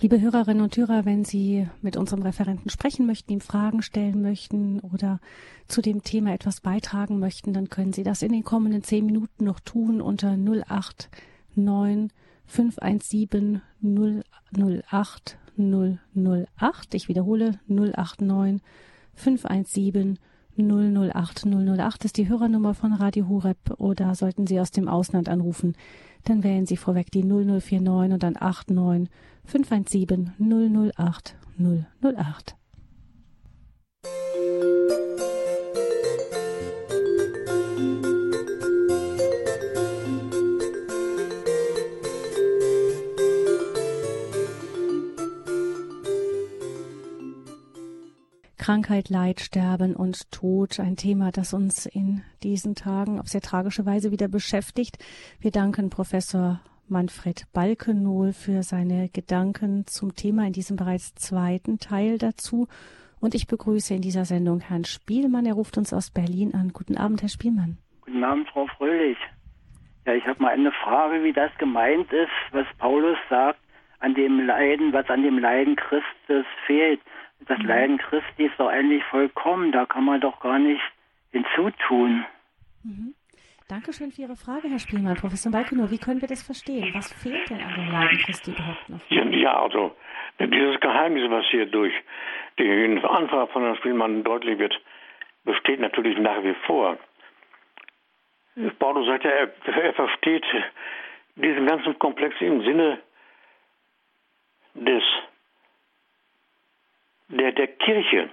Liebe 0.00 0.20
Hörerinnen 0.20 0.62
und 0.62 0.76
Hörer, 0.76 1.04
wenn 1.04 1.24
Sie 1.24 1.68
mit 1.82 1.96
unserem 1.96 2.22
Referenten 2.22 2.70
sprechen 2.70 3.06
möchten, 3.06 3.32
ihm 3.32 3.40
Fragen 3.40 3.82
stellen 3.82 4.22
möchten 4.22 4.80
oder 4.80 5.20
zu 5.68 5.82
dem 5.82 6.02
Thema 6.02 6.32
etwas 6.32 6.60
beitragen 6.60 7.18
möchten, 7.18 7.52
dann 7.52 7.68
können 7.68 7.92
Sie 7.92 8.04
das 8.04 8.22
in 8.22 8.32
den 8.32 8.42
kommenden 8.44 8.82
zehn 8.82 9.04
Minuten 9.04 9.44
noch 9.44 9.60
tun 9.60 10.00
unter 10.00 10.36
089 10.36 11.10
517 12.46 13.60
008 13.82 15.38
008. 15.60 16.94
Ich 16.94 17.08
wiederhole 17.08 17.58
089 17.68 18.62
517 19.14 20.18
008 20.56 21.46
008 21.46 22.04
ist 22.04 22.16
die 22.16 22.28
Hörernummer 22.28 22.74
von 22.74 22.92
Radio 22.92 23.28
Horeb 23.28 23.58
oder 23.78 24.14
sollten 24.14 24.46
Sie 24.46 24.60
aus 24.60 24.70
dem 24.70 24.88
Ausland 24.88 25.28
anrufen, 25.28 25.74
dann 26.24 26.42
wählen 26.42 26.66
Sie 26.66 26.76
vorweg 26.76 27.10
die 27.10 27.24
0049 27.24 28.12
und 28.12 28.22
dann 28.22 28.34
89 28.34 29.10
517 29.44 30.32
008 30.38 31.36
008. 31.58 32.56
Krankheit, 48.60 49.08
Leid, 49.08 49.40
Sterben 49.40 49.96
und 49.96 50.30
Tod, 50.30 50.80
ein 50.80 50.94
Thema, 50.94 51.30
das 51.32 51.54
uns 51.54 51.86
in 51.86 52.20
diesen 52.42 52.74
Tagen 52.74 53.18
auf 53.18 53.26
sehr 53.26 53.40
tragische 53.40 53.86
Weise 53.86 54.10
wieder 54.10 54.28
beschäftigt. 54.28 54.98
Wir 55.40 55.50
danken 55.50 55.88
Professor 55.88 56.60
Manfred 56.86 57.44
Balkenohl 57.54 58.34
für 58.34 58.62
seine 58.62 59.08
Gedanken 59.08 59.86
zum 59.86 60.14
Thema 60.14 60.46
in 60.46 60.52
diesem 60.52 60.76
bereits 60.76 61.14
zweiten 61.14 61.78
Teil 61.78 62.18
dazu. 62.18 62.68
Und 63.18 63.34
ich 63.34 63.46
begrüße 63.46 63.94
in 63.94 64.02
dieser 64.02 64.26
Sendung 64.26 64.60
Herrn 64.60 64.84
Spielmann. 64.84 65.46
Er 65.46 65.54
ruft 65.54 65.78
uns 65.78 65.94
aus 65.94 66.10
Berlin 66.10 66.52
an. 66.52 66.74
Guten 66.74 66.98
Abend, 66.98 67.22
Herr 67.22 67.30
Spielmann. 67.30 67.78
Guten 68.02 68.22
Abend, 68.22 68.46
Frau 68.50 68.66
Fröhlich. 68.76 69.16
Ja, 70.04 70.12
ich 70.12 70.26
habe 70.26 70.42
mal 70.42 70.52
eine 70.52 70.72
Frage, 70.72 71.24
wie 71.24 71.32
das 71.32 71.50
gemeint 71.56 72.12
ist, 72.12 72.28
was 72.52 72.66
Paulus 72.76 73.16
sagt, 73.30 73.58
an 74.00 74.14
dem 74.14 74.46
Leiden, 74.46 74.92
was 74.92 75.08
an 75.08 75.22
dem 75.22 75.38
Leiden 75.38 75.76
Christus 75.76 76.44
fehlt 76.66 77.00
das 77.46 77.58
mhm. 77.58 77.66
Leiden 77.66 77.98
Christi 77.98 78.46
ist 78.46 78.58
doch 78.58 78.68
eigentlich 78.68 79.04
vollkommen. 79.04 79.72
Da 79.72 79.86
kann 79.86 80.04
man 80.04 80.20
doch 80.20 80.40
gar 80.40 80.58
nicht 80.58 80.82
hinzutun. 81.32 82.24
Mhm. 82.82 83.14
Dankeschön 83.68 84.10
für 84.10 84.22
Ihre 84.22 84.36
Frage, 84.36 84.68
Herr 84.68 84.80
Spielmann. 84.80 85.14
Professor 85.14 85.52
Balkenow, 85.52 85.90
wie 85.92 85.98
können 85.98 86.20
wir 86.20 86.26
das 86.26 86.42
verstehen? 86.42 86.92
Was 86.92 87.12
fehlt 87.12 87.48
denn 87.48 87.60
an 87.60 87.74
dem 87.76 87.92
Leiden 87.92 88.18
Christi 88.18 88.50
überhaupt 88.50 88.88
noch? 88.88 88.98
Ja, 89.10 89.24
ja, 89.24 89.62
also 89.62 89.94
dieses 90.40 90.80
Geheimnis, 90.80 91.30
was 91.30 91.46
hier 91.50 91.66
durch 91.66 91.92
den 92.58 93.04
Antrag 93.04 93.50
von 93.52 93.62
Herrn 93.62 93.76
Spielmann 93.76 94.24
deutlich 94.24 94.58
wird, 94.58 94.74
besteht 95.44 95.78
natürlich 95.78 96.18
nach 96.18 96.42
wie 96.42 96.54
vor. 96.66 96.98
Paulus 98.80 99.06
sagt 99.06 99.24
ja, 99.24 99.30
er, 99.30 99.52
er 99.66 99.94
versteht 99.94 100.44
diesen 101.36 101.66
ganzen 101.66 101.98
Komplex 101.98 102.34
im 102.40 102.62
Sinne 102.62 102.98
des 104.74 105.02
der, 107.30 107.52
der 107.52 107.68
Kirche, 107.68 108.28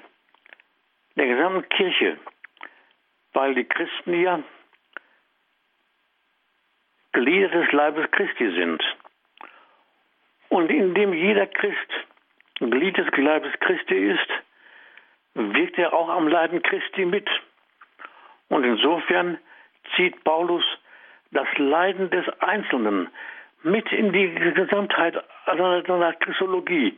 der 1.16 1.28
gesamten 1.28 1.70
Kirche, 1.70 2.18
weil 3.34 3.56
die 3.56 3.66
Christen 3.66 4.22
ja 4.22 4.44
Glieder 7.14 7.50
des 7.50 7.72
Leibes 7.72 8.10
Christi 8.12 8.52
sind. 8.52 8.84
Und 10.50 10.70
indem 10.70 11.14
jeder 11.14 11.48
Christ 11.48 11.92
Glied 12.60 12.98
des 12.98 13.08
Leibes 13.16 13.52
Christi 13.60 13.96
ist, 13.96 14.30
wirkt 15.36 15.78
er 15.78 15.94
auch 15.94 16.10
am 16.10 16.28
Leiden 16.28 16.64
Christi 16.64 17.06
mit. 17.06 17.30
Und 18.50 18.64
insofern 18.64 19.38
zieht 19.96 20.24
Paulus 20.24 20.64
das 21.32 21.48
Leiden 21.58 22.10
des 22.10 22.28
Einzelnen 22.40 23.10
mit 23.64 23.92
in 23.92 24.12
die 24.12 24.34
Gesamtheit 24.34 25.24
seiner 25.46 26.14
Christologie, 26.14 26.98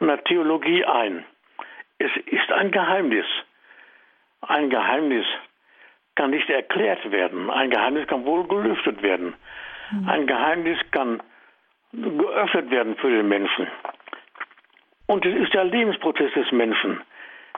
seiner 0.00 0.22
Theologie 0.24 0.84
ein. 0.84 1.24
Es 1.98 2.10
ist 2.26 2.52
ein 2.52 2.70
Geheimnis. 2.70 3.26
Ein 4.42 4.70
Geheimnis 4.70 5.26
kann 6.14 6.30
nicht 6.30 6.48
erklärt 6.50 7.10
werden. 7.10 7.50
Ein 7.50 7.70
Geheimnis 7.70 8.06
kann 8.06 8.24
wohl 8.24 8.46
gelüftet 8.46 9.02
werden. 9.02 9.34
Mhm. 9.90 10.08
Ein 10.08 10.26
Geheimnis 10.26 10.78
kann 10.90 11.22
geöffnet 11.92 12.70
werden 12.70 12.96
für 12.96 13.10
den 13.10 13.28
Menschen. 13.28 13.68
Und 15.06 15.24
es 15.24 15.34
ist 15.40 15.54
der 15.54 15.64
Lebensprozess 15.64 16.32
des 16.32 16.50
Menschen, 16.52 17.00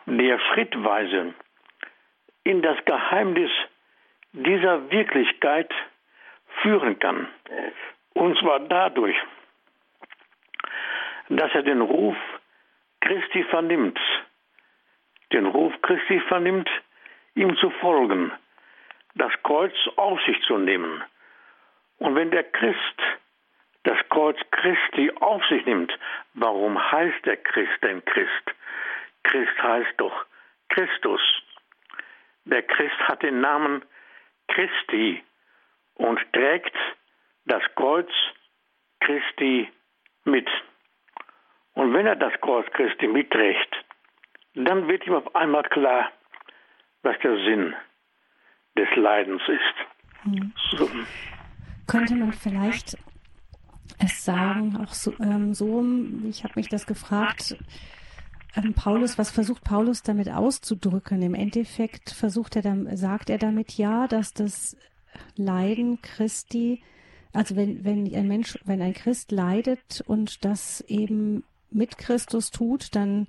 der 0.07 0.39
schrittweise 0.53 1.35
in 2.45 2.63
das 2.63 2.77
Geheimnis 2.85 3.51
dieser 4.33 4.91
Wirklichkeit 4.91 5.73
führen 6.63 6.99
kann. 6.99 7.29
Und 8.15 8.39
zwar 8.39 8.61
dadurch, 8.61 9.17
dass 11.29 11.53
er 11.55 11.63
den 11.63 11.81
Ruf 11.81 12.17
Christi 13.01 13.45
vernimmt 13.45 13.99
den 15.33 15.47
Ruf 15.47 15.73
Christi 15.83 16.21
vernimmt, 16.29 16.69
ihm 17.35 17.57
zu 17.57 17.71
folgen, 17.71 18.33
das 19.15 19.33
Kreuz 19.43 19.75
auf 19.97 20.21
sich 20.25 20.41
zu 20.43 20.59
nehmen. 20.59 21.03
Und 21.99 22.15
wenn 22.15 22.31
der 22.31 22.45
Christ 22.45 23.01
das 23.85 23.99
Kreuz 24.11 24.37
Christi 24.51 25.11
auf 25.21 25.45
sich 25.47 25.65
nimmt, 25.67 25.97
warum 26.35 26.79
heißt 26.93 27.25
der 27.25 27.37
Christ 27.37 27.83
denn 27.83 28.05
Christ? 28.05 28.55
Christ 29.25 29.63
heißt 29.63 29.95
doch 29.99 30.27
Christus. 30.69 31.21
Der 32.45 32.63
Christ 32.63 32.99
hat 33.01 33.23
den 33.23 33.41
Namen 33.41 33.85
Christi 34.49 35.23
und 35.95 36.21
trägt 36.33 36.77
das 37.45 37.63
Kreuz 37.75 38.11
Christi 39.01 39.71
mit. 40.25 40.49
Und 41.75 41.95
wenn 41.95 42.07
er 42.07 42.17
das 42.17 42.33
Kreuz 42.41 42.67
Christi 42.73 43.07
mitträgt, 43.07 43.85
dann 44.65 44.89
wird 44.89 45.07
ihm 45.07 45.15
auf 45.15 45.35
einmal 45.35 45.63
klar, 45.65 46.11
was 47.03 47.17
der 47.23 47.37
Sinn 47.45 47.75
des 48.77 48.89
Leidens 48.97 49.43
ist. 49.47 50.23
Hm. 50.23 50.53
So. 50.71 50.89
Könnte 51.87 52.15
man 52.15 52.33
vielleicht 52.33 52.97
es 53.99 54.25
sagen, 54.25 54.77
auch 54.77 54.93
so, 54.93 55.13
ähm, 55.21 55.55
so 55.55 55.85
ich 56.29 56.45
habe 56.45 56.55
mich 56.57 56.69
das 56.69 56.87
gefragt, 56.87 57.57
ähm, 58.57 58.75
Paulus, 58.75 59.19
was 59.19 59.31
versucht 59.31 59.65
Paulus 59.65 60.03
damit 60.03 60.31
auszudrücken? 60.31 61.23
Im 61.23 61.35
Endeffekt 61.35 62.11
versucht 62.11 62.57
er 62.57 62.63
dann, 62.63 62.97
sagt 62.97 63.31
er 63.31 63.39
damit 63.39 63.73
ja, 63.73 64.07
dass 64.07 64.33
das 64.35 64.77
Leiden 65.37 66.01
Christi, 66.03 66.83
also 67.33 67.57
wenn, 67.57 67.85
wenn 67.85 68.15
ein 68.15 68.29
Mensch, 68.29 68.59
wenn 68.65 68.83
ein 68.83 68.95
Christ 68.95 69.33
leidet 69.33 70.03
und 70.07 70.45
das 70.45 70.81
eben 70.83 71.45
mit 71.71 71.99
Christus 71.99 72.51
tut, 72.51 72.95
dann 72.95 73.27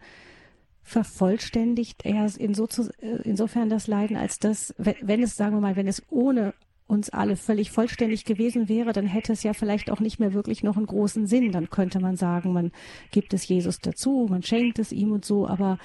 vervollständigt 0.90 2.04
er 2.04 2.28
insofern 2.38 3.70
das 3.70 3.86
Leiden, 3.86 4.18
als 4.18 4.40
das, 4.40 4.74
wenn 4.78 5.22
es, 5.22 5.36
sagen 5.36 5.56
wir 5.56 5.62
mal, 5.62 5.76
wenn 5.76 5.88
es 5.88 6.02
ohne 6.10 6.56
uns 6.88 7.12
alle 7.12 7.36
völlig 7.36 7.70
vollständig 7.70 8.26
gewesen 8.26 8.68
wäre, 8.68 8.92
dann 8.92 9.06
hätte 9.06 9.32
es 9.32 9.44
ja 9.44 9.54
vielleicht 9.54 9.92
auch 9.92 10.00
nicht 10.00 10.20
mehr 10.20 10.34
wirklich 10.34 10.64
noch 10.64 10.78
einen 10.78 10.88
großen 10.88 11.28
Sinn. 11.28 11.52
Dann 11.52 11.70
könnte 11.70 12.00
man 12.00 12.16
sagen, 12.16 12.52
man 12.52 12.72
gibt 13.12 13.36
es 13.36 13.48
Jesus 13.48 13.80
dazu, 13.80 14.26
man 14.28 14.42
schenkt 14.42 14.80
es 14.80 14.92
ihm 14.92 15.12
und 15.12 15.24
so, 15.24 15.48
aber 15.48 15.78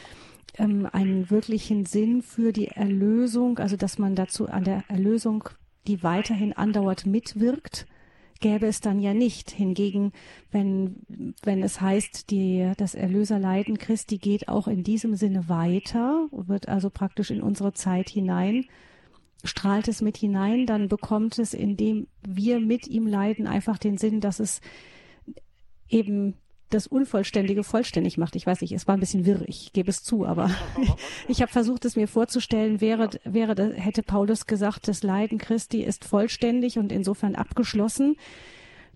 ähm, 0.57 0.89
einen 0.91 1.31
wirklichen 1.31 1.85
Sinn 1.85 2.23
für 2.23 2.53
die 2.53 2.69
Erlösung, 2.69 3.59
also 3.59 3.77
dass 3.77 3.99
man 3.99 4.15
dazu 4.15 4.49
an 4.49 4.65
der 4.65 4.85
Erlösung, 4.89 5.51
die 5.87 6.03
weiterhin 6.03 6.55
andauert, 6.55 7.05
mitwirkt, 7.05 7.87
gäbe 8.41 8.66
es 8.66 8.80
dann 8.80 9.01
ja 9.01 9.14
nicht. 9.14 9.51
Hingegen, 9.51 10.12
wenn, 10.51 11.35
wenn 11.43 11.62
es 11.62 11.80
heißt, 11.80 12.30
die, 12.30 12.72
das 12.76 12.95
Erlöserleiden 12.95 13.78
Christi 13.78 14.18
geht 14.18 14.49
auch 14.49 14.68
in 14.68 14.82
diesem 14.82 15.14
Sinne 15.14 15.49
weiter, 15.49 16.28
wird 16.30 16.68
also 16.68 16.91
praktisch 16.91 17.30
in 17.30 17.43
unsere 17.43 17.72
Zeit 17.72 18.09
hinein 18.09 18.66
strahlt 19.45 19.89
es 19.89 20.01
mit 20.01 20.16
hinein, 20.16 20.66
dann 20.66 20.89
bekommt 20.89 21.39
es, 21.39 21.55
indem 21.55 22.09
wir 22.26 22.61
mit 22.61 22.89
ihm 22.89 23.07
leiden, 23.07 23.47
einfach 23.47 23.78
den 23.78 23.99
Sinn, 23.99 24.20
dass 24.20 24.41
es 24.41 24.61
eben 25.89 26.35
das 26.75 26.87
Unvollständige 26.87 27.64
vollständig 27.64 28.18
macht. 28.18 28.37
Ich 28.37 28.47
weiß 28.47 28.61
nicht, 28.61 28.72
es 28.72 28.87
war 28.87 28.97
ein 28.97 29.01
bisschen 29.01 29.25
wirr, 29.27 29.43
ich 29.47 29.72
gebe 29.72 29.89
es 29.89 30.03
zu, 30.03 30.27
aber 30.27 30.51
ich 31.29 31.41
habe 31.41 31.51
versucht, 31.51 31.85
es 31.85 31.97
mir 31.97 32.09
vorzustellen, 32.09 32.81
wäre, 32.81 33.11
wäre, 33.25 33.55
hätte 33.75 34.03
Paulus 34.03 34.47
gesagt, 34.47 34.89
das 34.89 35.03
Leiden 35.03 35.39
Christi 35.39 35.83
ist 35.83 36.05
vollständig 36.09 36.79
und 36.79 36.93
insofern 36.93 37.35
abgeschlossen, 37.35 38.16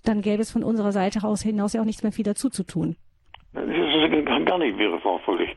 dann 0.05 0.21
gäbe 0.21 0.43
es 0.43 0.53
von 0.53 0.65
unserer 0.65 0.93
Seite 0.93 1.25
aus 1.25 1.43
hinaus 1.43 1.73
ja 1.73 1.81
auch 1.81 1.87
nichts 1.87 2.03
mehr 2.03 2.13
viel 2.13 2.25
dazu 2.25 2.51
zu 2.51 2.65
tun. 2.65 2.97
Das 3.55 3.65
ist 3.65 4.47
gar 4.47 4.59
nicht 4.59 4.79
wirr, 4.79 4.99
Frau 5.01 5.19
Fröhlich. 5.19 5.57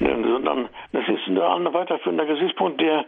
Sondern 0.00 0.68
das 0.92 1.08
ist 1.08 1.28
ein 1.28 1.72
weiterführender 1.72 2.26
Gesichtspunkt, 2.26 2.80
der 2.80 3.06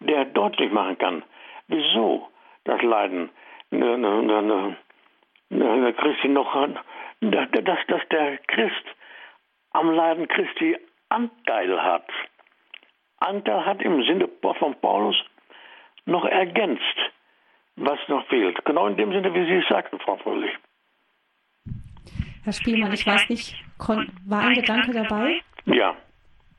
der 0.00 0.26
deutlich 0.26 0.70
machen 0.72 0.98
kann, 0.98 1.22
wieso 1.68 2.28
das 2.64 2.82
Leiden 2.82 3.30
ne, 3.70 3.98
ne, 3.98 4.76
ne, 5.48 5.92
Christi 5.94 6.28
noch, 6.28 6.54
dass, 7.20 7.48
dass 7.88 8.08
der 8.10 8.38
Christ 8.46 8.84
am 9.72 9.90
Leiden 9.90 10.28
Christi 10.28 10.76
Anteil 11.08 11.82
hat. 11.82 12.08
Anteil 13.18 13.64
hat 13.64 13.82
im 13.82 14.02
Sinne 14.04 14.28
von 14.40 14.74
Paulus 14.80 15.16
noch 16.04 16.24
ergänzt, 16.24 16.82
was 17.76 17.98
noch 18.08 18.26
fehlt. 18.28 18.64
Genau 18.64 18.86
in 18.86 18.96
dem 18.96 19.12
Sinne, 19.12 19.32
wie 19.34 19.44
Sie 19.44 19.58
es 19.58 19.68
sagten, 19.68 19.98
Frau 20.00 20.16
Fröhlich. 20.16 20.52
Herr 22.44 22.52
Spielmann, 22.52 22.92
ich 22.92 23.06
weiß 23.06 23.28
nicht, 23.28 23.56
war 24.26 24.42
ein 24.42 24.54
Gedanke 24.54 24.92
dabei? 24.92 25.42
Ja. 25.64 25.96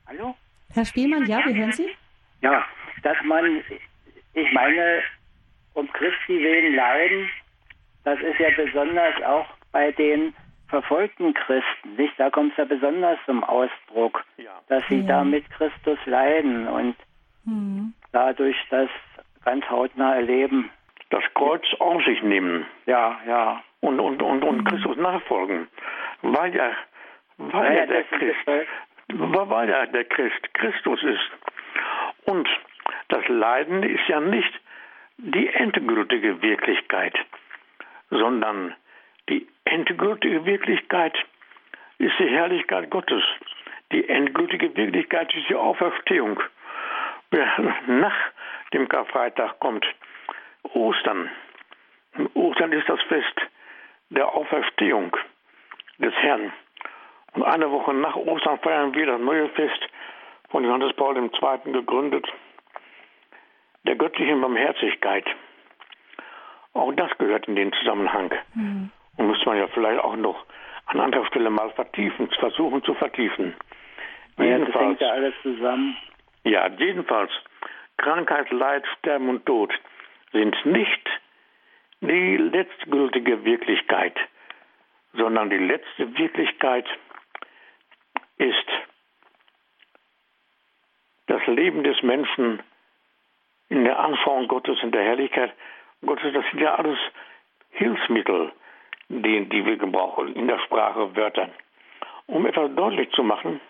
Hallo? 0.05 0.35
Herr 0.73 0.85
Spielmann, 0.85 1.25
ja, 1.25 1.45
wir 1.45 1.55
hören 1.55 1.71
Sie? 1.71 1.89
Ja, 2.41 2.65
dass 3.03 3.17
man, 3.23 3.63
ich 4.33 4.51
meine, 4.51 5.01
um 5.73 5.89
Christi 5.93 6.39
willen 6.43 6.75
leiden, 6.75 7.29
das 8.03 8.19
ist 8.19 8.39
ja 8.39 8.49
besonders 8.55 9.21
auch 9.23 9.47
bei 9.71 9.91
den 9.93 10.33
verfolgten 10.68 11.34
Christen, 11.34 11.95
nicht? 11.95 12.13
Da 12.18 12.30
kommt 12.30 12.51
es 12.51 12.57
ja 12.57 12.65
besonders 12.65 13.18
zum 13.26 13.43
Ausdruck, 13.43 14.24
ja. 14.38 14.51
dass 14.70 14.84
sie 14.88 15.01
ja. 15.01 15.07
da 15.07 15.24
mit 15.24 15.49
Christus 15.51 15.97
leiden 16.05 16.68
und 16.68 16.95
mhm. 17.45 17.93
dadurch 18.11 18.57
das 18.70 18.89
ganz 19.45 19.68
hautnah 19.70 20.15
erleben. 20.15 20.70
Das 21.09 21.24
Kreuz 21.34 21.63
auf 21.80 22.03
sich 22.03 22.22
nehmen. 22.22 22.65
Ja, 22.86 23.18
ja. 23.26 23.63
Und, 23.80 23.99
und, 23.99 24.22
und, 24.22 24.43
und 24.43 24.57
mhm. 24.57 24.65
Christus 24.65 24.97
nachfolgen. 24.97 25.68
Weil 26.22 26.53
ja, 26.55 26.72
weil 27.38 27.74
ja, 27.74 27.80
ja 27.82 27.86
der 27.86 28.03
Christ, 28.03 28.47
weil 29.07 29.70
ja 29.70 29.86
der 29.86 30.03
Christ 30.05 30.53
Christus 30.53 31.01
ist. 31.03 31.32
Und 32.26 32.49
das 33.09 33.26
Leiden 33.28 33.84
ist 33.84 34.07
ja 34.07 34.20
nicht 34.20 34.53
die 35.18 35.47
endgültige 35.47 36.41
Wirklichkeit, 36.41 37.15
sondern 38.09 38.76
die 39.30 39.47
endgültige 39.65 40.45
Wirklichkeit 40.45 41.17
ist 41.97 42.17
die 42.19 42.30
Herrlichkeit 42.30 42.89
Gottes. 42.89 43.23
Die 43.91 44.07
endgültige 44.07 44.75
Wirklichkeit 44.75 45.34
ist 45.34 45.49
die 45.49 45.55
Auferstehung. 45.55 46.41
Nach 47.88 48.15
dem 48.73 48.88
Karfreitag 48.88 49.59
kommt 49.59 49.86
Ostern. 50.63 51.30
Ostern 52.34 52.71
ist 52.71 52.88
das 52.89 53.01
Fest 53.03 53.41
der 54.09 54.34
Auferstehung 54.34 55.15
des 55.99 56.13
Herrn. 56.15 56.53
Und 57.34 57.43
eine 57.43 57.69
Woche 57.71 57.93
nach 57.93 58.15
Ostern 58.15 58.59
feiern 58.59 58.93
wir 58.93 59.05
das 59.05 59.21
neue 59.21 59.49
Fest 59.49 59.80
von 60.49 60.63
Johannes 60.63 60.93
Paul 60.95 61.17
II. 61.17 61.71
gegründet, 61.71 62.25
der 63.84 63.95
göttlichen 63.95 64.41
Barmherzigkeit. 64.41 65.25
Auch 66.73 66.93
das 66.93 67.15
gehört 67.17 67.47
in 67.47 67.55
den 67.55 67.73
Zusammenhang. 67.73 68.34
Mhm. 68.53 68.91
Und 69.18 69.28
muss 69.28 69.45
man 69.45 69.57
ja 69.57 69.68
vielleicht 69.68 70.01
auch 70.03 70.15
noch 70.15 70.45
an 70.86 70.99
anderer 70.99 71.26
Stelle 71.26 71.49
mal 71.49 71.70
vertiefen, 71.72 72.30
versuchen 72.39 72.84
zu 72.84 72.93
vertiefen. 72.93 73.55
Ja, 74.38 74.45
jedenfalls, 74.45 74.74
das 74.74 74.82
hängt 74.82 75.01
ja 75.01 75.09
alles 75.09 75.34
zusammen. 75.41 75.97
Ja, 76.43 76.68
jedenfalls, 76.68 77.32
Krankheit, 77.97 78.49
Leid, 78.51 78.86
Sterben 78.99 79.30
und 79.30 79.45
Tod 79.45 79.74
sind 80.32 80.55
nicht 80.65 81.09
die 82.01 82.38
letztgültige 82.38 83.43
Wirklichkeit, 83.43 84.15
sondern 85.13 85.49
die 85.49 85.57
letzte 85.57 86.18
Wirklichkeit 86.18 86.86
ist 88.38 88.68
das 91.26 91.45
Leben 91.47 91.84
des 91.84 92.01
Menschen 92.03 92.61
in 93.70 93.84
der 93.84 93.99
Anschauung 93.99 94.47
Gottes, 94.47 94.78
in 94.84 94.91
der 94.91 95.03
Herrlichkeit 95.03 95.53
Gottes, 96.05 96.34
das 96.34 96.45
sind 96.51 96.61
ja 96.61 96.76
alles 96.76 96.99
Hilfsmittel, 97.72 98.51
die, 99.09 99.45
die 99.45 99.65
wir 99.65 99.77
gebrauchen 99.77 100.35
in 100.35 100.47
der 100.47 100.59
Sprache, 100.59 101.15
Wörter, 101.15 101.49
um 102.27 102.45
etwas 102.45 102.73
deutlich 102.75 103.09
zu 103.11 103.23
machen, 103.23 103.61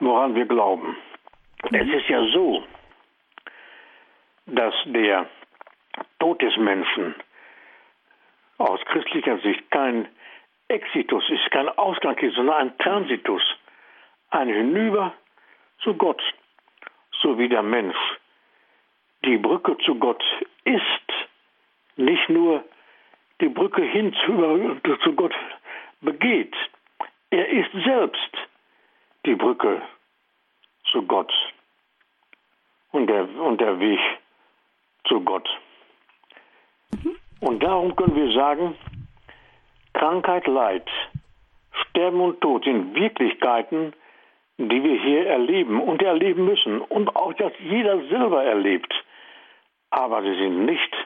woran 0.00 0.34
wir 0.34 0.46
glauben. 0.46 0.96
Mhm. 1.70 1.76
Es 1.76 1.88
ist 1.88 2.08
ja 2.08 2.24
so, 2.32 2.64
dass 4.46 4.74
der 4.86 5.26
Tod 6.18 6.42
des 6.42 6.56
Menschen 6.56 7.14
aus 8.58 8.80
christlicher 8.86 9.38
Sicht 9.38 9.70
kein 9.70 10.08
Exitus 10.68 11.28
ist, 11.30 11.50
kein 11.50 11.68
Ausgang 11.68 12.16
ist, 12.18 12.34
sondern 12.34 12.56
ein 12.56 12.78
Transitus, 12.78 13.42
ein 14.30 14.48
Hinüber 14.48 15.14
zu 15.82 15.94
Gott, 15.94 16.22
so 17.22 17.38
wie 17.38 17.48
der 17.48 17.62
Mensch 17.62 17.96
die 19.24 19.36
Brücke 19.36 19.76
zu 19.78 19.96
Gott 19.96 20.22
ist, 20.64 21.12
nicht 21.96 22.28
nur 22.28 22.64
die 23.40 23.48
Brücke 23.48 23.82
hin 23.82 24.14
zu, 24.24 24.96
zu 25.02 25.12
Gott 25.14 25.34
begeht, 26.00 26.54
er 27.30 27.48
ist 27.48 27.70
selbst 27.84 28.36
die 29.26 29.34
Brücke 29.34 29.82
zu 30.90 31.02
Gott 31.02 31.32
und 32.92 33.06
der, 33.06 33.28
und 33.40 33.60
der 33.60 33.78
Weg 33.78 34.00
zu 35.06 35.20
Gott. 35.20 35.48
Und 37.40 37.62
darum 37.62 37.94
können 37.96 38.16
wir 38.16 38.32
sagen, 38.32 38.76
Krankheit, 39.94 40.46
Leid, 40.46 40.88
Sterben 41.72 42.20
und 42.20 42.40
Tod 42.40 42.64
sind 42.64 42.94
Wirklichkeiten, 42.94 43.92
die 44.58 44.82
wir 44.82 45.00
hier 45.02 45.26
erleben 45.26 45.80
und 45.80 46.02
erleben 46.02 46.44
müssen. 46.44 46.80
Und 46.80 47.14
auch 47.16 47.32
dass 47.34 47.52
jeder 47.60 47.98
selber 48.08 48.44
erlebt. 48.44 48.92
Aber 49.90 50.22
sie 50.22 50.34
sind 50.34 50.66
nicht 50.66 50.96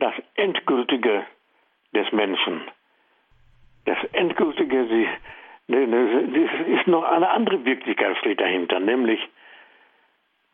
das 0.00 0.14
Endgültige 0.34 1.26
des 1.94 2.10
Menschen. 2.12 2.62
Das 3.84 3.98
Endgültige 4.12 4.86
sie, 4.86 5.08
ne, 5.68 5.86
ne, 5.86 6.48
ist 6.78 6.86
noch 6.86 7.04
eine 7.04 7.30
andere 7.30 7.64
Wirklichkeit 7.64 8.16
steht 8.18 8.40
dahinter, 8.40 8.80
nämlich 8.80 9.20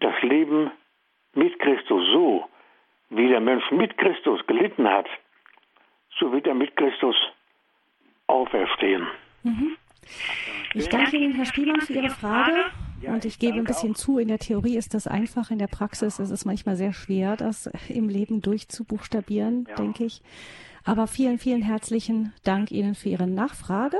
das 0.01 0.14
Leben 0.22 0.70
mit 1.34 1.59
Christus 1.59 2.05
so, 2.12 2.47
wie 3.11 3.28
der 3.28 3.40
Mensch 3.40 3.70
mit 3.70 3.97
Christus 3.99 4.44
gelitten 4.47 4.88
hat, 4.88 5.07
so 6.18 6.32
wird 6.32 6.47
er 6.47 6.55
mit 6.55 6.76
Christus 6.76 7.16
auferstehen. 8.26 9.07
Mhm. 9.42 9.76
Ich 10.74 10.88
danke 10.88 11.16
Ihnen, 11.16 11.34
Herr 11.34 11.47
Spielmann, 11.47 11.80
für 11.80 11.92
Ihre 11.92 12.11
Frage. 12.11 12.70
Und 13.09 13.24
ich 13.24 13.38
gebe 13.38 13.57
ein 13.59 13.64
bisschen 13.64 13.94
zu, 13.94 14.18
in 14.18 14.28
der 14.28 14.38
Theorie 14.38 14.76
ist 14.76 14.94
das 14.94 15.07
einfach, 15.07 15.50
in 15.50 15.59
der 15.59 15.66
Praxis 15.66 16.18
ist 16.18 16.30
es 16.30 16.44
manchmal 16.44 16.76
sehr 16.76 16.92
schwer, 16.92 17.36
das 17.36 17.70
im 17.88 18.09
Leben 18.09 18.42
durchzubuchstabieren, 18.42 19.66
ja. 19.68 19.74
denke 19.76 20.04
ich. 20.04 20.22
Aber 20.84 21.07
vielen, 21.07 21.38
vielen 21.38 21.62
herzlichen 21.62 22.32
Dank 22.44 22.70
Ihnen 22.70 22.94
für 22.94 23.09
Ihre 23.09 23.26
Nachfrage. 23.26 23.98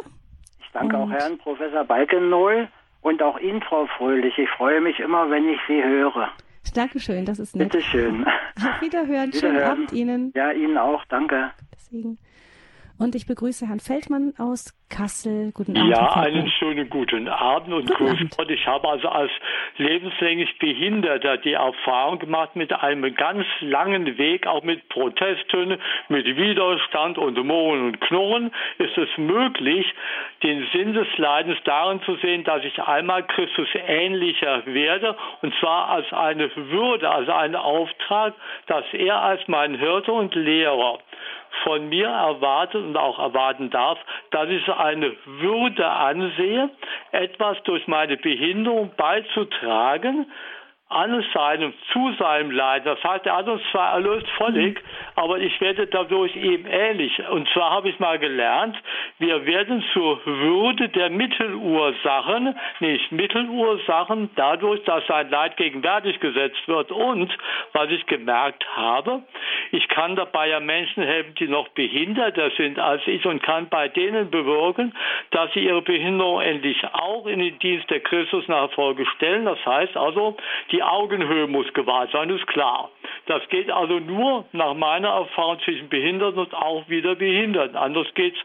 Ich 0.61 0.71
danke 0.73 0.97
und 0.97 1.03
auch 1.03 1.11
Herrn 1.11 1.39
Professor 1.39 1.85
Balkenohl 1.85 2.69
und 3.01 3.23
auch 3.23 3.39
Ihnen, 3.39 3.63
Frau 3.63 3.87
Fröhlich. 3.99 4.39
Ich 4.39 4.49
freue 4.51 4.81
mich 4.81 5.01
immer, 5.01 5.31
wenn 5.31 5.49
ich 5.49 5.59
Sie 5.67 5.83
höre. 5.83 6.29
Dankeschön, 6.75 7.25
das 7.25 7.39
ist 7.39 7.57
nett. 7.57 7.71
Bitte 7.71 7.83
schön. 7.83 8.25
Auf 8.25 8.81
Wiederhören. 8.81 8.81
Wiederhören. 8.81 9.33
Schönen 9.33 9.63
Abend 9.63 9.93
Ihnen. 9.93 10.33
Ja, 10.35 10.53
Ihnen 10.53 10.77
auch. 10.77 11.05
Danke. 11.07 11.51
Deswegen. 11.73 12.19
Und 12.99 13.15
ich 13.15 13.27
begrüße 13.27 13.69
Herrn 13.69 13.81
Feldmann 13.81 14.33
aus 14.39 14.73
Kassel. 14.89 15.53
Guten 15.53 15.77
Abend. 15.77 15.91
Ja, 15.91 16.13
einen 16.15 16.49
schönen 16.49 16.89
guten 16.89 17.29
Abend 17.29 17.75
und 17.75 17.91
Grüß 17.91 18.37
Gott. 18.37 18.51
Ich 18.51 18.67
habe 18.67 18.89
also 18.89 19.09
als 19.09 19.31
lebenslänglich 19.77 20.59
Behinderter 20.59 21.37
die 21.37 21.53
Erfahrung 21.53 22.19
gemacht 22.19 22.57
mit 22.57 22.73
einem 22.73 23.15
ganz 23.15 23.45
langen 23.61 24.17
Weg, 24.17 24.47
auch 24.47 24.63
mit 24.63 24.89
Protesten, 24.89 25.77
mit 26.09 26.25
Widerstand 26.25 27.19
und 27.19 27.37
Mohn 27.45 27.87
und 27.87 28.01
Knurren, 28.01 28.51
ist 28.79 28.97
es 28.97 29.09
möglich, 29.19 29.87
den 30.43 30.67
Sinn 30.73 30.95
des 30.95 31.09
Leidens 31.19 31.59
darin 31.65 32.01
zu 32.03 32.17
sehen, 32.17 32.45
dass 32.45 32.65
ich 32.65 32.81
einmal 32.81 33.27
Christus 33.27 33.69
ähnlicher 33.87 34.65
werde, 34.65 35.17
und 35.43 35.53
zwar 35.61 35.89
als 35.91 36.11
eine 36.13 36.51
Würde, 36.55 37.11
also 37.11 37.33
einen 37.33 37.57
Auftrag, 37.57 38.35
dass 38.69 38.85
er 38.93 39.21
als 39.21 39.47
mein 39.49 39.75
Hirte 39.75 40.13
und 40.13 40.35
Lehrer 40.35 40.99
von 41.65 41.89
mir 41.89 42.09
erwartet 42.09 42.83
und 42.83 42.97
auch 42.97 43.19
erwarten 43.19 43.71
darf, 43.71 43.99
dass 44.31 44.49
ich 44.49 44.69
eine 44.69 45.13
Würde 45.25 45.87
ansehe, 45.87 46.71
etwas 47.13 47.63
durch 47.65 47.87
meine 47.87 48.17
Behinderung 48.17 48.93
beizutragen, 48.97 50.27
an 50.89 51.25
seinem, 51.35 51.75
zu 51.93 52.13
seinem 52.17 52.53
Leid. 52.53 52.87
Das 52.87 53.03
heißt, 53.03 53.27
er 53.27 53.39
hat 53.39 53.49
uns 53.49 53.63
zwar 53.73 53.95
erlöst 53.95 54.29
völlig, 54.39 54.81
aber 55.17 55.39
ich 55.39 55.61
werde 55.61 55.89
dadurch 55.89 56.35
eben 56.37 56.65
ähnlich. 56.67 57.21
Und 57.29 57.49
zwar 57.49 57.71
habe 57.71 57.89
ich 57.89 57.99
mal 57.99 58.21
gelernt, 58.21 58.77
wir 59.19 59.45
werden 59.47 59.83
zur 59.93 60.25
Würde 60.25 60.89
der 60.91 61.11
Mittelursachen, 61.11 62.55
nicht 62.79 63.11
Mittelursachen, 63.11 64.31
dadurch, 64.37 64.85
dass 64.85 65.05
sein 65.09 65.29
Leid 65.29 65.57
gegenwärtig 65.57 66.21
gesetzt 66.21 66.69
wird. 66.69 66.93
Und, 66.93 67.37
was 67.73 67.91
ich 67.91 68.07
gemerkt 68.07 68.65
habe, 68.77 69.23
ich 69.73 69.89
kann 69.89 70.15
dabei 70.15 70.51
ja 70.51 70.61
Menschen 70.61 71.03
helfen, 71.03 71.35
die 71.35 71.49
noch 71.49 71.67
behinderter 71.69 72.51
sind 72.53 72.79
als 72.79 73.03
ich 73.07 73.27
und 73.27 73.43
kann 73.43 73.69
bei 73.69 73.89
denen 73.89 74.31
bewirken, 74.31 74.95
dass 75.33 75.53
sie 75.53 75.65
ihre 75.65 75.83
Behinderung 75.83 76.41
endlich 76.41 76.81
auch 76.93 77.27
in 77.27 77.41
den 77.41 77.59
Dienst 77.59 77.91
der 77.91 78.01
Christusnachfolge 78.01 79.05
stellen. 79.17 79.47
Das 79.47 79.65
heißt 79.67 79.97
also, 79.97 80.37
die 80.71 80.76
die 80.77 80.83
Augenhöhe 80.83 81.47
muss 81.47 81.73
gewahrt 81.73 82.11
sein, 82.13 82.29
ist 82.29 82.47
klar. 82.49 82.91
Das 83.25 83.43
geht 83.49 83.71
also 83.71 83.99
nur 83.99 84.45
nach 84.53 84.75
meiner 84.75 85.09
Erfahrung 85.09 85.59
zwischen 85.61 85.89
Behinderten 85.89 86.39
und 86.39 86.55
auch 86.55 86.87
wieder 86.89 87.15
Behinderten. 87.15 87.77
Anders 87.77 88.07
geht's 88.15 88.39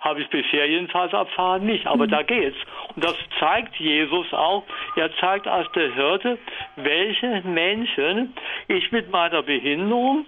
habe 0.00 0.20
ich 0.20 0.28
bisher 0.28 0.68
jedenfalls 0.68 1.14
erfahren 1.14 1.64
nicht, 1.64 1.86
aber 1.86 2.06
mhm. 2.06 2.10
da 2.10 2.22
geht's. 2.22 2.58
Und 2.94 3.04
das 3.04 3.16
zeigt 3.38 3.74
Jesus 3.76 4.32
auch. 4.34 4.64
Er 4.96 5.14
zeigt 5.16 5.46
als 5.46 5.70
der 5.72 5.94
Hirte, 5.94 6.38
welche 6.76 7.42
Menschen 7.42 8.34
ich 8.68 8.92
mit 8.92 9.10
meiner 9.10 9.42
Behinderung 9.42 10.26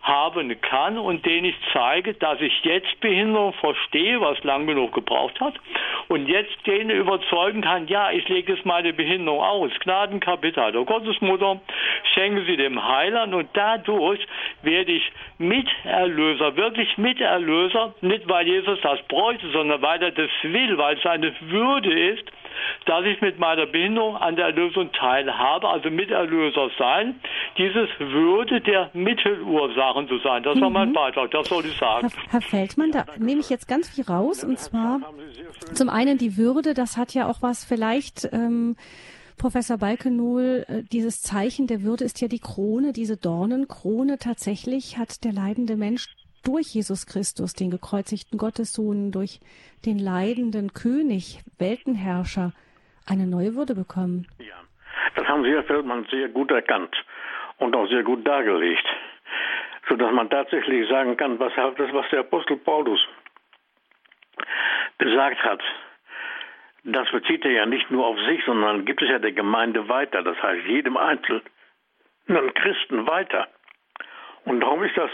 haben 0.00 0.60
kann 0.60 0.96
und 0.96 1.26
denen 1.26 1.46
ich 1.46 1.56
zeige, 1.72 2.14
dass 2.14 2.40
ich 2.40 2.52
jetzt 2.62 3.00
Behinderung 3.00 3.52
verstehe, 3.54 4.20
was 4.20 4.42
lang 4.44 4.66
genug 4.66 4.94
gebraucht 4.94 5.40
hat, 5.40 5.54
und 6.08 6.26
jetzt 6.28 6.66
denen 6.66 6.90
überzeugen 6.90 7.60
kann, 7.60 7.86
ja, 7.88 8.10
ich 8.10 8.26
lege 8.28 8.54
es 8.54 8.64
meine 8.64 8.92
Behinderung 8.92 9.42
aus. 9.42 9.70
Gnadenkapital 9.80 10.72
der 10.72 10.84
Gottesmutter, 10.84 11.60
schenke 12.14 12.44
sie 12.44 12.56
dem 12.56 12.82
Heiland 12.82 13.34
und 13.34 13.48
dadurch 13.52 14.20
werde 14.62 14.92
ich 14.92 15.12
Miterlöser, 15.38 16.56
wirklich 16.56 16.96
Miterlöser, 16.96 17.94
nicht 18.00 18.28
weil 18.28 18.46
Jesus 18.46 18.80
das 18.80 19.00
bräuchte, 19.08 19.50
sondern 19.50 19.82
weil 19.82 20.02
er 20.02 20.12
das 20.12 20.30
will, 20.42 20.78
weil 20.78 20.96
es 20.96 21.06
eine 21.06 21.34
Würde 21.40 21.92
ist, 21.92 22.24
dass 22.86 23.04
ich 23.04 23.20
mit 23.20 23.38
meiner 23.38 23.66
Behinderung 23.66 24.16
an 24.16 24.36
der 24.36 24.46
Erlösung 24.46 24.90
teilhabe, 24.92 25.68
also 25.68 25.90
Miterlöser 25.90 26.70
sein. 26.78 27.20
Dieses 27.56 27.88
würde 27.98 28.60
der 28.60 28.90
Mittelursachen 29.88 30.08
zu 30.08 30.18
sein. 30.18 30.42
Das 30.42 30.56
mhm. 30.56 30.60
war 30.62 30.70
mein 30.70 30.88
mhm. 30.90 30.94
Beitrag, 30.94 31.30
das 31.30 31.48
soll 31.48 31.64
ich 31.64 31.76
sagen. 31.76 32.08
Herr, 32.08 32.32
Herr 32.32 32.40
Feldmann, 32.40 32.92
da 32.92 33.04
nehme 33.18 33.40
ich 33.40 33.50
jetzt 33.50 33.68
ganz 33.68 33.88
viel 33.88 34.04
raus. 34.04 34.44
Und 34.44 34.58
zwar 34.58 35.00
zum 35.74 35.88
einen 35.88 36.18
die 36.18 36.36
Würde, 36.36 36.74
das 36.74 36.96
hat 36.96 37.14
ja 37.14 37.28
auch 37.28 37.42
was 37.42 37.64
vielleicht. 37.64 38.28
Ähm, 38.32 38.76
Professor 39.36 39.78
Balkenol, 39.78 40.64
äh, 40.66 40.82
dieses 40.82 41.22
Zeichen 41.22 41.68
der 41.68 41.84
Würde 41.84 42.02
ist 42.02 42.20
ja 42.20 42.26
die 42.26 42.40
Krone, 42.40 42.92
diese 42.92 43.16
Dornenkrone. 43.16 44.18
Tatsächlich 44.18 44.98
hat 44.98 45.22
der 45.22 45.32
leidende 45.32 45.76
Mensch 45.76 46.06
durch 46.42 46.74
Jesus 46.74 47.06
Christus, 47.06 47.52
den 47.52 47.70
gekreuzigten 47.70 48.36
Gottessohn, 48.36 49.12
durch 49.12 49.38
den 49.86 50.00
leidenden 50.00 50.72
König, 50.72 51.40
Weltenherrscher, 51.56 52.52
eine 53.06 53.28
neue 53.28 53.54
Würde 53.54 53.76
bekommen. 53.76 54.26
Ja, 54.40 54.56
das 55.14 55.24
haben 55.28 55.44
Sie, 55.44 55.50
Herr 55.50 55.62
Feldmann, 55.62 56.04
sehr 56.10 56.28
gut 56.30 56.50
erkannt 56.50 56.96
und 57.58 57.76
auch 57.76 57.88
sehr 57.88 58.02
gut 58.02 58.26
dargelegt, 58.26 58.84
sodass 59.88 60.12
man 60.12 60.30
tatsächlich 60.30 60.88
sagen 60.88 61.16
kann, 61.16 61.38
was, 61.38 61.52
das, 61.54 61.92
was 61.92 62.08
der 62.10 62.20
Apostel 62.20 62.56
Paulus 62.56 63.00
gesagt 64.98 65.42
hat, 65.42 65.62
das 66.84 67.10
bezieht 67.10 67.44
er 67.44 67.50
ja 67.50 67.66
nicht 67.66 67.90
nur 67.90 68.06
auf 68.06 68.18
sich, 68.20 68.42
sondern 68.44 68.84
gibt 68.84 69.02
es 69.02 69.08
ja 69.08 69.18
der 69.18 69.32
Gemeinde 69.32 69.88
weiter, 69.88 70.22
das 70.22 70.40
heißt 70.42 70.66
jedem 70.66 70.96
einzelnen 70.96 71.42
Christen 72.54 73.06
weiter. 73.06 73.48
Und 74.44 74.60
darum 74.60 74.82
ist 74.82 74.96
das 74.96 75.10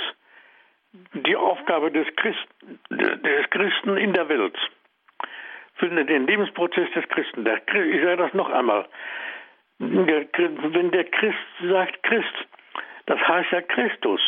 die 1.13 1.37
Aufgabe 1.37 1.91
des 1.91 2.07
Christen, 2.17 2.81
des 2.91 3.51
Christen 3.51 3.97
in 3.97 4.13
der 4.13 4.29
Welt, 4.29 4.57
für 5.75 5.89
den 5.89 6.27
Lebensprozess 6.27 6.91
des 6.93 7.09
Christen. 7.09 7.45
Der, 7.45 7.57
ich 7.57 8.03
sage 8.03 8.17
das 8.17 8.35
noch 8.35 8.49
einmal. 8.51 8.87
Der, 9.81 10.27
wenn 10.37 10.93
der 10.93 11.05
Christ 11.05 11.39
sagt 11.63 12.03
Christ, 12.05 12.47
das 13.07 13.19
heißt 13.19 13.51
ja 13.51 13.61
Christus. 13.63 14.21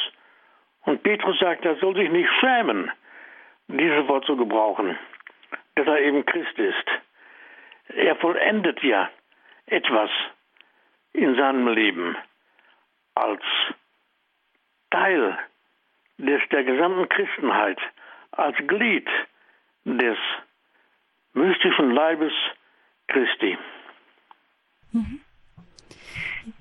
Und 0.87 1.03
Petrus 1.03 1.39
sagt, 1.41 1.65
er 1.65 1.77
soll 1.77 1.95
sich 1.97 2.11
nicht 2.11 2.31
schämen, 2.41 2.91
dieses 3.69 4.09
Wort 4.09 4.25
zu 4.25 4.37
gebrauchen, 4.37 4.97
dass 5.75 5.87
er 5.87 6.01
eben 6.01 6.25
Christ 6.25 6.59
ist. 6.59 6.87
Er 7.89 8.17
vollendet 8.17 8.83
ja 8.83 9.11
etwas 9.67 10.11
in 11.13 11.35
seinem 11.35 11.69
Leben 11.69 12.17
als 13.15 13.43
Teil 14.91 15.39
des, 16.19 16.41
der 16.51 16.63
gesamten 16.65 17.09
Christenheit 17.09 17.79
als 18.31 18.57
Glied 18.67 19.09
des 19.85 20.19
mystischen 21.33 21.91
Leibes 21.91 22.33
Christi. 23.09 23.59
Mhm. 24.93 25.21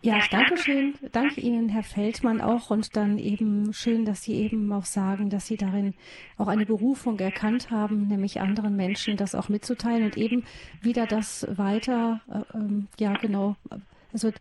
Ja, 0.02 0.18
ich 0.18 0.30
danke 0.30 0.58
schön, 0.58 0.96
danke. 1.12 1.42
Ihnen, 1.42 1.70
Herr 1.70 1.84
Feldmann, 1.84 2.42
auch. 2.42 2.72
Und 2.72 2.96
dann 2.96 3.18
eben 3.18 3.74
schön, 3.74 4.06
dass 4.06 4.24
Sie 4.24 4.34
eben 4.34 4.72
auch 4.72 4.86
sagen, 4.86 5.30
dass 5.30 5.48
Sie 5.48 5.58
darin 5.58 5.94
auch 6.38 6.48
eine 6.48 6.66
Berufung 6.66 7.20
erkannt 7.20 7.70
haben, 7.72 8.08
nämlich 8.08 8.42
anderen 8.42 8.76
Menschen 8.76 9.18
das 9.18 9.36
auch 9.36 9.50
mitzuteilen 9.50 10.06
und 10.06 10.18
eben 10.18 10.44
wieder 10.82 11.06
das 11.06 11.48
weiter, 11.50 12.22
äh, 12.30 12.58
ähm, 12.58 12.88
ja 13.00 13.14
genau, 13.14 13.56
also 14.12 14.32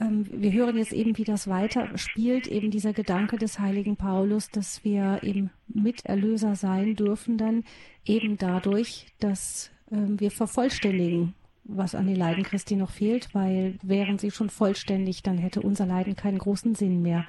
ähm, 0.00 0.26
wir 0.30 0.52
hören 0.52 0.76
jetzt 0.76 0.92
eben, 0.92 1.16
wie 1.16 1.24
das 1.24 1.48
weiter 1.48 1.96
spielt, 1.96 2.46
eben 2.46 2.70
dieser 2.70 2.92
Gedanke 2.92 3.36
des 3.36 3.58
heiligen 3.58 3.96
Paulus, 3.96 4.50
dass 4.50 4.84
wir 4.84 5.20
eben 5.22 5.50
Miterlöser 5.68 6.54
sein 6.54 6.94
dürfen, 6.94 7.38
dann 7.38 7.64
eben 8.04 8.36
dadurch, 8.36 9.06
dass 9.20 9.70
ähm, 9.90 10.20
wir 10.20 10.30
vervollständigen, 10.30 11.34
was 11.68 11.94
an 11.94 12.06
den 12.06 12.16
Leiden 12.16 12.44
Christi 12.44 12.76
noch 12.76 12.90
fehlt, 12.90 13.34
weil 13.34 13.74
wären 13.82 14.18
sie 14.18 14.30
schon 14.30 14.50
vollständig, 14.50 15.22
dann 15.22 15.38
hätte 15.38 15.62
unser 15.62 15.86
Leiden 15.86 16.16
keinen 16.16 16.38
großen 16.38 16.74
Sinn 16.74 17.02
mehr. 17.02 17.26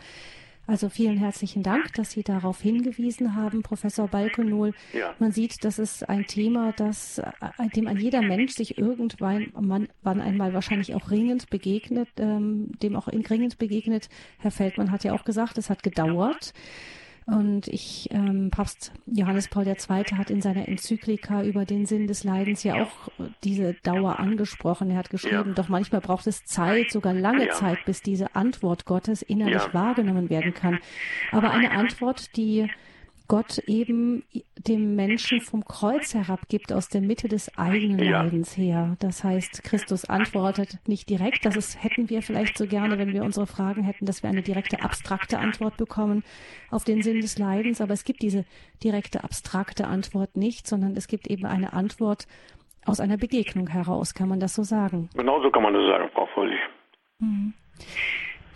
Also 0.68 0.90
vielen 0.90 1.18
herzlichen 1.18 1.64
Dank, 1.64 1.94
dass 1.94 2.12
Sie 2.12 2.24
darauf 2.24 2.62
hingewiesen 2.62 3.36
haben, 3.36 3.64
Professor 3.64 4.10
Balkenol. 4.10 4.74
Ja. 4.92 5.16
Man 5.18 5.32
sieht, 5.32 5.64
das 5.64 5.80
ist 5.80 6.08
ein 6.10 6.26
Thema, 6.28 6.74
das, 6.74 7.20
äh, 7.20 7.70
dem 7.74 7.88
ein 7.88 7.98
jeder 7.98 8.22
Mensch 8.22 8.52
sich 8.52 8.78
irgendwann 8.78 9.48
man, 9.58 9.88
wann 10.04 10.20
einmal 10.20 10.54
wahrscheinlich 10.54 10.94
auch 10.94 11.10
ringend 11.10 11.50
begegnet, 11.50 12.10
ähm, 12.20 12.74
dem 12.84 12.98
auch 12.98 13.08
ringend 13.08 13.58
begegnet. 13.58 14.10
Herr 14.40 14.52
Feldmann 14.52 14.92
hat 14.92 15.06
ja 15.06 15.14
auch 15.14 15.24
gesagt, 15.24 15.58
es 15.58 15.70
hat 15.70 15.84
gedauert. 15.84 16.52
Ja. 16.54 16.62
Und 17.28 17.67
ich, 17.67 18.07
ähm, 18.11 18.51
Papst 18.51 18.93
Johannes 19.05 19.49
Paul 19.49 19.67
II. 19.67 19.75
hat 20.15 20.30
in 20.30 20.41
seiner 20.41 20.65
Enzyklika 20.65 21.43
über 21.43 21.65
den 21.65 21.86
Sinn 21.86 22.07
des 22.07 22.23
Leidens 22.23 22.63
ja 22.63 22.82
auch 22.82 23.09
diese 23.43 23.73
Dauer 23.84 24.17
angesprochen. 24.17 24.89
Er 24.91 24.97
hat 24.97 25.09
geschrieben, 25.09 25.49
ja. 25.49 25.53
doch 25.53 25.67
manchmal 25.67 25.99
braucht 25.99 26.25
es 26.25 26.45
Zeit, 26.45 26.89
sogar 26.89 27.13
lange 27.13 27.47
ja. 27.47 27.53
Zeit, 27.53 27.80
bis 27.86 28.01
diese 28.01 28.34
Antwort 28.34 28.86
Gottes 28.86 29.23
innerlich 29.23 29.61
ja. 29.61 29.73
wahrgenommen 29.73 30.30
werden 30.30 30.53
kann. 30.53 30.80
Aber 31.34 31.51
eine 31.51 31.71
Antwort, 31.71 32.38
die 32.38 32.69
Gott 33.28 33.57
eben 33.59 34.23
dem 34.57 34.95
Menschen 34.95 35.41
vom 35.41 35.65
Kreuz 35.65 36.13
herabgibt, 36.13 36.71
aus 36.71 36.88
der 36.88 37.01
Mitte 37.01 37.28
des 37.28 37.57
eigenen 37.57 37.99
ja. 37.99 38.21
Leidens 38.21 38.55
her. 38.55 38.95
Das 38.99 39.23
heißt, 39.23 39.63
Christus 39.63 40.05
antwortet 40.05 40.78
nicht 40.88 41.09
direkt. 41.09 41.45
Das 41.45 41.55
ist, 41.55 41.84
hätten 41.84 42.09
wir 42.09 42.21
vielleicht 42.21 42.57
so 42.57 42.65
gerne, 42.67 42.97
wenn 42.97 43.13
wir 43.13 43.23
unsere 43.23 43.45
Fragen 43.45 43.84
hätten, 43.84 44.05
dass 44.05 44.23
wir 44.23 44.30
eine 44.30 44.41
direkte 44.41 44.82
abstrakte 44.82 45.39
Antwort 45.39 45.78
bekommen 45.78 46.23
auf 46.71 46.86
den 46.86 47.01
Sinn 47.01 47.19
des 47.19 47.38
Leidens. 47.38 47.82
Aber 47.82 47.93
es 47.93 48.05
gibt 48.05 48.21
diese 48.21 48.45
direkte 48.84 49.23
abstrakte 49.23 49.88
Antwort 49.88 50.38
nicht, 50.38 50.65
sondern 50.65 50.95
es 50.95 51.07
gibt 51.07 51.28
eben 51.28 51.45
eine 51.45 51.73
Antwort 51.73 52.28
aus 52.86 53.01
einer 53.01 53.17
Begegnung 53.17 53.67
heraus. 53.67 54.13
Kann 54.13 54.30
man 54.30 54.39
das 54.39 54.55
so 54.55 54.63
sagen? 54.63 55.09
Genauso 55.15 55.51
kann 55.51 55.63
man 55.63 55.73
das 55.73 55.86
sagen, 55.86 56.09
Frau 56.13 56.28
Fröhlich. 56.34 56.59
Mhm. 57.19 57.53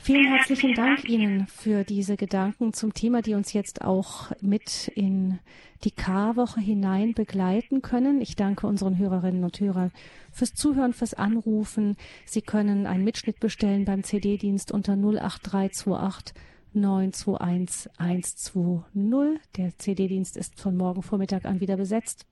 Vielen 0.03 0.25
herzlichen 0.25 0.73
Dank 0.73 1.07
Ihnen 1.07 1.45
für 1.45 1.83
diese 1.83 2.17
Gedanken 2.17 2.73
zum 2.73 2.91
Thema, 2.91 3.21
die 3.21 3.35
uns 3.35 3.53
jetzt 3.53 3.83
auch 3.83 4.31
mit 4.41 4.87
in 4.95 5.37
die 5.83 5.91
Karwoche 5.91 6.59
hinein 6.59 7.13
begleiten 7.13 7.83
können. 7.83 8.19
Ich 8.19 8.35
danke 8.35 8.65
unseren 8.65 8.97
Hörerinnen 8.97 9.43
und 9.43 9.59
Hörern 9.59 9.91
fürs 10.31 10.55
Zuhören, 10.55 10.93
fürs 10.93 11.13
Anrufen. 11.13 11.97
Sie 12.25 12.41
können 12.41 12.87
einen 12.87 13.03
Mitschnitt 13.03 13.39
bestellen 13.39 13.85
beim 13.85 14.01
CD-Dienst 14.03 14.71
unter 14.71 14.93
08328 14.93 16.33
921 16.73 17.91
120. 17.99 19.39
Der 19.55 19.77
CD-Dienst 19.77 20.35
ist 20.35 20.59
von 20.59 20.77
morgen 20.77 21.03
Vormittag 21.03 21.45
an 21.45 21.59
wieder 21.59 21.77
besetzt 21.77 22.25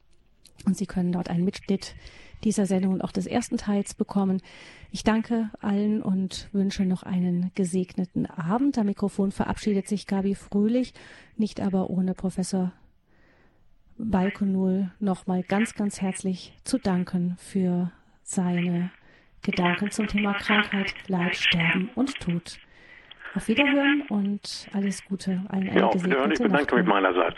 und 0.66 0.76
Sie 0.76 0.88
können 0.88 1.12
dort 1.12 1.30
einen 1.30 1.46
Mitschnitt 1.46 1.94
dieser 2.44 2.66
Sendung 2.66 2.94
und 2.94 3.04
auch 3.04 3.12
des 3.12 3.26
ersten 3.26 3.58
Teils 3.58 3.94
bekommen. 3.94 4.42
Ich 4.92 5.04
danke 5.04 5.50
allen 5.62 6.02
und 6.02 6.50
wünsche 6.52 6.86
noch 6.86 7.04
einen 7.04 7.52
gesegneten 7.56 8.26
Abend. 8.26 8.78
Am 8.78 8.86
Mikrofon 8.86 9.32
verabschiedet 9.32 9.88
sich 9.88 10.08
Gabi 10.08 10.36
Fröhlich, 10.36 10.94
nicht 11.36 11.60
aber 11.60 11.90
ohne 11.90 12.14
Professor 12.14 12.72
Balkonul 13.98 14.92
nochmal 15.00 15.44
ganz, 15.44 15.76
ganz 15.76 16.02
herzlich 16.02 16.54
zu 16.64 16.78
danken 16.78 17.36
für 17.38 17.92
seine 18.24 18.92
Gedanken 19.42 19.92
zum 19.92 20.08
Thema 20.08 20.34
Krankheit, 20.34 20.94
Leid, 21.08 21.36
Sterben 21.36 21.90
und 21.96 22.16
Tod. 22.20 22.60
Auf 23.36 23.48
Wiederhören 23.48 24.04
und 24.10 24.70
alles 24.74 25.06
Gute 25.06 25.44
allen 25.50 25.68
ja, 25.68 25.90
gesegnete 25.90 26.34
Ich 26.34 26.40
bedanke 26.40 26.76
mich 26.78 26.86
meinerseits. 26.86 27.38